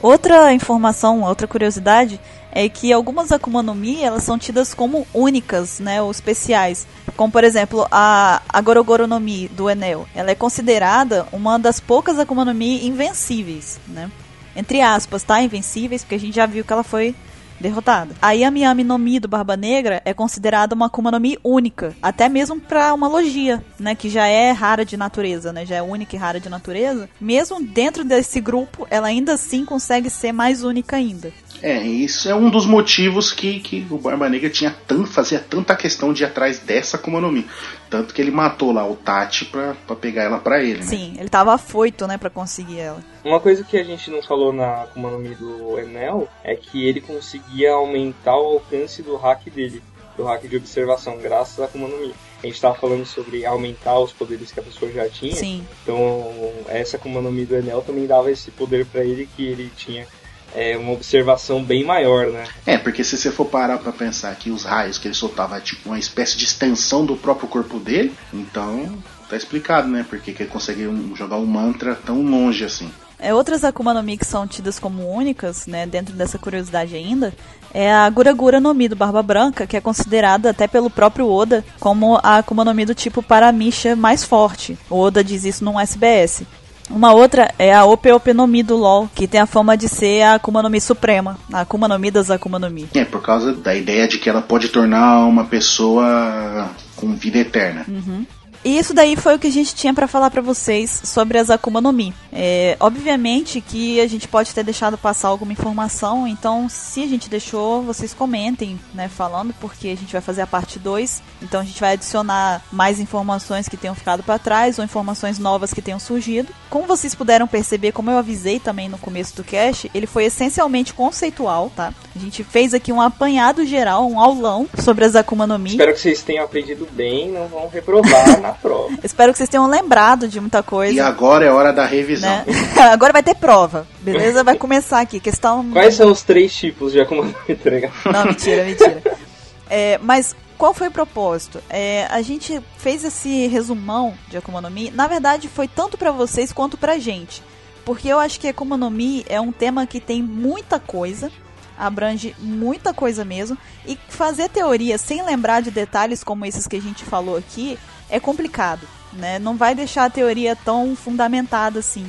[0.00, 2.20] Outra informação, outra curiosidade
[2.52, 6.86] é que algumas Akuma no Mi elas são tidas como únicas, né, ou especiais.
[7.16, 10.06] Como por exemplo a, a Gorogoro no Mi do Enel.
[10.14, 14.10] Ela é considerada uma das poucas Akuma no Mi invencíveis, né?
[14.56, 15.40] Entre aspas, tá?
[15.40, 17.14] Invencíveis, porque a gente já viu que ela foi
[17.60, 18.14] derrotada.
[18.20, 21.94] A Yami Yami no Mi do Barba Negra é considerada uma Akuma no Mi única,
[22.02, 25.82] até mesmo para uma logia, né, que já é rara de natureza, né, já é
[25.82, 27.08] única e rara de natureza.
[27.20, 31.32] Mesmo dentro desse grupo, ela ainda assim consegue ser mais única ainda.
[31.62, 35.74] É, isso é um dos motivos que, que o Barba Negra tinha tão, fazia tanta
[35.74, 37.46] questão de ir atrás dessa Akuma no Mi.
[37.90, 40.86] Tanto que ele matou lá o Tati pra, pra pegar ela pra ele, né?
[40.86, 43.02] Sim, ele tava afoito, né, pra conseguir ela.
[43.24, 46.86] Uma coisa que a gente não falou na Akuma no Mi do Enel é que
[46.86, 49.82] ele conseguia aumentar o alcance do hack dele,
[50.16, 52.14] do hack de observação, graças à Akuma no Mi.
[52.42, 55.34] A gente tava falando sobre aumentar os poderes que a pessoa já tinha.
[55.34, 55.66] Sim.
[55.82, 59.72] Então, essa Akuma no Mi do Enel também dava esse poder para ele que ele
[59.76, 60.06] tinha
[60.54, 62.44] é uma observação bem maior, né?
[62.66, 65.60] É, porque se você for parar para pensar que os raios que ele soltava é
[65.60, 68.98] tipo uma espécie de extensão do próprio corpo dele, então
[69.28, 70.04] tá explicado, né?
[70.08, 72.90] Porque que ele consegue jogar um mantra tão longe assim.
[73.20, 77.34] É, outras Akuma no Mi que são tidas como únicas, né, dentro dessa curiosidade ainda,
[77.74, 81.64] é a Guragura no Mi do Barba Branca, que é considerada até pelo próprio Oda
[81.80, 84.78] como a Akuma no Mi do tipo Paramisha mais forte.
[84.88, 86.44] O Oda diz isso num SBS.
[86.90, 89.88] Uma outra é a Ope Ope no Mi do LoL, que tem a fama de
[89.88, 92.88] ser a Akuma no Mi suprema, a Akuma no Mi das Akuma no Mi.
[92.94, 97.84] É, por causa da ideia de que ela pode tornar uma pessoa com vida eterna.
[97.88, 98.24] Uhum.
[98.68, 101.48] E isso daí foi o que a gente tinha para falar para vocês sobre as
[101.48, 102.12] Akuma no Mi.
[102.30, 107.30] É, obviamente que a gente pode ter deixado passar alguma informação, então se a gente
[107.30, 111.22] deixou, vocês comentem, né, falando, porque a gente vai fazer a parte 2.
[111.40, 115.72] Então a gente vai adicionar mais informações que tenham ficado para trás ou informações novas
[115.72, 116.52] que tenham surgido.
[116.68, 120.92] Como vocês puderam perceber, como eu avisei também no começo do cast, ele foi essencialmente
[120.92, 121.94] conceitual, tá?
[122.14, 125.70] A gente fez aqui um apanhado geral, um aulão sobre as Akuma no Mi.
[125.70, 128.98] Espero que vocês tenham aprendido bem, não vão reprovar na prova.
[129.02, 130.92] Espero que vocês tenham lembrado de muita coisa.
[130.92, 132.28] E agora é hora da revisão.
[132.28, 132.44] Né?
[132.92, 134.44] agora vai ter prova, beleza?
[134.44, 135.20] Vai começar aqui.
[135.20, 135.68] Questão.
[135.72, 139.02] Quais são os três tipos de Akuma no Mi, tá Não, mentira, mentira.
[139.70, 141.62] É, mas qual foi o propósito?
[141.68, 144.90] É, a gente fez esse resumão de Akuma no Mi.
[144.90, 147.42] Na verdade, foi tanto para vocês quanto pra gente.
[147.84, 151.30] Porque eu acho que Akuma no Mi é um tema que tem muita coisa,
[151.78, 153.56] abrange muita coisa mesmo.
[153.86, 157.78] E fazer teoria sem lembrar de detalhes como esses que a gente falou aqui
[158.10, 158.86] é complicado.
[159.12, 159.38] Né?
[159.38, 162.06] Não vai deixar a teoria tão fundamentada assim.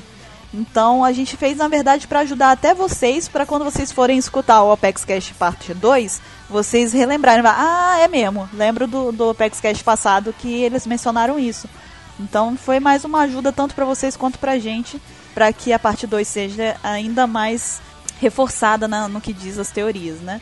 [0.54, 4.64] Então a gente fez na verdade para ajudar até vocês, para quando vocês forem escutar
[4.64, 9.84] o Apex Cash Parte 2, vocês relembrarem, ah, é mesmo, lembro do, do Apex Cash
[9.84, 11.70] passado que eles mencionaram isso.
[12.20, 15.00] Então foi mais uma ajuda tanto para vocês quanto pra gente,
[15.36, 17.80] para que a parte 2 seja ainda mais
[18.20, 20.42] reforçada na, no que diz as teorias, né?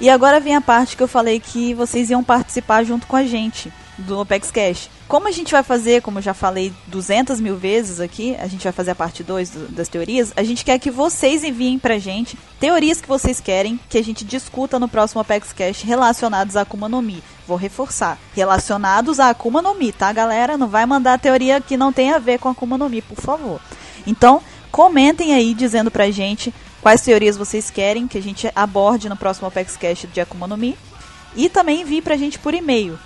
[0.00, 3.24] E agora vem a parte que eu falei que vocês iam participar junto com a
[3.24, 4.88] gente do Opex Cash.
[5.08, 8.62] Como a gente vai fazer, como eu já falei 200 mil vezes aqui, a gente
[8.62, 12.38] vai fazer a parte 2 das teorias, a gente quer que vocês enviem pra gente
[12.60, 16.88] teorias que vocês querem que a gente discuta no próximo Apex Cash relacionados a Akuma
[16.88, 17.22] no Mi.
[17.46, 20.56] Vou reforçar, relacionados a Akuma no Mi, tá galera?
[20.56, 23.60] Não vai mandar teoria que não tem a ver com Akuma no Mi, por favor.
[24.06, 29.16] Então, comentem aí dizendo pra gente quais teorias vocês querem que a gente aborde no
[29.16, 30.76] próximo Apex Cash de Akuma no Mi.
[31.34, 32.98] E também envie pra gente por e-mail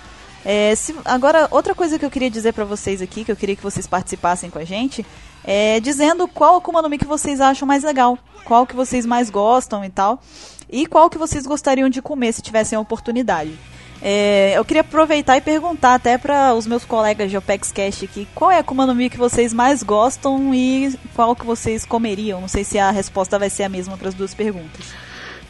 [0.45, 3.55] é, se, agora, outra coisa que eu queria dizer para vocês aqui, que eu queria
[3.55, 5.05] que vocês participassem com a gente,
[5.43, 9.29] é dizendo qual Akuma no Mi que vocês acham mais legal, qual que vocês mais
[9.29, 10.21] gostam e tal,
[10.69, 13.57] e qual que vocês gostariam de comer se tivessem a oportunidade.
[14.01, 18.27] É, eu queria aproveitar e perguntar até para os meus colegas de Opex Cash aqui,
[18.35, 22.41] qual é a Akuma no Mi que vocês mais gostam e qual que vocês comeriam?
[22.41, 24.93] Não sei se a resposta vai ser a mesma para as duas perguntas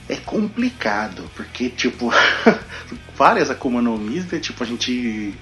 [0.09, 2.11] é complicado, porque, tipo,
[3.15, 5.33] várias Akuma no Mi, né, tipo, a gente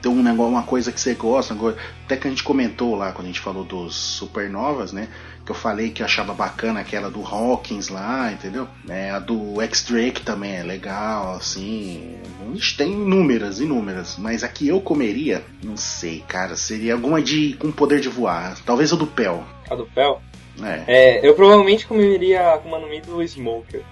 [0.00, 1.56] tem um negócio, uma coisa que você gosta,
[2.04, 5.08] até que a gente comentou lá quando a gente falou dos supernovas, né?
[5.44, 8.68] Que eu falei que eu achava bacana aquela do Hawkins lá, entendeu?
[8.88, 12.16] É, a do X-Drake também é legal, assim.
[12.40, 14.16] A gente tem inúmeras, inúmeras.
[14.18, 18.56] Mas a que eu comeria, não sei, cara, seria alguma de com poder de voar.
[18.64, 19.44] Talvez a do Pel.
[19.70, 20.20] A do Pel?
[20.62, 20.84] É.
[20.86, 23.82] é eu provavelmente comeria a Akuma no Mi do Smoker.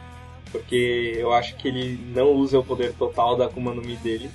[0.55, 4.31] Porque eu acho que ele não usa o poder total da Akuma no Mi dele.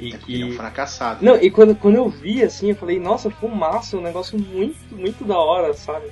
[0.00, 0.34] E é que...
[0.34, 1.24] ele é um fracassado.
[1.24, 5.24] Não, e quando, quando eu vi assim, eu falei, nossa, fumaça, um negócio muito, muito
[5.24, 6.06] da hora, sabe?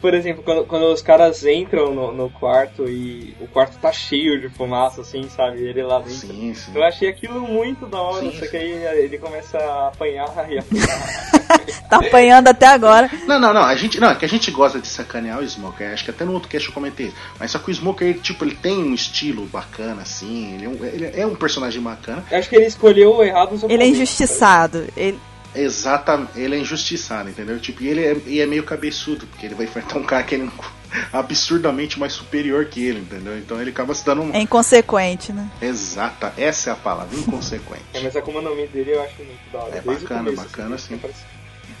[0.00, 4.40] Por exemplo, quando, quando os caras entram no, no quarto e o quarto tá cheio
[4.40, 5.62] de fumaça, assim, sabe?
[5.62, 6.28] Ele lá dentro.
[6.28, 6.72] Sim, sim.
[6.74, 8.70] Eu achei aquilo muito da hora, sim, só que aí
[9.04, 11.32] ele começa a apanhar e apanhar.
[11.88, 13.10] tá apanhando até agora.
[13.26, 13.62] Não, não, não.
[13.62, 15.92] A gente, não, é que a gente gosta de sacanear o Smoker.
[15.92, 17.12] Acho que até no outro cast eu comentei.
[17.38, 20.54] Mas só que o Smoker, ele, tipo, ele tem um estilo bacana, assim.
[20.54, 22.24] Ele é um, ele é um personagem bacana.
[22.30, 24.86] Eu acho que ele escolheu errado Ele é injustiçado.
[24.96, 25.18] Ele...
[25.54, 27.58] Exatamente, ele é injustiçado, entendeu?
[27.60, 30.34] Tipo, e ele é, e é meio cabeçudo, porque ele vai enfrentar um cara que
[30.34, 30.50] ele
[31.12, 33.36] absurdamente mais superior que ele, entendeu?
[33.38, 34.34] Então ele acaba se dando um.
[34.34, 35.48] É inconsequente, né?
[35.60, 37.82] Exata, essa é a palavra, inconsequente.
[37.94, 39.76] é, mas a Akuma no Mi dele eu acho muito da hora.
[39.76, 40.98] É bacana, começo, bacana assim.
[40.98, 41.12] sim.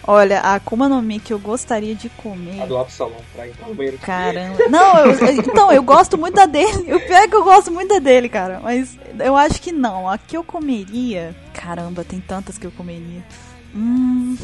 [0.04, 2.60] Olha, a Akuma no Mi que eu gostaria de comer.
[2.60, 3.98] A do Absalom, pra entrar no banheiro.
[3.98, 4.58] Caramba.
[4.68, 6.92] Não, eu, eu, então, eu gosto muito da dele.
[6.92, 8.58] O pior é que eu gosto muito da dele, cara.
[8.60, 10.08] Mas eu acho que não.
[10.08, 11.36] A que eu comeria.
[11.54, 13.22] Caramba, tem tantas que eu comeria.
[13.74, 14.36] Hum.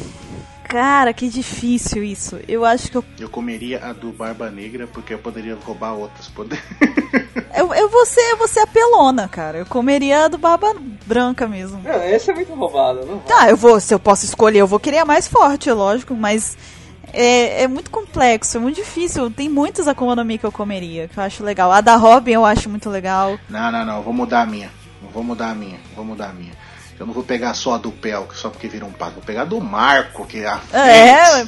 [0.69, 2.39] Cara, que difícil isso.
[2.47, 3.03] Eu acho que eu.
[3.19, 6.63] Eu comeria a do Barba Negra porque eu poderia roubar outras poderes.
[7.57, 9.57] eu, eu, vou ser, eu vou ser apelona, cara.
[9.57, 10.75] Eu comeria a do Barba
[11.07, 11.81] Branca mesmo.
[11.83, 13.17] Não, essa é muito roubada, não?
[13.21, 13.79] Tá, eu vou.
[13.79, 16.55] Se eu posso escolher, eu vou querer a mais forte, é lógico, mas.
[17.11, 19.31] É, é muito complexo, é muito difícil.
[19.31, 21.71] Tem muitas Akuma no Mi que eu comeria, que eu acho legal.
[21.71, 23.39] A da Robin eu acho muito legal.
[23.49, 24.03] Não, não, não.
[24.03, 24.69] Vou mudar a minha.
[25.11, 25.79] Vou mudar a minha.
[25.95, 26.53] Vou mudar a minha.
[26.99, 29.13] Eu não vou pegar só a do Pel, só porque virou um pato.
[29.13, 31.45] Vou pegar a do Marco, que é a É,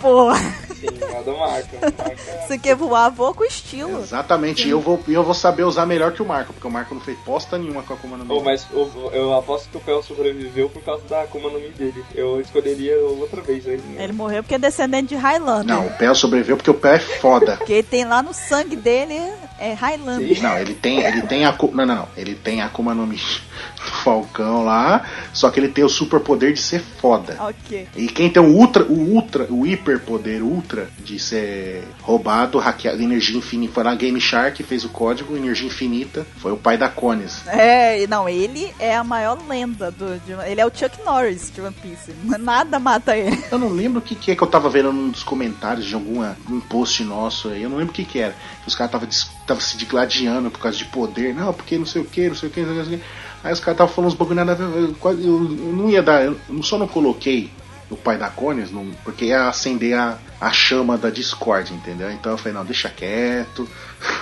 [0.00, 0.32] pô.
[0.80, 0.86] Sim,
[1.18, 1.76] a do Marco.
[1.82, 3.98] É Você quer voar, voa com estilo.
[3.98, 6.94] Exatamente, e eu vou, eu vou saber usar melhor que o Marco, porque o Marco
[6.94, 8.32] não fez posta nenhuma com a Akuma no Mi.
[8.32, 11.70] Oh, mas eu, eu aposto que o Pel sobreviveu por causa da Akuma no Mi
[11.70, 12.04] dele.
[12.14, 13.76] Eu escolheria outra vez aí.
[13.76, 14.04] Né?
[14.04, 15.66] Ele morreu porque é descendente de Highlander.
[15.66, 17.56] Não, o Pel sobreviveu porque o Pel é foda.
[17.56, 19.20] porque tem lá no sangue dele
[19.58, 20.36] é Highlander.
[20.36, 20.42] Sim.
[20.42, 23.16] Não, ele tem, ele tem a não, não, não, ele tem a Akuma no Mi
[23.16, 27.36] do Falcão lá, só que ele tem o super poder de ser foda.
[27.40, 27.88] Ok.
[27.96, 33.02] E quem tem o ultra, o ultra, o hiper poder ultra de ser roubado, hackeado,
[33.02, 36.88] energia infinita, foi lá Game Shark fez o código energia infinita, foi o pai da
[36.88, 37.46] Cones.
[37.48, 41.60] É, não, ele é a maior lenda do, de, ele é o Chuck Norris de
[41.60, 42.12] One Piece.
[42.38, 43.42] Nada mata ele.
[43.50, 45.94] Eu não lembro o que, que é que eu tava vendo num dos comentários de
[45.94, 48.34] alguma um post nosso aí, eu não lembro o que que era.
[48.66, 49.08] Os caras tava,
[49.46, 52.48] tava se digladiando por causa de poder, não, porque não sei o que, não sei
[52.48, 53.04] o que, não sei o que.
[53.42, 56.36] Aí os caras estavam falando uns bagulho nada eu, eu, eu não ia dar, eu
[56.62, 57.50] só não coloquei
[57.90, 62.10] o pai da Cones, não, porque ia acender a, a chama da Discord, entendeu?
[62.12, 63.68] Então eu falei, não, deixa quieto.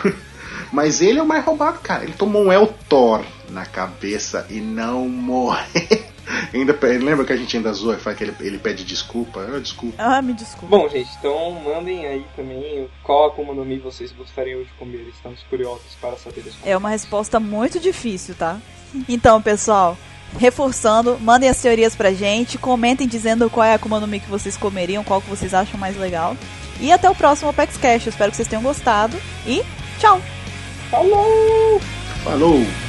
[0.73, 2.05] Mas ele é o mais roubado, cara.
[2.05, 5.69] Ele tomou um El Thor na cabeça e não morreu.
[6.53, 9.41] ainda lembra que a gente ainda zoa e fala que ele, ele pede desculpa?
[9.41, 9.95] Ah, desculpa.
[9.99, 10.77] Ah, me desculpa.
[10.77, 15.09] Bom, gente, então mandem aí também qual Akuma no Mi vocês gostariam de comer.
[15.15, 16.59] Estamos curiosos para saber isso.
[16.65, 18.61] É uma resposta muito difícil, tá?
[19.09, 19.97] Então, pessoal,
[20.39, 24.31] reforçando, mandem as teorias pra gente, comentem dizendo qual é a Akuma no Mi que
[24.31, 26.37] vocês comeriam, qual que vocês acham mais legal.
[26.81, 28.07] E até o próximo Apex Cash.
[28.07, 29.17] espero que vocês tenham gostado
[29.47, 29.63] e
[29.99, 30.21] tchau!
[30.91, 31.81] Falou!
[32.25, 32.88] Falou!